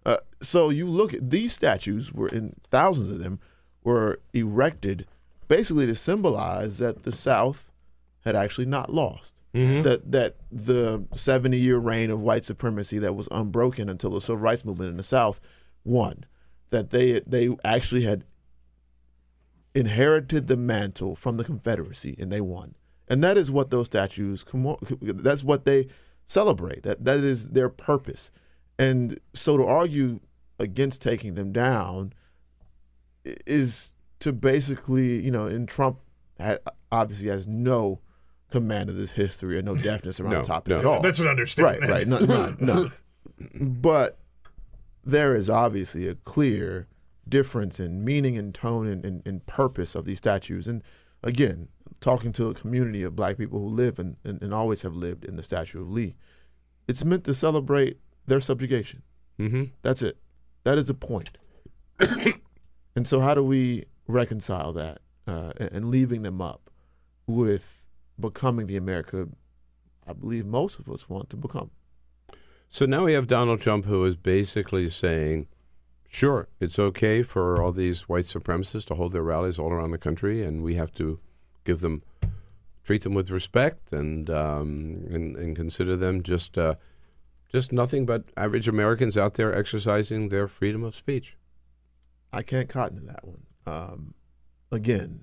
[0.06, 3.38] Uh, so you look at these statues were in thousands of them
[3.84, 5.06] were erected
[5.48, 7.70] basically to symbolize that the South
[8.24, 9.40] had actually not lost.
[9.54, 9.82] Mhm.
[9.84, 14.36] That that the 70 year reign of white supremacy that was unbroken until the civil
[14.38, 15.40] rights movement in the South
[15.84, 16.24] won.
[16.70, 18.24] That they they actually had
[19.74, 22.74] inherited the mantle from the Confederacy and they won.
[23.08, 24.44] And that is what those statues
[25.02, 25.88] that's what they
[26.26, 26.82] celebrate.
[26.82, 28.30] That that is their purpose.
[28.78, 30.20] And so to argue
[30.58, 32.12] against taking them down
[33.24, 33.90] is
[34.20, 35.98] to basically, you know, and Trump
[36.40, 36.58] ha-
[36.92, 38.00] obviously has no
[38.50, 40.78] command of this history or no deafness around No, the topic no.
[40.78, 41.00] at all.
[41.02, 41.82] That's an understatement.
[41.82, 42.06] Right, right.
[42.06, 42.90] No, no, no.
[43.54, 44.18] But
[45.04, 46.86] there is obviously a clear
[47.28, 50.68] difference in meaning and tone and, and, and purpose of these statues.
[50.68, 50.82] And
[51.22, 51.68] again,
[52.00, 55.24] talking to a community of black people who live and, and, and always have lived
[55.24, 56.14] in the Statue of Lee,
[56.86, 59.02] it's meant to celebrate their subjugation.
[59.38, 59.64] Mm-hmm.
[59.82, 60.16] That's it.
[60.64, 61.38] That is the point.
[61.98, 66.70] and so, how do we reconcile that uh, and, leaving them up
[67.26, 67.82] with
[68.18, 69.28] becoming the America
[70.06, 71.70] I believe most of us want to become?
[72.70, 75.46] So now we have Donald Trump, who is basically saying,
[76.08, 79.98] sure, it's okay for all these white supremacists to hold their rallies all around the
[79.98, 81.20] country, and we have to
[81.64, 82.02] give them,
[82.82, 86.74] treat them with respect, and um, and, and consider them just uh,
[87.54, 91.36] just nothing but average Americans out there exercising their freedom of speech.
[92.32, 93.42] I can't cotton to that one.
[93.64, 94.14] Um,
[94.72, 95.22] again,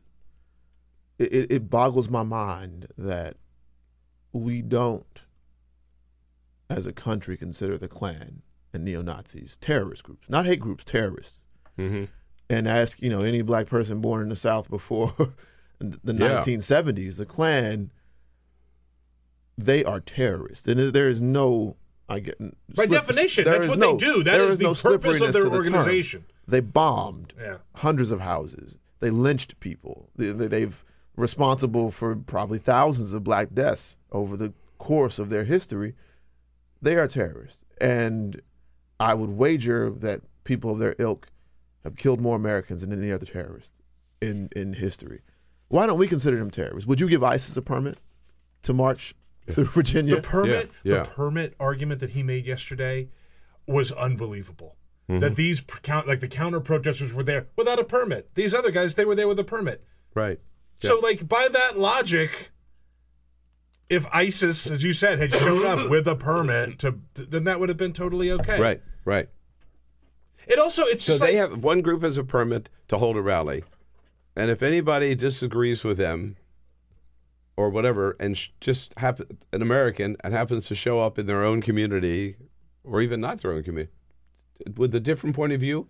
[1.19, 3.35] it, it, boggles my mind that
[4.31, 5.23] we don't,
[6.69, 8.43] as a country, consider the Klan
[8.73, 11.43] and neo Nazis terrorist groups, not hate groups, terrorists.
[11.77, 12.05] Mm-hmm.
[12.49, 15.13] And ask you know any black person born in the South before
[15.79, 16.41] the Yeah.
[16.41, 17.91] 1970s, the Klan,
[19.57, 21.75] they are terrorists, and there is no.
[22.11, 22.37] I get
[22.75, 24.23] By definition, that's what they do.
[24.23, 26.25] That is, is the no purpose of their to the organization.
[26.47, 27.57] They bombed Yeah.
[27.75, 28.77] hundreds of houses.
[28.99, 30.09] They lynched people.
[30.15, 30.83] They, they've
[31.15, 35.95] responsible for probably thousands of black deaths over the course of their history.
[36.81, 38.41] They are terrorists, and
[38.99, 41.27] I would wager that people of their ilk
[41.83, 43.71] have killed more Americans than any other terrorist
[44.21, 45.21] in in history.
[45.69, 46.87] Why don't we consider them terrorists?
[46.87, 47.97] Would you give ISIS a permit
[48.63, 49.15] to march
[49.51, 50.15] through Virginia?
[50.15, 53.09] The permit, the permit argument that he made yesterday
[53.67, 54.75] was unbelievable.
[55.09, 55.21] Mhm.
[55.21, 58.29] That these count, like the counter protesters were there without a permit.
[58.35, 59.83] These other guys, they were there with a permit.
[60.13, 60.39] Right.
[60.79, 62.51] So, like by that logic,
[63.89, 67.69] if ISIS, as you said, had shown up with a permit, to, then that would
[67.69, 68.59] have been totally okay.
[68.59, 69.29] Right, right.
[70.47, 73.21] It also, it's So they like, have one group has a permit to hold a
[73.21, 73.63] rally,
[74.35, 76.37] and if anybody disagrees with them,
[77.57, 81.43] or whatever, and sh- just happen an American and happens to show up in their
[81.43, 82.35] own community,
[82.83, 83.91] or even not their own community,
[84.77, 85.87] with a different point of view,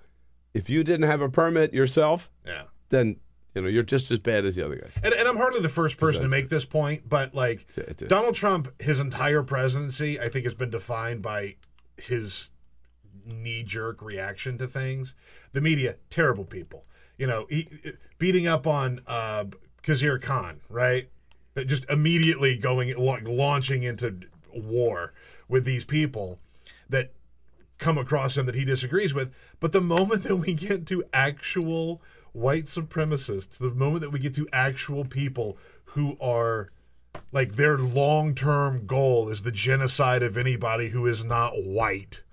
[0.53, 2.63] if you didn't have a permit yourself, Yeah.
[2.89, 3.17] then
[3.53, 4.91] You know, you're just as bad as the other guys.
[5.03, 7.67] And, and I'm hardly the first person to make this point, but like
[8.07, 11.57] Donald Trump, his entire presidency, I think, has been defined by
[11.97, 12.49] his
[13.25, 15.15] knee jerk reaction to things.
[15.51, 16.85] The media, terrible people.
[17.17, 17.67] You know, he,
[18.17, 19.45] beating up on uh,
[19.83, 21.09] Khizr Khan, right?
[21.53, 24.21] That Just immediately going like launching into
[24.53, 25.13] war
[25.49, 26.39] with these people
[26.89, 27.11] that
[27.77, 29.33] come across him that he disagrees with.
[29.59, 32.01] But the moment that we get to actual
[32.31, 36.69] white supremacists, the moment that we get to actual people who are
[37.33, 42.23] like their long term goal is the genocide of anybody who is not white,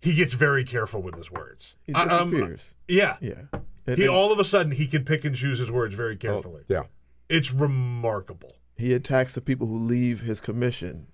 [0.00, 1.74] he gets very careful with his words.
[1.84, 2.74] He I- um, disappears.
[2.88, 3.16] yeah.
[3.20, 3.94] Yeah.
[3.96, 6.62] he all of a sudden he can pick and choose his words very carefully.
[6.68, 6.84] yeah.
[7.30, 8.52] It's remarkable.
[8.76, 11.06] He attacks the people who leave his commission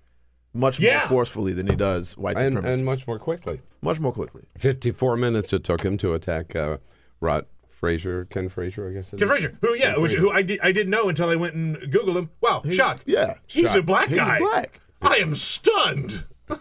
[0.53, 0.99] much Yeah.
[0.99, 2.73] more forcefully than he does white And, supremacists.
[2.73, 3.61] and much more quickly.
[3.81, 4.43] much more quickly.
[4.57, 6.77] 54 minutes it took him to attack uh,
[7.19, 9.13] Rod Frazier, Ken Frazier, I guess.
[9.13, 9.29] it Ken is.
[9.31, 11.75] Frazier, who yeah, Ken which, who I did I didn't know until I went and
[11.77, 12.29] googled him.
[12.41, 13.01] Wow, shock.
[13.05, 13.75] Yeah, He's Shock.
[13.77, 14.15] a black guy.
[14.15, 14.39] He's guy.
[14.39, 14.81] black.
[15.01, 16.23] I am stunned.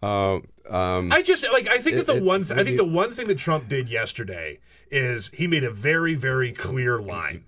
[0.00, 0.36] Uh,
[0.70, 2.76] um, I just like I think It- that the it- one th- I think you-
[2.76, 4.60] the one thing that Trump did yesterday
[4.90, 7.44] is he made a very very clear line.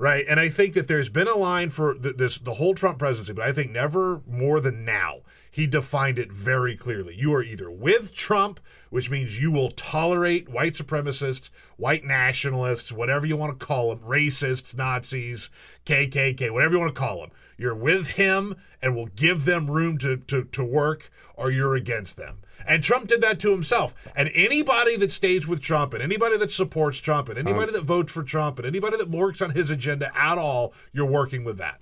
[0.00, 0.24] Right?
[0.28, 3.32] And I think that there's been a line for th- this the whole Trump presidency,
[3.32, 5.22] but I think never more than now.
[5.50, 7.16] He defined it very clearly.
[7.16, 8.60] You are either with Trump,
[8.90, 14.04] which means you will tolerate white supremacists, white nationalists, whatever you want to call them,
[14.06, 15.50] racists, Nazis,
[15.84, 17.30] KKK, whatever you want to call them.
[17.56, 22.16] You're with him and will give them room to, to, to work, or you're against
[22.16, 22.38] them.
[22.66, 23.94] And Trump did that to himself.
[24.16, 28.12] And anybody that stays with Trump, and anybody that supports Trump, and anybody that votes
[28.12, 31.80] for Trump, and anybody that works on his agenda at all, you're working with that.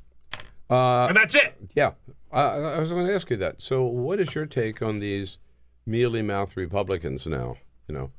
[0.71, 1.57] uh, And that's it.
[1.75, 1.93] Yeah,
[2.33, 3.61] I, I was going to ask you that.
[3.63, 5.39] So, what is your take on these
[5.87, 7.57] mealy mouthed Republicans now?
[7.89, 8.11] You know,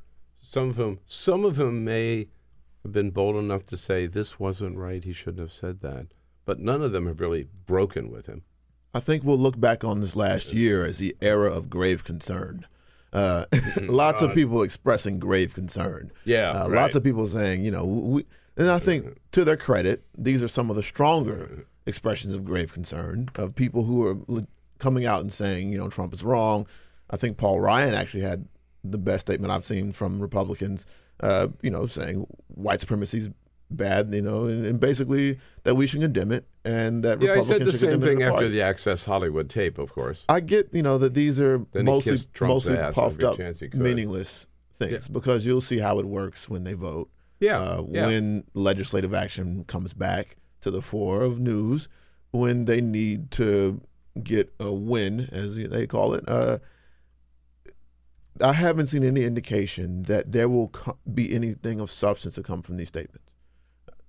[0.42, 2.28] some of them, some of them may
[2.84, 5.04] have been bold enough to say this wasn't right.
[5.04, 6.08] He shouldn't have said that.
[6.46, 8.44] But none of them have really broken with him.
[8.98, 12.65] I think we'll look back on this last year as the era of grave concern.
[13.14, 13.45] Uh,
[13.84, 16.11] lots of people expressing grave concern.
[16.26, 16.82] Yeah, uh, right.
[16.82, 18.26] lots of people saying, you know, we,
[18.57, 22.74] and I think to their credit, these are some of the stronger expressions of grave
[22.74, 24.48] concern of people who are le-
[24.80, 26.65] coming out and saying, you know, Trump is wrong.
[27.11, 28.48] I think Paul Ryan actually had
[28.84, 30.88] the best statement I've seen from Republicans,
[31.19, 33.30] uh, you know, saying white supremacy is
[33.69, 37.34] bad, you know, and, and basically that we should condemn it and that Yeah, I
[37.35, 37.48] Republicans
[37.80, 40.26] said the same thing after the Access Hollywood tape, of course.
[40.30, 43.80] I get, you know, that these are Then mostly mostly puffed up, chance he could.
[43.80, 47.10] meaningless things because you'll see how it works when they vote.
[47.39, 48.06] Yeah, uh, yeah.
[48.07, 51.88] when legislative action comes back to the fore of news,
[52.31, 53.80] when they need to
[54.23, 56.27] get a win, as they call it.
[56.27, 56.57] Uh,
[58.41, 62.61] I haven't seen any indication that there will co- be anything of substance to come
[62.61, 63.27] from these statements.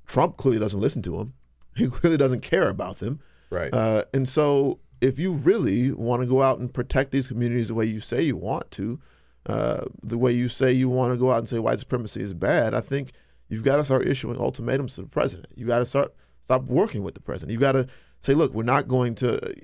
[0.08, 1.34] Trump clearly doesn't listen to them.
[1.76, 3.20] He clearly doesn't care about them.
[3.50, 3.72] Right.
[3.72, 7.74] Uh, and so, if you really want to go out and protect these communities the
[7.74, 8.98] way you say you want to,
[9.46, 12.34] uh, the way you say you want to go out and say white supremacy is
[12.34, 13.12] bad, I think
[13.48, 15.46] you've got to start issuing ultimatums to the president.
[15.54, 16.12] You got to start
[16.44, 17.52] stop working with the president.
[17.52, 17.86] You got to
[18.22, 19.54] say, look, we're not going to.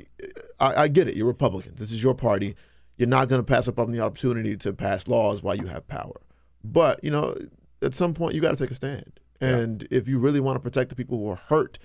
[0.60, 1.16] I, I get it.
[1.16, 1.80] You're Republicans.
[1.80, 2.54] This is your party.
[2.96, 5.86] You're not going to pass up on the opportunity to pass laws while you have
[5.88, 6.20] power.
[6.62, 7.36] But you know,
[7.82, 9.20] at some point, you got to take a stand.
[9.44, 11.78] And if you really want to protect the people who are hurt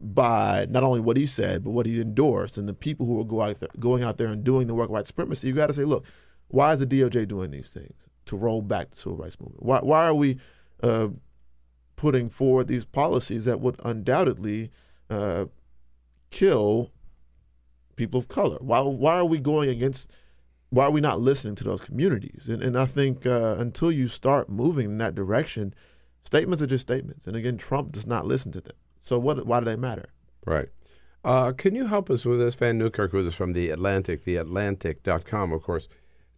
[0.00, 3.24] by not only what he said, but what he endorsed, and the people who are
[3.24, 5.68] go out there, going out there and doing the work of white supremacy, you got
[5.68, 6.04] to say, look,
[6.48, 7.94] why is the DOJ doing these things
[8.26, 9.62] to roll back the civil rights movement?
[9.62, 10.38] Why, why are we
[10.82, 11.08] uh,
[11.96, 14.70] putting forward these policies that would undoubtedly
[15.10, 15.46] uh,
[16.30, 16.90] kill
[17.96, 18.58] people of color?
[18.60, 20.10] Why, why are we going against?
[20.70, 22.48] Why are we not listening to those communities?
[22.48, 25.72] And, and I think uh, until you start moving in that direction,
[26.24, 27.26] statements are just statements.
[27.26, 28.76] And again, Trump does not listen to them.
[29.00, 29.46] So what?
[29.46, 30.06] Why do they matter?
[30.46, 30.68] Right.
[31.24, 32.54] Uh, can you help us with this?
[32.54, 35.88] Vann Newkirk with us from The Atlantic, theatlantic.com, of course.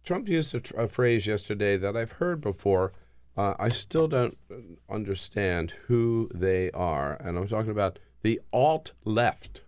[0.05, 2.93] Trump used a, tr- a phrase yesterday that I've heard before.
[3.35, 4.37] Uh, I still don't
[4.89, 7.15] understand who they are.
[7.19, 9.61] And I'm talking about the alt left.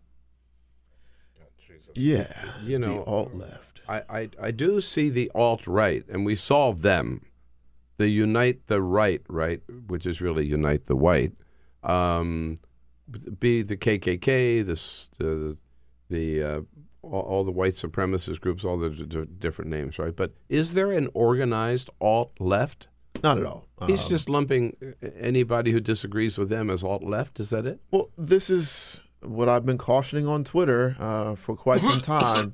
[1.96, 2.32] Yeah,
[2.64, 3.82] You know, alt left.
[3.88, 7.26] I, I, I do see the alt right, and we solve them.
[8.00, 11.34] The unite the right, right, which is really unite the white.
[11.84, 12.60] Um,
[13.40, 15.58] be the KKK, this the
[16.10, 16.62] the uh,
[17.02, 20.16] all, all the white supremacist groups, all the d- different names, right?
[20.16, 22.88] But is there an organized alt left?
[23.22, 23.68] Not at all.
[23.86, 27.40] He's Um, just lumping uh, anybody who disagrees with them as alt left.
[27.40, 27.82] Is that it?
[27.92, 32.54] Well, this is what I've been cautioning on Twitter uh, for quite some time.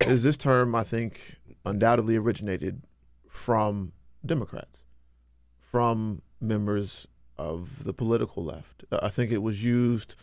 [0.00, 2.82] is this term I think undoubtedly originated
[3.30, 3.92] from
[4.26, 4.81] Democrats,
[5.72, 7.08] from members
[7.38, 8.84] of the political left.
[8.92, 10.14] I think it was used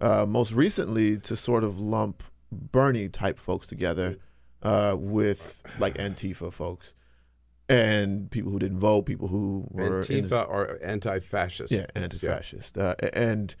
[0.00, 2.22] uh, most recently to sort of lump
[2.52, 4.16] Bernie type folks together
[4.62, 6.94] uh, with like Antifa folks
[7.68, 11.72] and people who didn't vote, people who were the- Antifa or anti-fascist.
[11.72, 13.54] yeah, anti-fascist, Uh, and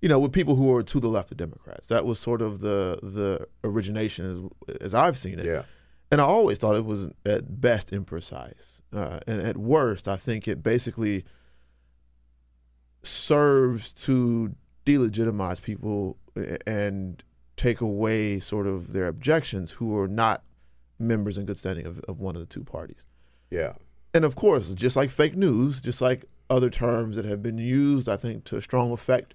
[0.00, 1.88] you know, with people who were to the left of Democrats.
[1.88, 5.44] That was sort of the the origination, as, as I've seen it.
[5.46, 5.62] Yeah.
[6.10, 10.48] And I always thought it was at best imprecise, uh, and at worst, I think
[10.48, 11.24] it basically
[13.02, 14.54] serves to
[14.84, 16.16] delegitimize people
[16.66, 17.22] and
[17.56, 20.42] take away sort of their objections who are not
[20.98, 23.04] members in good standing of, of one of the two parties.
[23.50, 23.74] Yeah.
[24.12, 28.08] And of course, just like fake news, just like other terms that have been used,
[28.08, 29.34] I think, to a strong effect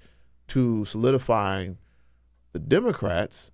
[0.50, 1.78] to solidifying
[2.52, 3.52] the Democrats,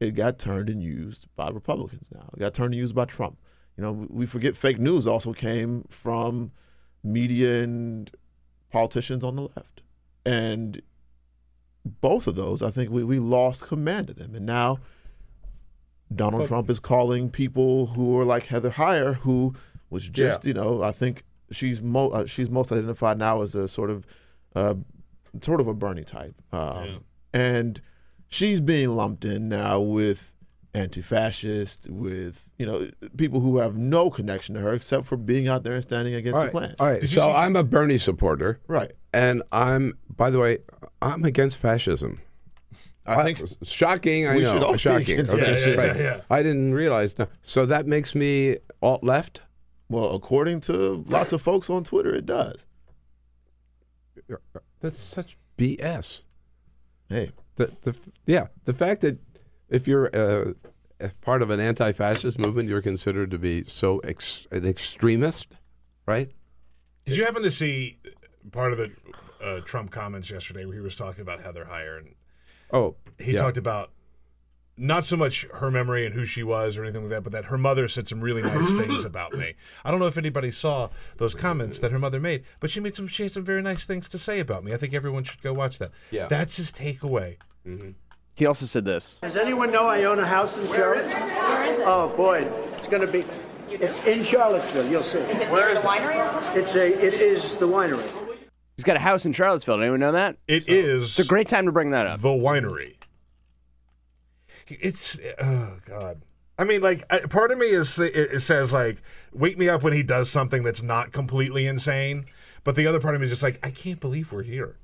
[0.00, 2.28] it got turned and used by Republicans now.
[2.34, 3.36] It got turned and used by Trump.
[3.76, 6.50] You know, we forget fake news also came from
[7.04, 8.10] media and
[8.70, 9.82] politicians on the left.
[10.26, 10.82] And
[12.00, 14.34] both of those, I think we, we lost command of them.
[14.34, 14.78] And now
[16.14, 19.54] Donald But- Trump is calling people who are like Heather Heyer, who
[19.90, 20.48] was just, Yeah.
[20.48, 24.06] you know, I think she's mo- uh, she's most identified now as a sort of
[24.56, 24.74] uh,
[25.42, 27.80] sort of a Bernie type, um, and
[28.28, 30.32] she's being lumped in now with
[30.74, 35.64] anti-fascist, with you know people who have no connection to her except for being out
[35.64, 36.52] there and standing against All the right.
[36.52, 36.74] Klan.
[36.78, 37.08] All right.
[37.08, 38.60] So I'm a Bernie supporter.
[38.68, 38.92] Right.
[39.12, 40.58] And I'm, by the way,
[41.00, 42.20] I'm against fascism.
[43.06, 44.26] I think shocking.
[44.26, 44.52] I we know.
[44.52, 45.12] should all be shocking.
[45.14, 45.78] against Okay, fascism.
[45.78, 45.96] right.
[45.96, 46.20] Yeah, yeah, yeah.
[46.30, 47.18] I didn't realize.
[47.18, 47.26] No.
[47.40, 49.40] So that makes me alt left.
[49.88, 52.66] Well, according to lots of folks on Twitter, it does.
[54.80, 56.24] That's such BS.
[57.08, 57.94] Hey, the the
[58.26, 59.18] yeah, the fact that
[59.68, 60.52] if you're uh,
[61.20, 65.48] part of an anti-fascist movement, you're considered to be so ex- an extremist,
[66.06, 66.30] right?
[67.04, 67.98] Did you happen to see
[68.52, 68.90] part of the
[69.42, 72.14] uh, Trump comments yesterday where he was talking about Heather Heyer and
[72.72, 73.40] Oh, he yeah.
[73.42, 73.90] talked about
[74.76, 77.46] not so much her memory and who she was or anything like that, but that
[77.46, 79.54] her mother said some really nice things about me.
[79.84, 82.94] I don't know if anybody saw those comments that her mother made, but she made
[82.94, 84.72] some she had some very nice things to say about me.
[84.72, 85.90] I think everyone should go watch that.
[86.10, 86.26] Yeah.
[86.26, 87.36] That's his takeaway.
[87.68, 87.90] Mm-hmm.
[88.34, 89.18] He also said this.
[89.20, 91.20] Does anyone know I own a house in Charlottesville?
[91.20, 91.84] Where is it?
[91.86, 93.24] Oh boy, it's going to be.
[93.70, 94.86] It's in Charlottesville.
[94.86, 95.18] You'll see.
[95.18, 96.60] Is it near the winery or something?
[96.60, 96.86] It's a.
[96.86, 98.38] It is the winery.
[98.76, 99.76] He's got a house in Charlottesville.
[99.76, 100.36] Did anyone know that?
[100.46, 101.18] It is.
[101.18, 102.20] It's a great time to bring that up.
[102.20, 102.94] The winery.
[104.68, 106.22] It's oh god.
[106.58, 109.00] I mean, like, part of me is it, it says like,
[109.32, 112.26] wake me up when he does something that's not completely insane,
[112.64, 114.76] but the other part of me is just like, I can't believe we're here.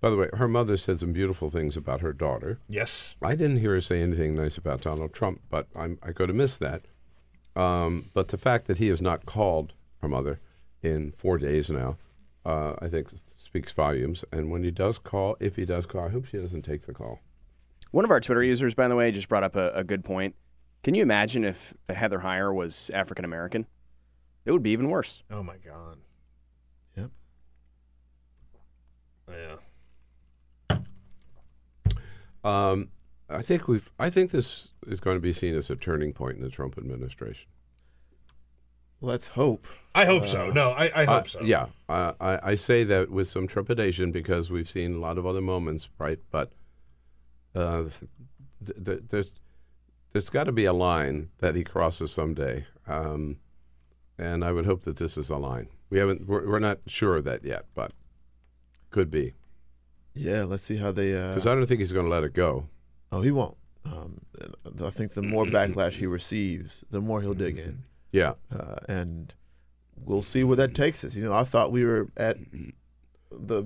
[0.00, 2.58] By the way, her mother said some beautiful things about her daughter.
[2.68, 3.14] Yes.
[3.22, 6.36] I didn't hear her say anything nice about Donald Trump, but I'm, I could have
[6.36, 6.82] missed that.
[7.54, 10.40] Um, but the fact that he has not called her mother
[10.82, 11.98] in four days now,
[12.46, 14.24] uh, I think speaks volumes.
[14.32, 16.94] And when he does call, if he does call, I hope she doesn't take the
[16.94, 17.20] call.
[17.90, 20.34] One of our Twitter users, by the way, just brought up a, a good point.
[20.82, 23.66] Can you imagine if Heather Heyer was African American?
[24.46, 25.22] It would be even worse.
[25.30, 25.98] Oh my god.
[26.96, 27.10] Yep.
[29.28, 29.56] Yeah.
[32.44, 32.88] Um,
[33.28, 33.90] I think we've.
[33.98, 36.76] I think this is going to be seen as a turning point in the Trump
[36.78, 37.46] administration.
[39.00, 39.66] Let's hope.
[39.94, 40.50] I hope so.
[40.50, 41.40] No, I, I hope Uh, so.
[41.42, 45.24] Yeah, uh, I, I say that with some trepidation because we've seen a lot of
[45.26, 46.18] other moments, right?
[46.30, 46.52] But
[47.54, 47.84] uh,
[48.64, 49.32] th- th- there's
[50.12, 53.38] there's got to be a line that he crosses someday, um,
[54.18, 55.68] and I would hope that this is a line.
[55.88, 56.26] We haven't.
[56.26, 57.92] We're, we're not sure of that yet, but
[58.90, 59.34] could be
[60.14, 61.14] Yeah, let's see how they.
[61.16, 62.66] Uh, because I don't think he's going to let it go.
[63.12, 63.56] Oh, he won't.
[63.84, 64.20] Um,
[64.84, 67.84] I think the more backlash he receives, the more he'll dig in.
[68.12, 68.34] Yeah.
[68.54, 69.32] Uh, and
[69.96, 71.14] we'll see where that takes us.
[71.14, 72.36] You know, I thought we were at
[73.30, 73.64] the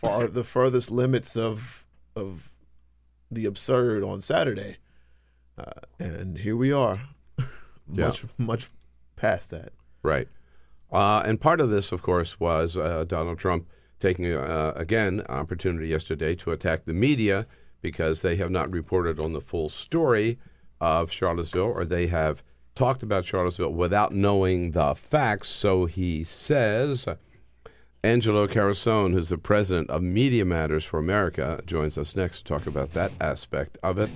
[0.00, 1.84] far the furthest limits of
[2.16, 2.50] of
[3.30, 4.78] the absurd on Saturday,
[5.58, 7.00] uh, and here we are,
[7.38, 8.06] Yeah.
[8.06, 8.70] much much
[9.16, 9.72] past that.
[10.02, 10.28] Right.
[10.90, 13.68] Uh, and part of this, of course, was uh, Donald Trump
[14.00, 17.46] taking, uh, again, opportunity yesterday to attack the media
[17.80, 20.38] because they have not reported on the full story
[20.80, 22.42] of Charlottesville or they have
[22.74, 25.48] talked about Charlottesville without knowing the facts.
[25.48, 27.08] So he says.
[28.04, 32.66] Angelo Carusone, who's the president of Media Matters for America, joins us next to talk
[32.68, 34.08] about that aspect of it.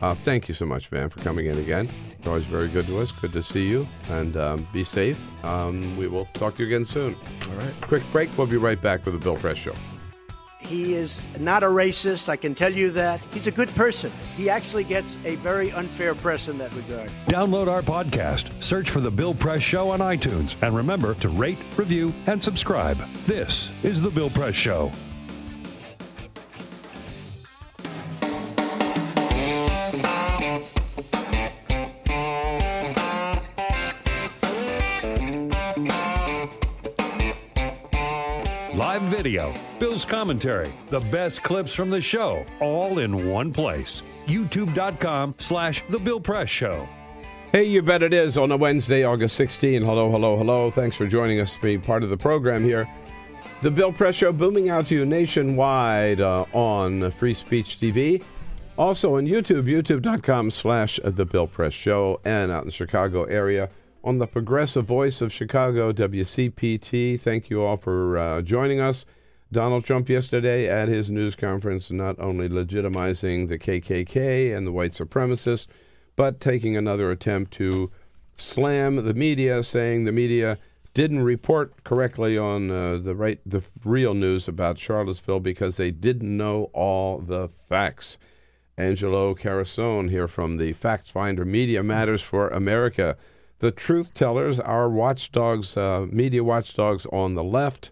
[0.00, 1.88] Uh, thank you so much, Vann, for coming in again.
[2.22, 3.12] You're always very good to us.
[3.12, 5.18] Good to see you, and um, be safe.
[5.44, 7.14] Um, we will talk to you again soon.
[7.48, 7.74] All right.
[7.82, 8.30] Quick break.
[8.38, 9.74] We'll be right back with the Bill Press Show.
[10.68, 13.20] He is not a racist, I can tell you that.
[13.32, 14.12] He's a good person.
[14.36, 17.10] He actually gets a very unfair press in that regard.
[17.26, 21.58] Download our podcast, search for The Bill Press Show on iTunes, and remember to rate,
[21.76, 22.96] review, and subscribe.
[23.26, 24.90] This is The Bill Press Show.
[38.96, 44.02] Live video, Bill's commentary, the best clips from the show, all in one place.
[44.26, 46.88] YouTube.com slash The Bill Press Show.
[47.52, 49.82] Hey, you bet it is on a Wednesday, August 16.
[49.82, 50.70] Hello, hello, hello.
[50.70, 52.88] Thanks for joining us to be part of the program here.
[53.60, 58.24] The Bill Press Show booming out to you nationwide uh, on Free Speech TV.
[58.78, 63.68] Also on YouTube, youtube.com slash The Bill Press Show, and out in the Chicago area
[64.06, 67.20] on the Progressive Voice of Chicago, WCPT.
[67.20, 69.04] Thank you all for uh, joining us.
[69.50, 74.92] Donald Trump yesterday at his news conference not only legitimizing the KKK and the white
[74.92, 75.66] supremacists,
[76.14, 77.90] but taking another attempt to
[78.36, 80.56] slam the media, saying the media
[80.94, 86.36] didn't report correctly on uh, the right, the real news about Charlottesville because they didn't
[86.36, 88.18] know all the facts.
[88.78, 93.16] Angelo Carusone here from the Facts Finder Media Matters for America.
[93.58, 97.90] The truth tellers, our watchdogs, uh, media watchdogs on the left,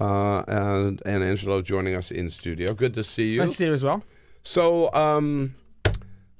[0.00, 2.74] uh, and and Angelo joining us in studio.
[2.74, 3.38] Good to see you.
[3.38, 4.02] Nice to see you as well.
[4.42, 5.54] So, um,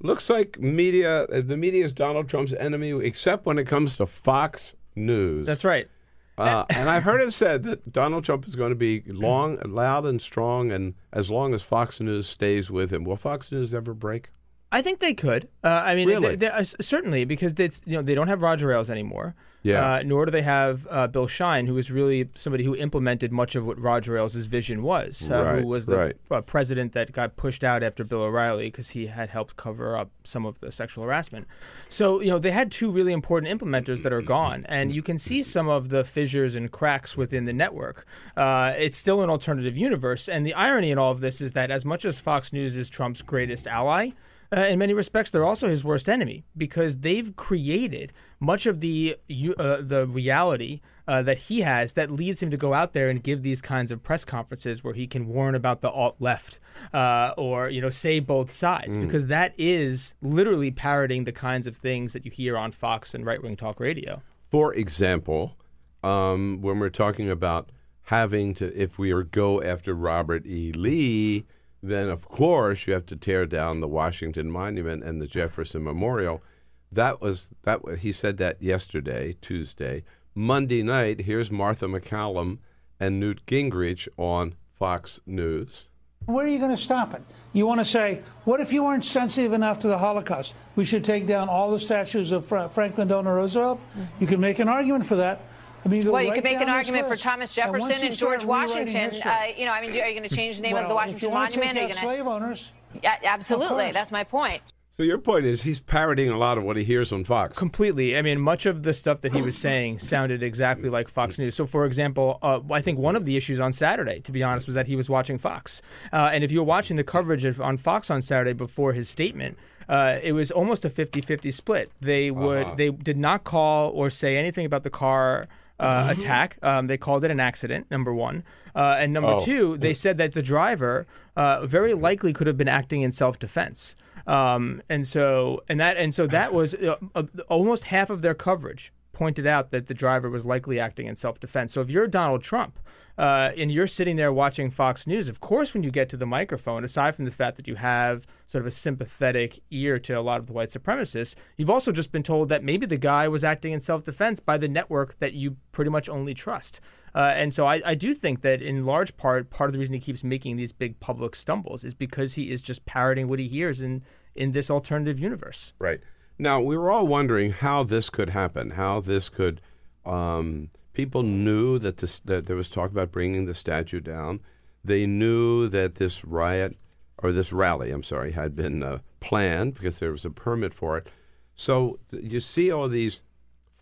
[0.01, 4.06] looks like media, uh, the media is Donald Trump's enemy, except when it comes to
[4.06, 5.46] Fox News.
[5.46, 5.88] That's right.
[6.36, 10.05] Uh, and I've heard it said that Donald Trump is going to be long, loud,
[10.05, 13.05] and strong, and as long as Fox News stays with him.
[13.05, 14.30] Will Fox News ever break?
[14.72, 15.48] I think they could.
[15.62, 16.30] Uh, I mean, Really?
[16.30, 19.34] they, they, uh, certainly because it's you know they don't have Roger Ailes anymore.
[19.62, 19.94] Yeah.
[19.94, 23.54] Uh, nor do they have uh, Bill Shine, who was really somebody who implemented much
[23.54, 25.26] of what Roger Ailes' vision was.
[25.30, 26.16] Uh, Right, who was the right.
[26.30, 30.10] uh, president that got pushed out after Bill O'Reilly because he had helped cover up
[30.22, 31.46] some of the sexual harassment.
[31.88, 35.16] So you know they had two really important implementers that are gone, and you can
[35.16, 38.06] see some of the fissures and cracks within the network.
[38.36, 41.70] Uh, it's still an alternative universe, and the irony in all of this is that
[41.70, 44.10] as much as Fox News is Trump's greatest ally.
[44.54, 49.16] Uh, in many respects, they're also his worst enemy because they've created much of the
[49.58, 53.22] uh, the reality uh, that he has that leads him to go out there and
[53.22, 56.60] give these kinds of press conferences where he can warn about the alt left
[56.92, 59.02] uh, or you know say both sides Mm.
[59.02, 63.24] because that is literally parroting the kinds of things that you hear on Fox and
[63.24, 64.22] right wing talk radio.
[64.50, 65.56] For example,
[66.02, 67.70] um, when we're talking about
[68.08, 70.72] having to, if we go after Robert E.
[70.72, 71.46] Lee,
[71.90, 76.43] then of course you have to tear down the Washington Monument and the Jefferson Memorial.
[76.90, 77.81] That was that.
[78.01, 80.05] He said that yesterday, Tuesday,
[80.35, 81.23] Monday night.
[81.23, 82.59] Here's Martha MacCallum
[82.98, 85.90] and Newt Gingrich on Fox News.
[86.27, 87.23] Where are you going to stop it?
[87.52, 90.55] You want to say, what if you weren't sensitive enough to the Holocaust?
[90.74, 93.78] We should take down all the statues of Fra- Franklin Delano Roosevelt.
[94.19, 95.43] You can make an argument for that.
[95.85, 97.16] I mean, go Well, you right could make an this argument for.
[97.16, 99.11] Thomas Jefferson you and George Washington.
[99.24, 101.05] Uh, you know, I mean, are you going to change the name of the Well,
[101.05, 101.73] if Washington you Monument?
[101.74, 102.73] take Are you out going slave owners?
[103.02, 103.93] Yeah, absolutely.
[103.93, 104.62] That's my point.
[104.97, 107.59] So your point is he's parroting a lot of what he hears on Fox.
[107.59, 108.16] Completely.
[108.16, 111.56] I mean, much of the stuff that he was saying sounded exactly like Fox News.
[111.56, 114.69] So, for example, uh, I think one of the issues on Saturday, to be honest,
[114.69, 115.82] was that he was watching Fox.
[116.12, 119.09] Uh, and if you were watching the coverage of, on Fox on Saturday before his
[119.09, 119.59] statement,
[119.89, 121.90] uh, it was almost a 50-50 split.
[122.01, 122.74] They would Uh-huh.
[122.77, 125.48] they did not call or say anything about the car
[125.85, 126.59] uh, attack.
[126.62, 127.90] Um, they called it an accident.
[127.90, 128.44] Number one,
[128.74, 129.40] uh, and number Oh.
[129.40, 131.06] two, they said that the driver
[131.36, 133.97] uh, very likely could have been acting in self-defense.
[134.27, 138.35] Um, and so and that and so that was uh, uh, almost half of their
[138.35, 141.72] coverage pointed out that the driver was likely acting in self-defense.
[141.72, 142.78] So if you're Donald Trump
[143.16, 146.26] uh, and you're sitting there watching Fox News, of course, when you get to the
[146.26, 150.20] microphone, aside from the fact that you have sort of a sympathetic ear to a
[150.20, 153.44] lot of the white supremacists, you've also just been told that maybe the guy was
[153.44, 156.80] acting in self-defense by the network that you pretty much only trust.
[157.14, 159.94] Uh, and so I, I do think that in large part, part of the reason
[159.94, 163.46] he keeps making these big public stumbles is because he is just parroting what he
[163.46, 164.02] hears in,
[164.34, 165.72] in this alternative universe.
[165.78, 166.00] Right.
[166.39, 169.61] Now, we were all wondering how this could happen, how this could.
[170.05, 174.40] Um, people knew that, this, that there was talk about bringing the statue down.
[174.82, 176.77] They knew that this riot,
[177.23, 180.98] or this rally, I'm sorry, had been uh, planned because there was a permit for
[180.98, 181.09] it.
[181.56, 183.23] So th- you see all these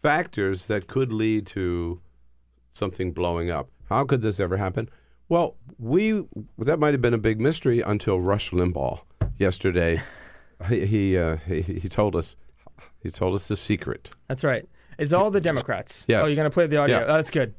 [0.03, 2.01] factors that could lead to
[2.71, 3.71] something blowing up.
[3.89, 4.89] How could this ever happen?
[5.29, 6.25] Well, we
[6.59, 9.01] that might have been a big mystery until Rush Limbaugh
[9.39, 10.03] yesterday.
[10.69, 12.37] he he, uh, he he told us
[13.03, 14.11] he told us the secret.
[14.29, 14.69] That's right.
[14.99, 16.05] It's all the Democrats.
[16.09, 16.23] Yes.
[16.23, 16.99] Oh, you're going to play the audio.
[16.99, 17.05] Yeah.
[17.09, 17.55] Oh, that's good.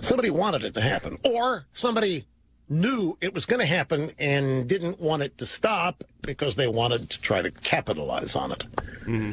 [0.00, 2.26] Somebody wanted it to happen, or somebody
[2.68, 7.08] knew it was going to happen and didn't want it to stop because they wanted
[7.10, 8.64] to try to capitalize on it.
[8.76, 9.32] Mm-hmm.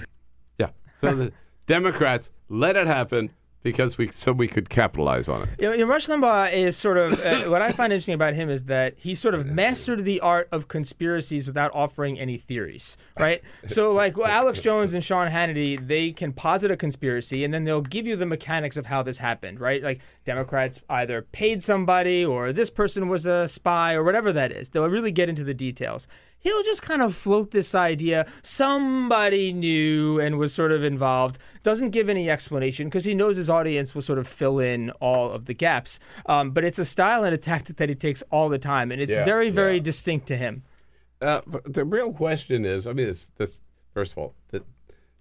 [0.60, 0.70] Yeah.
[1.02, 1.34] So the
[1.66, 3.32] Democrats let it happen
[3.64, 5.50] because we so we could capitalize on it.
[5.60, 8.66] You know, Rush Limbaugh is sort of uh, what I find interesting about him is
[8.66, 13.42] that he sort of mastered the art of conspiracies without offering any theories, right?
[13.68, 17.64] So, like well, Alex Jones and Sean Hannity, they can posit a conspiracy and then
[17.64, 19.82] they'll give you the mechanics of how this happened, right?
[19.82, 24.70] Like Democrats either paid somebody or this person was a spy or whatever that is.
[24.70, 26.08] They'll really get into the details
[26.44, 31.92] he'll just kind of float this idea somebody knew and was sort of involved doesn't
[31.92, 35.46] give any explanation because he knows his audience will sort of fill in all of
[35.46, 38.60] the gaps um, but it's a style and a tactic that he takes all the
[38.60, 40.64] time and it's Yeah, very very distinct to him
[41.22, 43.62] Uh, the real question is, I mean, it's this.
[43.94, 44.64] First of all, that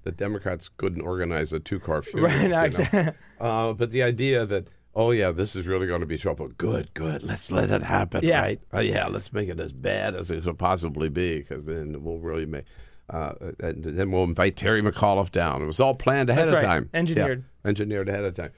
[0.03, 2.32] the Democrats couldn't organize a two-car funeral.
[2.35, 2.62] Right, know?
[2.65, 3.15] exactly.
[3.40, 6.48] uh, but the idea that, oh yeah, this is really going to be trouble.
[6.59, 7.23] Good, good.
[7.23, 8.24] Let's let it happen.
[8.24, 8.40] Yeah.
[8.40, 8.60] Right.
[8.73, 12.19] Oh yeah, let's make it as bad as it could possibly be, because then we'll
[12.19, 12.64] really make.
[13.10, 15.60] Uh, and then we'll invite Terry McAuliffe down.
[15.62, 16.66] It was all planned ahead That's of right.
[16.66, 17.44] time, Yeah, Engineered.
[17.64, 18.52] engineered ahead of time.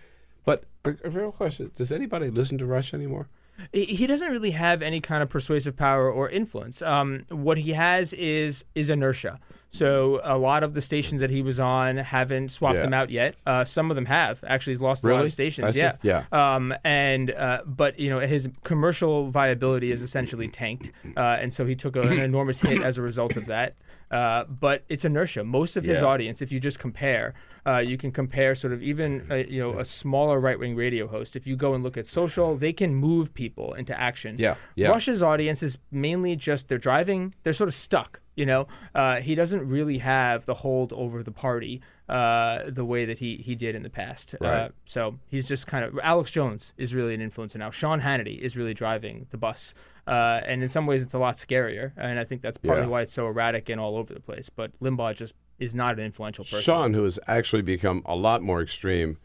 [0.44, 3.28] But a a real question: Does anybody listen to Rush anymore?
[3.72, 6.82] He doesn't really have any kind of persuasive power or influence.
[6.82, 9.38] Um, what he has is is inertia.
[9.70, 12.82] So a lot of the stations that he was on haven't swapped Yeah.
[12.82, 13.34] them out yet.
[13.44, 14.74] Uh, some of them have actually.
[14.74, 15.74] He's lost a lot of stations.
[15.76, 16.24] Yeah, Yeah.
[16.30, 21.66] Um, and uh, but you know his commercial viability is essentially tanked, uh, and so
[21.66, 23.74] he took a, an enormous hit as a result of that.
[24.14, 25.42] Uh, but it's inertia.
[25.42, 26.06] Most of his Yeah.
[26.12, 27.34] audience, if you just compare,
[27.66, 31.04] uh, you can compare sort of even uh, you know a smaller right wing radio
[31.08, 31.34] host.
[31.40, 34.36] If you go and look at social, they can move people into action.
[34.38, 34.88] Yeah, yeah.
[34.90, 38.20] Rush's audience is mainly just they're driving, they're sort of stuck.
[38.36, 38.66] You know,
[38.96, 43.36] uh, he doesn't really have the hold over the party uh, the way that he
[43.48, 44.34] he did in the past.
[44.34, 44.70] Uh, Right.
[44.84, 47.70] so he's just kind of Alex Jones is really an influencer now.
[47.70, 49.74] Sean Hannity is really driving the bus,
[50.06, 51.92] uh, and in some ways it's a lot scarier.
[51.96, 52.88] And I think that's partly Yeah.
[52.88, 54.48] why it's so erratic and all over the place.
[54.50, 56.62] But Limbaugh just is not an influential person.
[56.62, 59.18] Sean, who has actually become a lot more extreme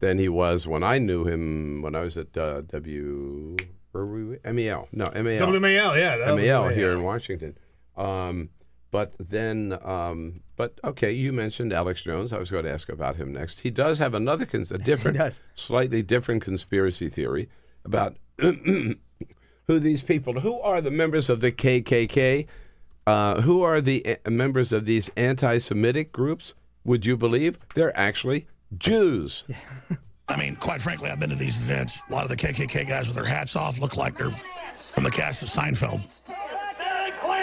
[0.00, 3.56] than he was when I knew him when I was at uh, W.
[3.92, 4.52] Where were we?
[4.52, 4.88] MEL.
[4.92, 5.46] No, MEL.
[5.46, 7.56] WMAL, yeah, that MEL here in Washington.
[7.96, 8.50] Um,
[8.90, 12.32] but then, um, but okay, you mentioned Alex Jones.
[12.32, 13.60] I was going to ask about him next.
[13.60, 17.48] He does have another, cons- a different, slightly different conspiracy theory
[17.84, 18.16] about
[19.68, 22.46] who these people, who are the members of the KKK,
[23.06, 26.54] uh, who are the uh, members of these anti-Semitic groups.
[26.84, 28.46] Would you believe they're actually
[28.78, 29.44] Jews?
[30.28, 32.00] I mean, quite frankly, I've been to these events.
[32.08, 35.10] A lot of the KKK guys with their hats off look like they're from the
[35.10, 36.00] cast of Seinfeld.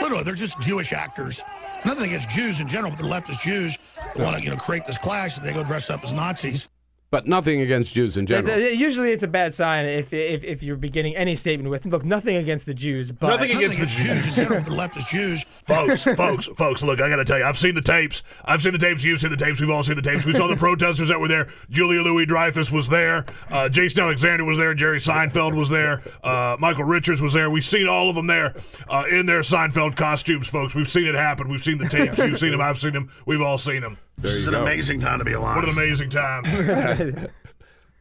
[0.02, 1.44] Literally, they're just Jewish actors.
[1.86, 3.78] Nothing against Jews in general, but they're leftist Jews
[4.14, 5.38] who want to, you know, create this clash.
[5.38, 6.68] And they go dress up as Nazis.
[7.14, 8.66] But nothing against Jews in It's- general.
[8.66, 12.04] uh, usually, it's a bad sign if, if if you're beginning any statement with "Look,
[12.04, 15.46] nothing against the Jews." But Nothing against the Jews in general, but they're leftist Jews.
[15.68, 18.24] folks, folks, folks, look, I got to tell you, I've seen the tapes.
[18.46, 19.04] I've seen the tapes.
[19.04, 19.62] You've seen the tapes.
[19.62, 20.26] We've all seen the tapes.
[20.26, 21.50] We saw the protesters that were there.
[21.70, 23.28] Julia Louis Dreyfus was there.
[23.52, 24.74] Uh, Jason Alexander was there.
[24.74, 26.02] Jerry Seinfeld was there.
[26.24, 27.52] Uh, Michael Richards was there.
[27.52, 28.56] We've seen all of them there
[28.90, 30.74] uh, in their Seinfeld costumes, folks.
[30.74, 31.48] We've seen it happen.
[31.48, 32.18] We've seen the tapes.
[32.18, 32.62] You've seen them.
[32.62, 33.12] I've seen them.
[33.28, 34.00] We've all seen them.
[34.18, 35.56] This is an amazing time to be alive.
[35.58, 36.44] What an amazing time.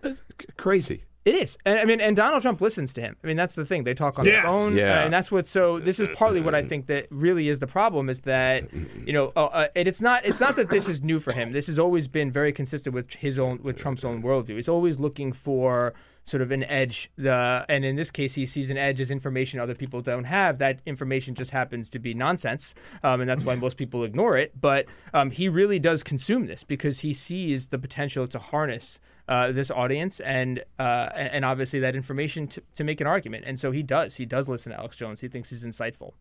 [0.56, 1.04] Crazy.
[1.24, 3.16] It is, and I mean, and Donald Trump listens to him.
[3.22, 3.84] I mean, that's the thing.
[3.84, 4.44] They talk on Yes.
[4.44, 5.04] the phone, Yeah.
[5.04, 5.78] and that's what's so.
[5.78, 8.64] This is partly what I think that really is the problem is that
[9.06, 10.24] you know, uh, uh, and it's not.
[10.24, 11.52] It's not that this is new for him.
[11.52, 14.56] This has always been very consistent with his own, with Trump's own worldview.
[14.56, 17.10] He's always looking for sort of an edge.
[17.16, 20.58] The and in this case, he sees an edge as information other people don't have.
[20.58, 24.60] That information just happens to be nonsense, um, and that's why most people ignore it.
[24.60, 29.52] But um, he really does consume this because he sees the potential to harness uh,
[29.52, 33.44] this audience and uh, and and obviously that information to, to make an argument.
[33.46, 34.16] And so he does.
[34.16, 35.20] He does listen to Alex Jones.
[35.20, 36.12] He thinks he's insightful.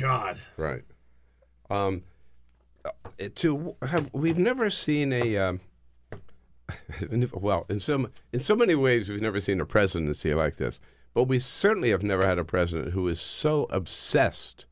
[0.00, 0.38] God.
[0.56, 0.82] Right.
[1.70, 2.02] Um,
[2.84, 2.90] uh,
[3.36, 5.60] to have we've never seen a um,
[7.32, 10.80] well in some in so many ways we've never seen a presidency like this,
[11.14, 14.66] but we certainly have never had a president who is so obsessed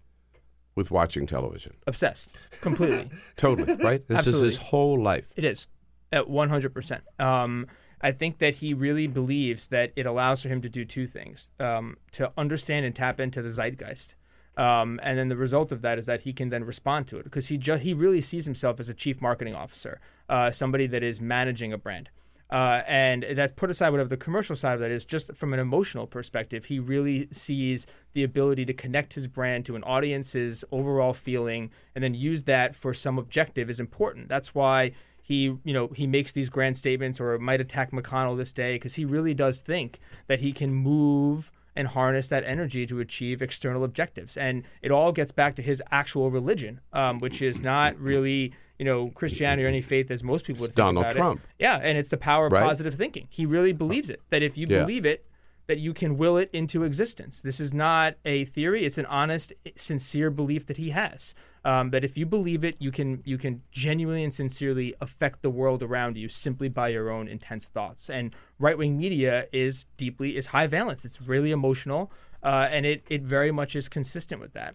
[0.75, 1.75] with watching television.
[1.87, 3.11] Obsessed, completely.
[3.37, 4.07] Totally right.
[4.09, 4.49] This Absolutely.
[4.49, 5.33] is his whole life.
[5.37, 5.67] It is
[6.13, 7.05] at one hundred percent.
[7.19, 7.67] Um,
[8.01, 11.51] I think that he really believes that it allows for him to do two things:
[11.61, 14.17] um, to understand and tap into the zeitgeist.
[14.57, 17.25] Um, and then the result of that is that he can then respond to it
[17.25, 21.21] because he he really sees himself as a chief marketing officer, uh, somebody that is
[21.21, 22.11] managing a brand.
[22.51, 25.59] Uh, and that put aside whatever the commercial side of that is, just from an
[25.59, 31.13] emotional perspective, he really sees the ability to connect his brand to an audience's overall
[31.13, 34.29] feeling, and then use that for some objective is important.
[34.29, 38.53] That's why he, you know, he makes these grand statements or might attack McConnell this
[38.53, 43.01] day because he really does think that he can move and harness that energy to
[43.01, 44.37] achieve external objectives.
[44.37, 48.85] And it all gets back to his actual religion, um, which is not really you
[48.85, 51.41] know Christianity or any faith as most people would think Donald about Trump.
[51.45, 51.51] it.
[51.63, 52.63] Yeah, and it's the power of Right?
[52.65, 53.29] positive thinking.
[53.31, 54.21] He really believes it.
[54.31, 54.81] That if you Yeah.
[54.81, 55.25] believe it,
[55.67, 57.41] that you can will it into existence.
[57.41, 61.35] This is not a theory; it's an honest, sincere belief that he has.
[61.67, 65.51] Um, that if you believe it, you can you can genuinely and sincerely affect the
[65.51, 68.11] world around you simply by your own intense thoughts.
[68.11, 71.05] And right wing media is deeply is high valence.
[71.05, 72.13] It's really emotional,
[72.43, 74.75] uh, and it it very much is consistent with that.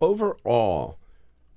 [0.00, 0.98] overall,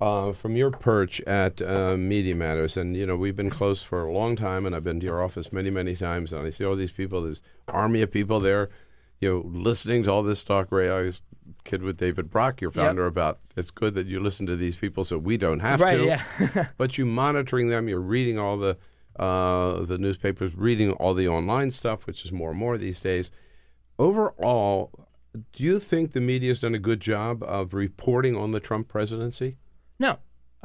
[0.02, 4.04] uh, from your perch at uh, Media Matters, and you know we've been close for
[4.06, 6.66] a long time, and I've been to your office many, many times, and I see
[6.66, 7.22] all these people.
[7.22, 8.70] this army of people there,
[9.22, 10.72] you know, listening to all this talk.
[10.72, 11.22] Ray, I was
[11.64, 12.86] kid with David Brock, your Yep.
[12.86, 15.98] founder, about it's good that you listen to these people so we don't have Right,
[15.98, 16.06] to.
[16.06, 16.68] yeah.
[16.78, 18.78] but you monitoring them, you're reading all the
[19.18, 23.30] uh, the newspapers, reading all the online stuff, which is more and more these days.
[24.00, 24.92] Overall,
[25.54, 29.58] do you think the media's done a good job of reporting on the Trump presidency?
[30.06, 30.14] No,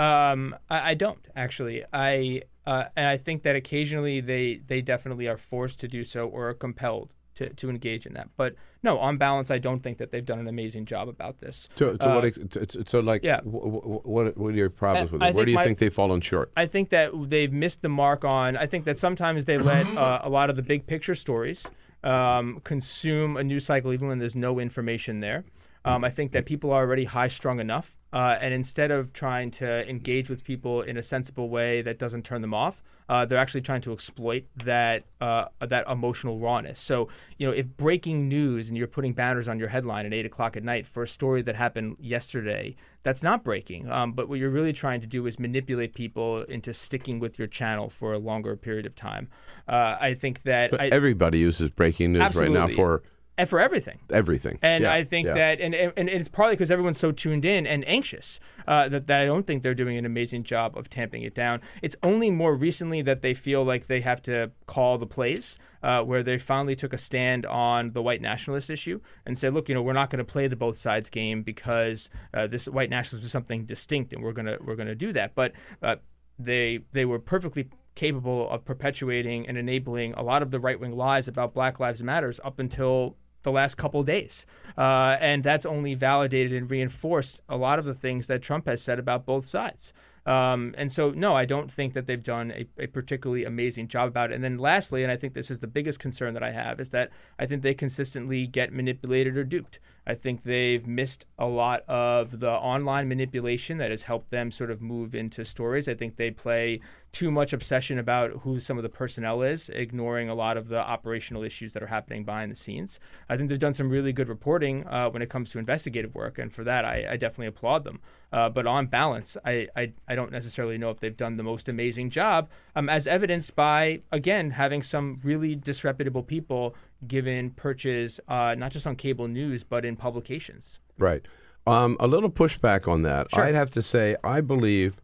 [0.04, 1.84] um, I, I don't actually.
[1.92, 6.26] I uh, and I think that occasionally they they definitely are forced to do so
[6.28, 8.28] or are compelled to, to engage in that.
[8.36, 11.68] But no, on balance, I don't think that they've done an amazing job about this.
[11.76, 12.24] To, to Uh, what?
[12.24, 13.40] Ex- to, to- so, like, yeah.
[13.42, 15.34] wh- wh- what what are your problems I- with I it?
[15.36, 16.50] Where do you my- think they've fallen short?
[16.56, 18.56] I think that they've missed the mark on.
[18.56, 21.64] I think that sometimes they let uh, a lot of the big picture stories
[22.02, 25.44] um, consume a news cycle, even when there's no information there.
[25.84, 29.50] Um, I think that people are already high strung enough, uh, and instead of trying
[29.50, 33.38] to engage with people in a sensible way that doesn't turn them off, uh, they're
[33.38, 36.78] actually trying to exploit that uh, that emotional rawness.
[36.78, 37.08] So,
[37.38, 40.56] you know, if breaking news and you're putting banners on your headline at eight o'clock
[40.56, 43.90] at night for a story that happened yesterday, that's not breaking.
[43.90, 47.48] Um, but what you're really trying to do is manipulate people into sticking with your
[47.48, 49.28] channel for a longer period of time.
[49.66, 53.02] Uh, I think that I, everybody uses breaking news right now for
[53.38, 54.00] and for everything.
[54.10, 54.58] everything.
[54.62, 55.34] And Yeah, I think yeah.
[55.34, 59.06] that, and, and, and it's probably because everyone's so tuned in and anxious uh, that,
[59.06, 61.60] that I don't think they're doing an amazing job of tamping it down.
[61.80, 66.02] It's only more recently that they feel like they have to call the plays, uh,
[66.02, 69.74] where they finally took a stand on the white nationalist issue and said, look, you
[69.74, 73.24] know, we're not going to play the both sides game because uh, this white nationalism
[73.24, 75.36] is something distinct, and we're gonna we're gonna do that.
[75.36, 75.96] But uh,
[76.40, 80.92] they they were perfectly capable of perpetuating and enabling a lot of the right wing
[80.92, 83.16] lies about Black Lives Matters up until
[83.48, 84.46] the last couple days.
[84.76, 88.82] Uh, and that's only validated and reinforced a lot of the things that Trump has
[88.82, 89.92] said about both sides.
[90.26, 94.08] Um, and so, no, I don't think that they've done a, a particularly amazing job
[94.08, 94.34] about it.
[94.34, 96.90] And then, lastly, and I think this is the biggest concern that I have, is
[96.90, 99.78] that I think they consistently get manipulated or duped.
[100.08, 104.70] I think they've missed a lot of the online manipulation that has helped them sort
[104.70, 105.86] of move into stories.
[105.86, 106.80] I think they play
[107.12, 110.78] too much obsession about who some of the personnel is, ignoring a lot of the
[110.78, 112.98] operational issues that are happening behind the scenes.
[113.28, 116.38] I think they've done some really good reporting uh, when it comes to investigative work,
[116.38, 118.00] and for that, I, I definitely applaud them.
[118.30, 121.68] Uh, but on balance, I, I, I don't necessarily know if they've done the most
[121.68, 126.74] amazing job, um, as evidenced by, again, having some really disreputable people
[127.06, 130.80] given perches, uh, not just on cable news, but in publications.
[130.98, 131.22] Right.
[131.66, 133.30] Um, a little pushback on that.
[133.32, 133.44] Sure.
[133.44, 135.00] I'd have to say I believe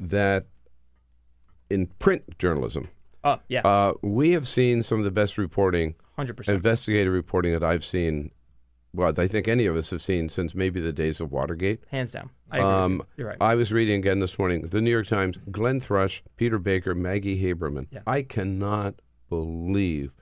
[0.00, 0.46] that
[1.70, 2.88] in print journalism,
[3.24, 3.60] Oh, yeah.
[3.60, 6.48] uh, we have seen some of the best reporting, 100%.
[6.48, 8.30] investigative reporting that I've seen.
[8.94, 11.84] Well, I think any of us have seen since maybe the days of Watergate.
[11.90, 12.30] Hands down.
[12.50, 13.06] I agree Um, you.
[13.18, 13.36] You're right.
[13.40, 17.42] I was reading again this morning the New York Times, Glenn Thrush, Peter Baker, Maggie
[17.42, 17.86] Haberman.
[17.90, 18.00] Yeah.
[18.06, 18.94] I cannot
[19.28, 20.12] believe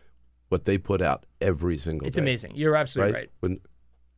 [0.48, 2.08] what they put out every single day.
[2.08, 2.22] It's day.
[2.22, 2.52] amazing.
[2.54, 3.30] You're absolutely right.
[3.40, 3.60] When-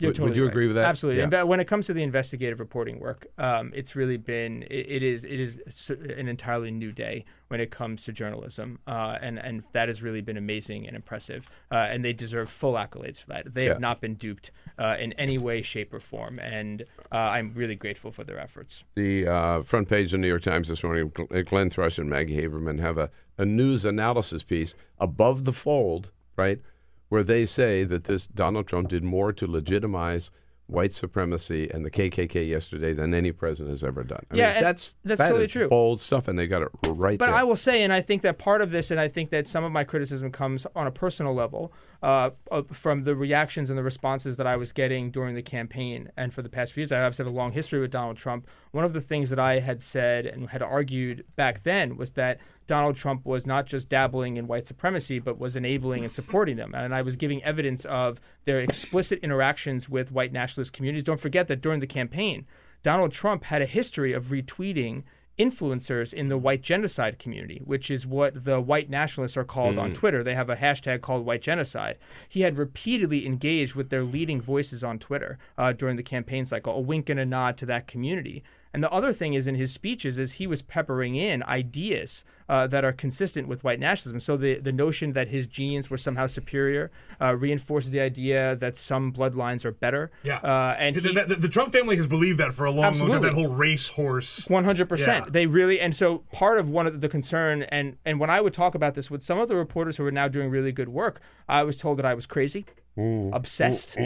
[0.00, 0.52] You're would, totally would you right.
[0.52, 0.84] agree with that?
[0.84, 1.22] Absolutely.
[1.22, 1.40] Yeah.
[1.40, 5.02] And when it comes to the investigative reporting work, um, it's really been it, it
[5.02, 5.60] is it is
[5.90, 10.20] an entirely new day when it comes to journalism, uh, and and that has really
[10.20, 11.48] been amazing and impressive.
[11.72, 13.52] Uh, and they deserve full accolades for that.
[13.52, 13.70] They Yeah.
[13.70, 17.74] have not been duped uh, in any way, shape, or form, and uh, I'm really
[17.74, 18.84] grateful for their efforts.
[18.94, 21.10] The uh, front page of the New York Times this morning,
[21.46, 26.60] Glenn Thrush and Maggie Haberman have a, a news analysis piece above the fold, right,
[27.08, 30.30] where they say that this Donald Trump did more to legitimize
[30.66, 34.24] white supremacy and the KKK yesterday than any president has ever done.
[34.30, 35.68] I Yeah, mean, that's that's that totally true.
[35.68, 37.34] Bold stuff, and they got it right But there.
[37.34, 39.64] I will say, and I think that part of this, and I think that some
[39.64, 43.82] of my criticism comes on a personal level uh, uh, from the reactions and the
[43.82, 46.10] responses that I was getting during the campaign.
[46.16, 48.46] And for the past few years, I have had a long history with Donald Trump.
[48.70, 52.38] One of the things that I had said and had argued back then was that
[52.68, 56.74] Donald Trump was not just dabbling in white supremacy, but was enabling and supporting them.
[56.74, 61.04] And I was giving evidence of their explicit interactions with white nationalist communities.
[61.04, 62.46] Don't forget that during the campaign,
[62.82, 65.02] Donald Trump had a history of retweeting
[65.38, 69.92] influencers in the white genocide community, which is what the white nationalists are called on
[69.92, 69.94] Mm.
[69.94, 70.22] Twitter.
[70.24, 71.96] They have a hashtag called white genocide.
[72.28, 76.74] He had repeatedly engaged with their leading voices on Twitter uh, during the campaign cycle,
[76.74, 78.42] a wink and a nod to that community.
[78.74, 82.66] And the other thing is in his speeches is he was peppering in ideas uh,
[82.66, 84.20] that are consistent with white nationalism.
[84.20, 86.90] So the, the notion that his genes were somehow superior
[87.20, 90.10] uh, reinforces the idea that some bloodlines are better.
[90.22, 90.36] Yeah.
[90.38, 92.92] Uh, and the, he- the, the Trump family has believed that for a long, long
[92.92, 93.00] time.
[93.10, 93.28] Absolutely.
[93.28, 94.48] That whole racehorse.
[94.48, 94.96] One hundred Yeah.
[94.96, 95.32] percent.
[95.32, 98.54] They really, and so part of one of the concern, and and when I would
[98.54, 101.20] talk about this with some of the reporters who are now doing really good work,
[101.48, 102.66] I was told that I was crazy,
[102.96, 103.96] obsessed,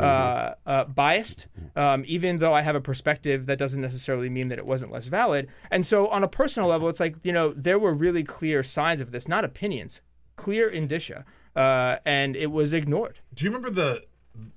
[0.00, 1.46] uh, uh, biased,
[1.76, 5.06] um, even though I have a perspective that doesn't necessarily mean that it wasn't less
[5.06, 5.48] valid.
[5.70, 9.00] And so on a personal level, it's like you know there were really clear signs
[9.00, 10.00] of this, not opinions,
[10.36, 11.24] clear indicia,
[11.56, 13.18] uh, and it was ignored.
[13.34, 14.04] Do you remember the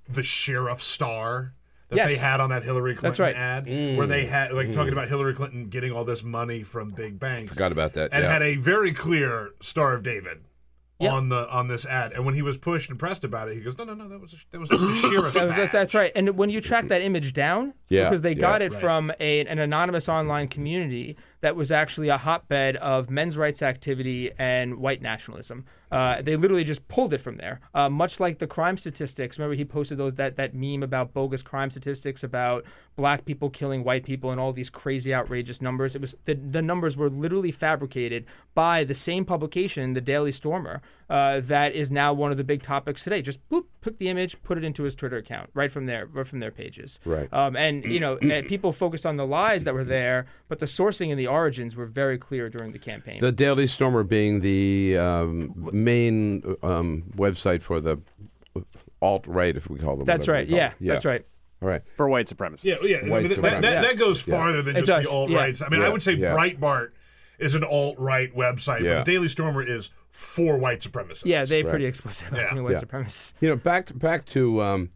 [0.08, 1.54] the sheriff star
[1.90, 2.10] that Yes.
[2.10, 3.36] they had on that Hillary Clinton That's right.
[3.36, 3.98] ad, Mm.
[3.98, 4.94] where they had like talking Mm.
[4.94, 8.12] about Hillary Clinton getting all this money from big banks, Forgot about that.
[8.14, 8.32] and yeah.
[8.32, 10.42] had a very clear Star of David.
[11.02, 11.14] Yeah.
[11.14, 13.62] On the on this ad, and when he was pushed and pressed about it, he
[13.62, 15.72] goes, "No, no, no, that was a, that was just a sheriff's That was- badge."
[15.72, 16.12] that's right.
[16.16, 18.40] And when you track that image down, Yeah, because they yeah.
[18.40, 18.82] got it Right.
[18.82, 24.32] from a, an anonymous online community that was actually a hotbed of men's rights activity
[24.38, 25.66] and white nationalism.
[25.92, 29.38] Uh, they literally just pulled it from there, uh, much like the crime statistics.
[29.38, 32.64] Remember, he posted those that that meme about bogus crime statistics about
[32.96, 35.94] black people killing white people and all these crazy, outrageous numbers.
[35.94, 40.82] It was the the numbers were literally fabricated by the same publication, the Daily Stormer,
[41.10, 43.22] uh, that is now one of the big topics today.
[43.22, 46.26] Just boop, took the image, put it into his Twitter account right from there, right
[46.26, 47.02] from their pages.
[47.04, 47.32] Right.
[47.34, 51.10] Um, and you know, people focused on the lies that were there, but the sourcing
[51.10, 53.20] and the origins were very clear during the campaign.
[53.20, 57.98] The Daily Stormer being the um, main um, website for the
[59.02, 60.06] alt right, if we call them.
[60.06, 60.48] That's right.
[60.48, 61.26] we call Yeah, that's right.
[61.62, 61.82] All right.
[61.96, 62.66] For white supremacists.
[62.66, 62.98] Yeah, yeah.
[63.06, 64.36] I White mean, that, that, that goes Yeah.
[64.36, 65.38] farther than It just the alt yeah.
[65.38, 65.62] rights.
[65.62, 66.34] I mean, I would say yeah.
[66.36, 66.92] Breitbart
[67.40, 68.96] is an alt right website, Yeah.
[68.96, 71.26] but the Daily Stormer is for white supremacists.
[71.26, 71.70] Yeah, they Right.
[71.70, 72.54] pretty explicit about Yeah.
[72.54, 72.82] being white Yeah.
[72.82, 73.34] supremacists.
[73.42, 74.90] You know, back to, back to um,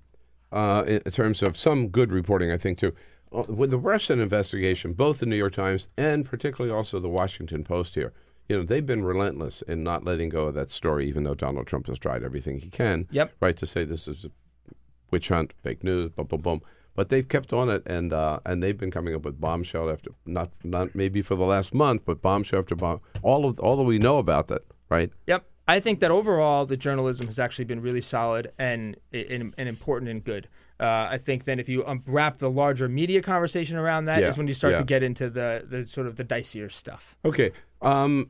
[0.52, 2.94] uh, in in terms of some good reporting, I think too.
[3.32, 7.64] Uh, With the Russian investigation, both the New York Times and particularly also the Washington
[7.64, 8.14] Post here,
[8.48, 11.66] you know, they've been relentless in not letting go of that story, even though Donald
[11.68, 13.34] Trump has tried everything he can, Yep.
[13.40, 14.32] right, to say this is a
[15.12, 16.62] witch hunt, fake news, boom, boom, boom.
[16.94, 20.12] But they've kept on it, and uh, and they've been coming up with bombshell after
[20.26, 23.02] not not maybe for the last month, but bombshell after bomb.
[23.22, 25.12] All of all that we know about that, right?
[25.28, 25.44] Yep.
[25.68, 30.10] I think that overall the journalism has actually been really solid and and, and important
[30.10, 30.48] and good.
[30.80, 34.36] Uh, I think then if you um, wrap the larger media conversation around that, is
[34.36, 34.80] Yeah, when you start yeah.
[34.80, 37.16] to get into the, the sort of the dicier stuff.
[37.24, 37.52] Okay.
[37.82, 38.30] Um,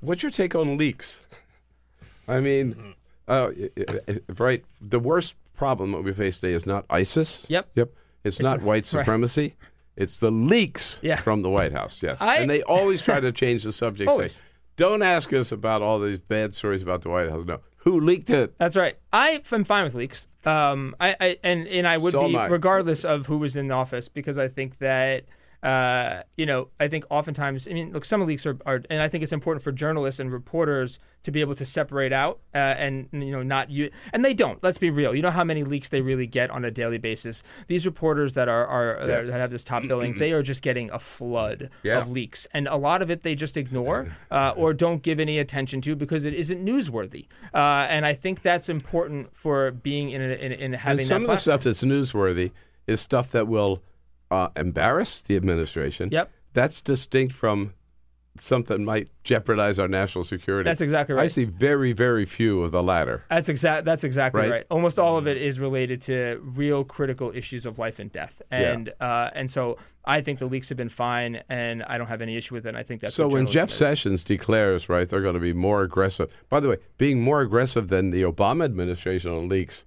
[0.00, 1.20] what's your take on leaks?
[2.28, 2.94] I mean,
[3.28, 3.50] uh,
[4.38, 4.64] right.
[4.80, 7.46] The worst problem that we face today is not ISIS.
[7.48, 7.70] Yep.
[7.74, 7.90] Yep.
[8.24, 8.86] It's, It's not a- white right.
[8.86, 9.54] supremacy.
[9.96, 11.16] It's the leaks Yeah.
[11.16, 12.02] from the White House.
[12.02, 12.18] Yes.
[12.20, 14.08] I- and they always try to change the subject.
[14.10, 14.34] Always.
[14.36, 14.42] Say,
[14.76, 17.44] don't ask us about all these bad stories about the White House.
[17.46, 17.60] No.
[17.84, 18.54] Who leaked it?
[18.58, 18.96] That's right.
[19.12, 20.26] I am fine with leaks.
[20.44, 22.46] Um, I, I and and I would So be I.
[22.46, 25.24] regardless of who was in office because I think that
[25.62, 29.08] uh, you know I think oftentimes I mean look some leaks are, are and I
[29.08, 33.08] think it's important for journalists and reporters to be able to separate out uh, and
[33.12, 34.62] you know not you and they don't.
[34.62, 35.14] Let's be real.
[35.14, 37.42] You know how many leaks they really get on a daily basis.
[37.68, 40.98] These reporters that are, are that have this top billing, they are just getting a
[40.98, 41.98] flood Yeah.
[41.98, 45.38] of leaks, and a lot of it they just ignore uh, or don't give any
[45.38, 47.26] attention to because it isn't newsworthy.
[47.54, 51.22] Uh, and I think that's important for being in a, in, in having and some
[51.22, 52.50] that of the stuff that's newsworthy
[52.86, 53.80] is stuff that will
[54.32, 56.08] uh, embarrass the administration.
[56.10, 56.30] Yep.
[56.54, 57.74] That's distinct from
[58.38, 60.66] something might jeopardize our national security.
[60.68, 61.24] That's exactly right.
[61.24, 63.24] I see very, very few of the latter.
[63.28, 63.84] That's exact.
[63.84, 64.50] That's exactly Right?
[64.50, 64.66] right?
[64.70, 68.72] Almost all of it is related to real critical issues of life and death, Yeah.
[68.72, 72.22] and uh, and so I think the leaks have been fine, and I don't have
[72.22, 72.70] any issue with it.
[72.70, 73.74] And I think that's so when Jeff is.
[73.74, 76.32] Sessions declares, right, they're going to be more aggressive.
[76.48, 79.84] By the way, being more aggressive than the Obama administration on leaks.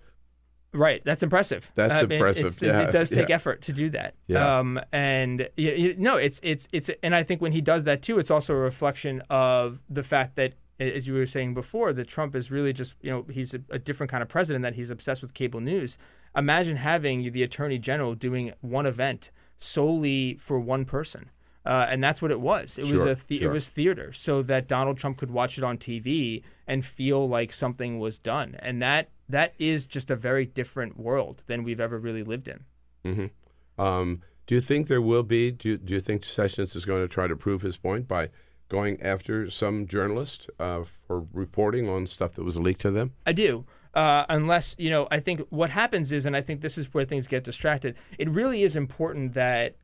[0.76, 1.72] Right, that's impressive.
[1.76, 3.36] That's I impressive, yeah, it does take yeah.
[3.36, 4.16] effort to do that.
[4.28, 4.60] Yeah.
[4.60, 8.02] Um, and you, you, no, it's it's it's, and I think when he does that
[8.02, 12.08] too, it's also a reflection of the fact that, as you were saying before, that
[12.08, 14.64] Trump is really just you know he's a, a different kind of president.
[14.64, 15.98] That he's obsessed with cable news.
[16.36, 21.32] Imagine having the attorney general doing one event solely for one person.
[21.66, 22.78] Uh, and that's what it was.
[22.78, 23.50] It was a the- sure.
[23.50, 27.52] it was theater, so that Donald Trump could watch it on TV and feel like
[27.52, 28.56] something was done.
[28.60, 32.64] And that that is just a very different world than we've ever really lived in.
[33.04, 35.52] hmm Um, do you think there will be?
[35.52, 38.30] Do you, do you think Sessions is going to try to prove his point by
[38.70, 43.14] going after some journalist uh, for reporting on stuff that was leaked to them?
[43.26, 43.66] I do.
[43.94, 47.06] Uh, unless, you know, I think what happens is, and I think this is where
[47.06, 49.76] things get distracted, it really is important that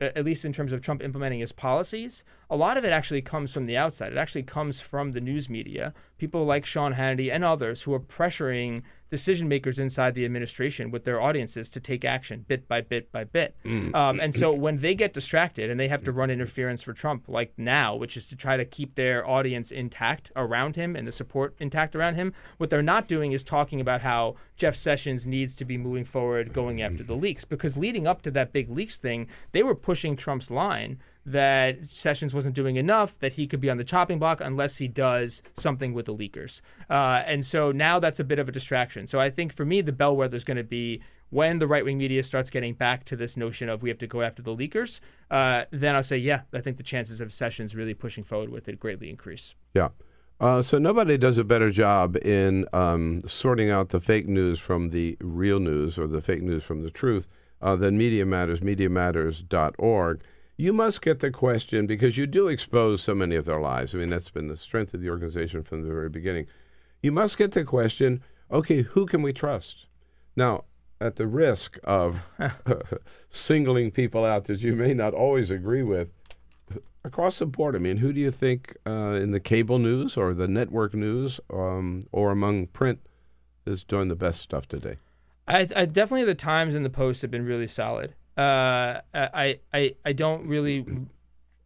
[0.00, 3.52] at least in terms of Trump implementing his policies, a lot of it actually comes
[3.52, 4.12] from the outside.
[4.12, 8.00] It actually comes from the news media, people like Sean Hannity and others who are
[8.00, 13.10] pressuring decision makers inside the administration with their audiences to take action bit by bit
[13.10, 13.56] by bit.
[13.64, 13.94] Mm.
[13.94, 17.24] Um, and so when they get distracted and they have to run interference for Trump,
[17.28, 21.12] like now, which is to try to keep their audience intact around him and the
[21.12, 25.54] support intact around him, what they're not doing is talking about how Jeff Sessions needs
[25.54, 27.44] to be moving forward, going after the leaks.
[27.44, 30.98] Because leading up to that big leaks thing, they were pushing Trump's line
[31.32, 34.88] that Sessions wasn't doing enough, that he could be on the chopping block unless he
[34.88, 36.60] does something with the leakers.
[36.88, 39.06] Uh, and so now that's a bit of a distraction.
[39.06, 41.98] So I think for me, the bellwether is going to be when the right wing
[41.98, 45.00] media starts getting back to this notion of we have to go after the leakers.
[45.30, 48.68] Uh, then I'll say, yeah, I think the chances of Sessions really pushing forward with
[48.68, 49.54] it greatly increase.
[49.74, 49.88] Yeah.
[50.40, 54.90] Uh, so nobody does a better job in um, sorting out the fake news from
[54.90, 57.26] the real news or the fake news from the truth
[57.60, 60.20] uh, than Media Matters, MediaMatters.org.
[60.60, 63.94] You must get the question because you do expose so many of their lives.
[63.94, 66.46] I mean, that's been the strength of the organization from the very beginning.
[67.00, 69.86] You must get the question okay, who can we trust?
[70.34, 70.64] Now,
[71.00, 72.22] at the risk of
[73.30, 76.08] singling people out that you may not always agree with,
[77.04, 80.34] across the board, I mean, who do you think uh, in the cable news or
[80.34, 82.98] the network news um, or among print
[83.64, 84.96] is doing the best stuff today?
[85.46, 88.14] I, I definitely the Times and the Post have been really solid.
[88.38, 90.86] Uh, I, I I don't really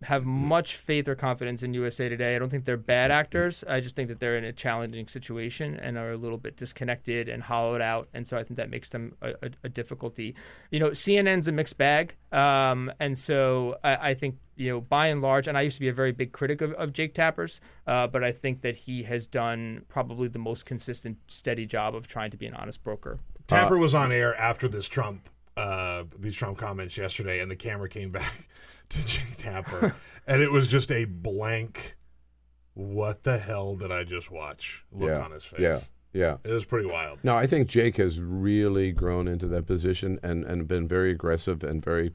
[0.04, 2.34] have much faith or confidence in USA Today.
[2.34, 3.62] I don't think they're bad actors.
[3.68, 7.28] I just think that they're in a challenging situation and are a little bit disconnected
[7.28, 10.34] and hollowed out, and so I think that makes them a, a, a difficulty.
[10.70, 15.08] You know, CNN's a mixed bag, um, and so I, I, think you know by
[15.08, 15.48] and large.
[15.48, 18.24] And I used to be a very big critic of, of Jake Tapper's, uh, but
[18.24, 22.36] I think that he has done probably the most consistent, steady job of trying to
[22.36, 23.20] be an honest broker.
[23.46, 27.88] Tapper was on air after this Trump uh, these Trump comments yesterday, and the camera
[27.88, 28.48] came back
[28.88, 29.94] to Jake Tapper,
[30.26, 31.96] and it was just a blank.
[32.74, 34.84] What the hell did I just watch?
[34.90, 35.60] Look yeah, on his face.
[35.60, 35.80] Yeah,
[36.14, 36.36] yeah.
[36.42, 37.18] It was pretty wild.
[37.22, 41.62] No, I think Jake has really grown into that position and, and been very aggressive
[41.62, 42.14] and very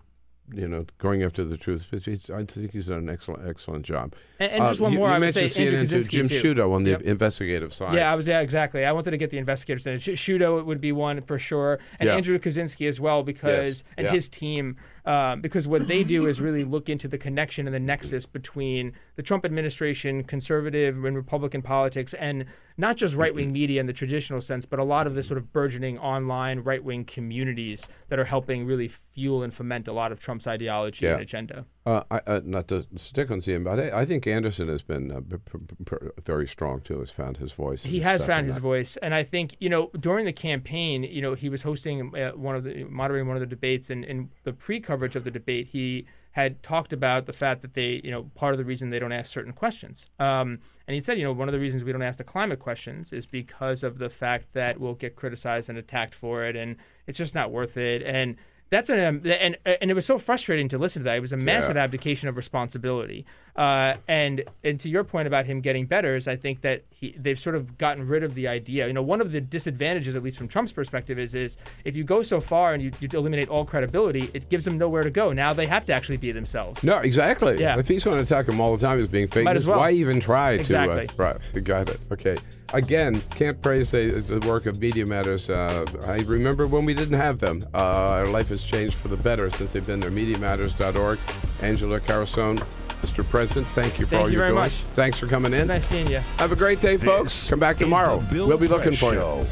[0.53, 1.85] you know, going after the truth.
[1.93, 1.99] I
[2.45, 4.13] think he's done an excellent, excellent job.
[4.39, 6.27] And, and just one uh, you, more, you I would say mentioned Andrew CNN Jim
[6.29, 6.41] too.
[6.55, 7.01] Sciutto on the Yep.
[7.01, 7.93] investigative side.
[7.95, 8.27] Yeah, I was.
[8.27, 8.85] Yeah, exactly.
[8.85, 9.99] I wanted to get the investigators in.
[9.99, 12.15] Sh- Sciutto would be one for sure, and Yeah.
[12.15, 14.11] Andrew Kaczynski as well, because Yes, and yeah.
[14.13, 14.77] his team,
[15.07, 18.91] um, because what they do is really look into the connection and the nexus between
[19.15, 22.43] the Trump administration, conservative and Republican politics, and
[22.75, 25.37] not just right wing media in the traditional sense, but a lot of the sort
[25.37, 30.11] of burgeoning online right wing communities that are helping really fuel and foment a lot
[30.11, 31.65] of Trump's ideology and agenda.
[31.87, 35.09] Uh, I, uh, not to stick on CNN, but I, I think Anderson has been
[35.09, 36.99] uh, p- p- p- very strong too.
[36.99, 37.81] Has found his voice.
[37.81, 38.61] He has found his that.
[38.61, 42.31] voice, and I think you know during the campaign, you know, he was hosting uh,
[42.31, 45.67] one of the moderating one of the debates, and in the pre-coverage of the debate,
[45.67, 48.99] he had talked about the fact that they, you know, part of the reason they
[48.99, 50.59] don't ask certain questions, um,
[50.89, 53.13] and he said, you know, one of the reasons we don't ask the climate questions
[53.13, 56.75] is because of the fact that we'll get criticized and attacked for it, and
[57.07, 58.35] it's just not worth it, and
[58.69, 61.17] that's an um, and and it was so frustrating to listen to that.
[61.17, 63.25] It was a massive abdication of responsibility.
[63.55, 67.15] Uh, and and to your point about him getting better is I think that he
[67.17, 68.85] they've sort of gotten rid of the idea.
[68.87, 72.03] You know, one of the disadvantages, at least from Trump's perspective, is is if you
[72.03, 75.33] go so far and you, you eliminate all credibility, it gives them nowhere to go.
[75.33, 76.83] Now they have to actually be themselves.
[76.83, 77.59] No, exactly.
[77.59, 77.79] Yeah.
[77.79, 79.79] If he's going to attack him all the time as being fake Might as well.
[79.79, 81.07] why even try Exactly.
[81.07, 81.13] to?
[81.13, 81.99] Uh, right, got it.
[82.11, 82.35] Okay.
[82.73, 85.49] Again, can't praise the, the work of Media Matters.
[85.49, 87.61] Uh, I remember when we didn't have them.
[87.73, 90.11] Uh, our life has changed for the better since they've been there.
[90.11, 91.17] MediaMatters.org.
[91.61, 92.57] Angelo Carusone,
[93.01, 93.27] Mr.
[93.27, 94.63] President, thank you for Thank all you you're very doing.
[94.63, 94.73] much.
[94.93, 95.67] Thanks for coming in.
[95.67, 96.19] Nice seeing you.
[96.39, 97.49] Have a great day, folks.
[97.49, 98.21] Come back tomorrow.
[98.31, 99.19] We'll be looking Press for you.
[99.19, 99.45] Show.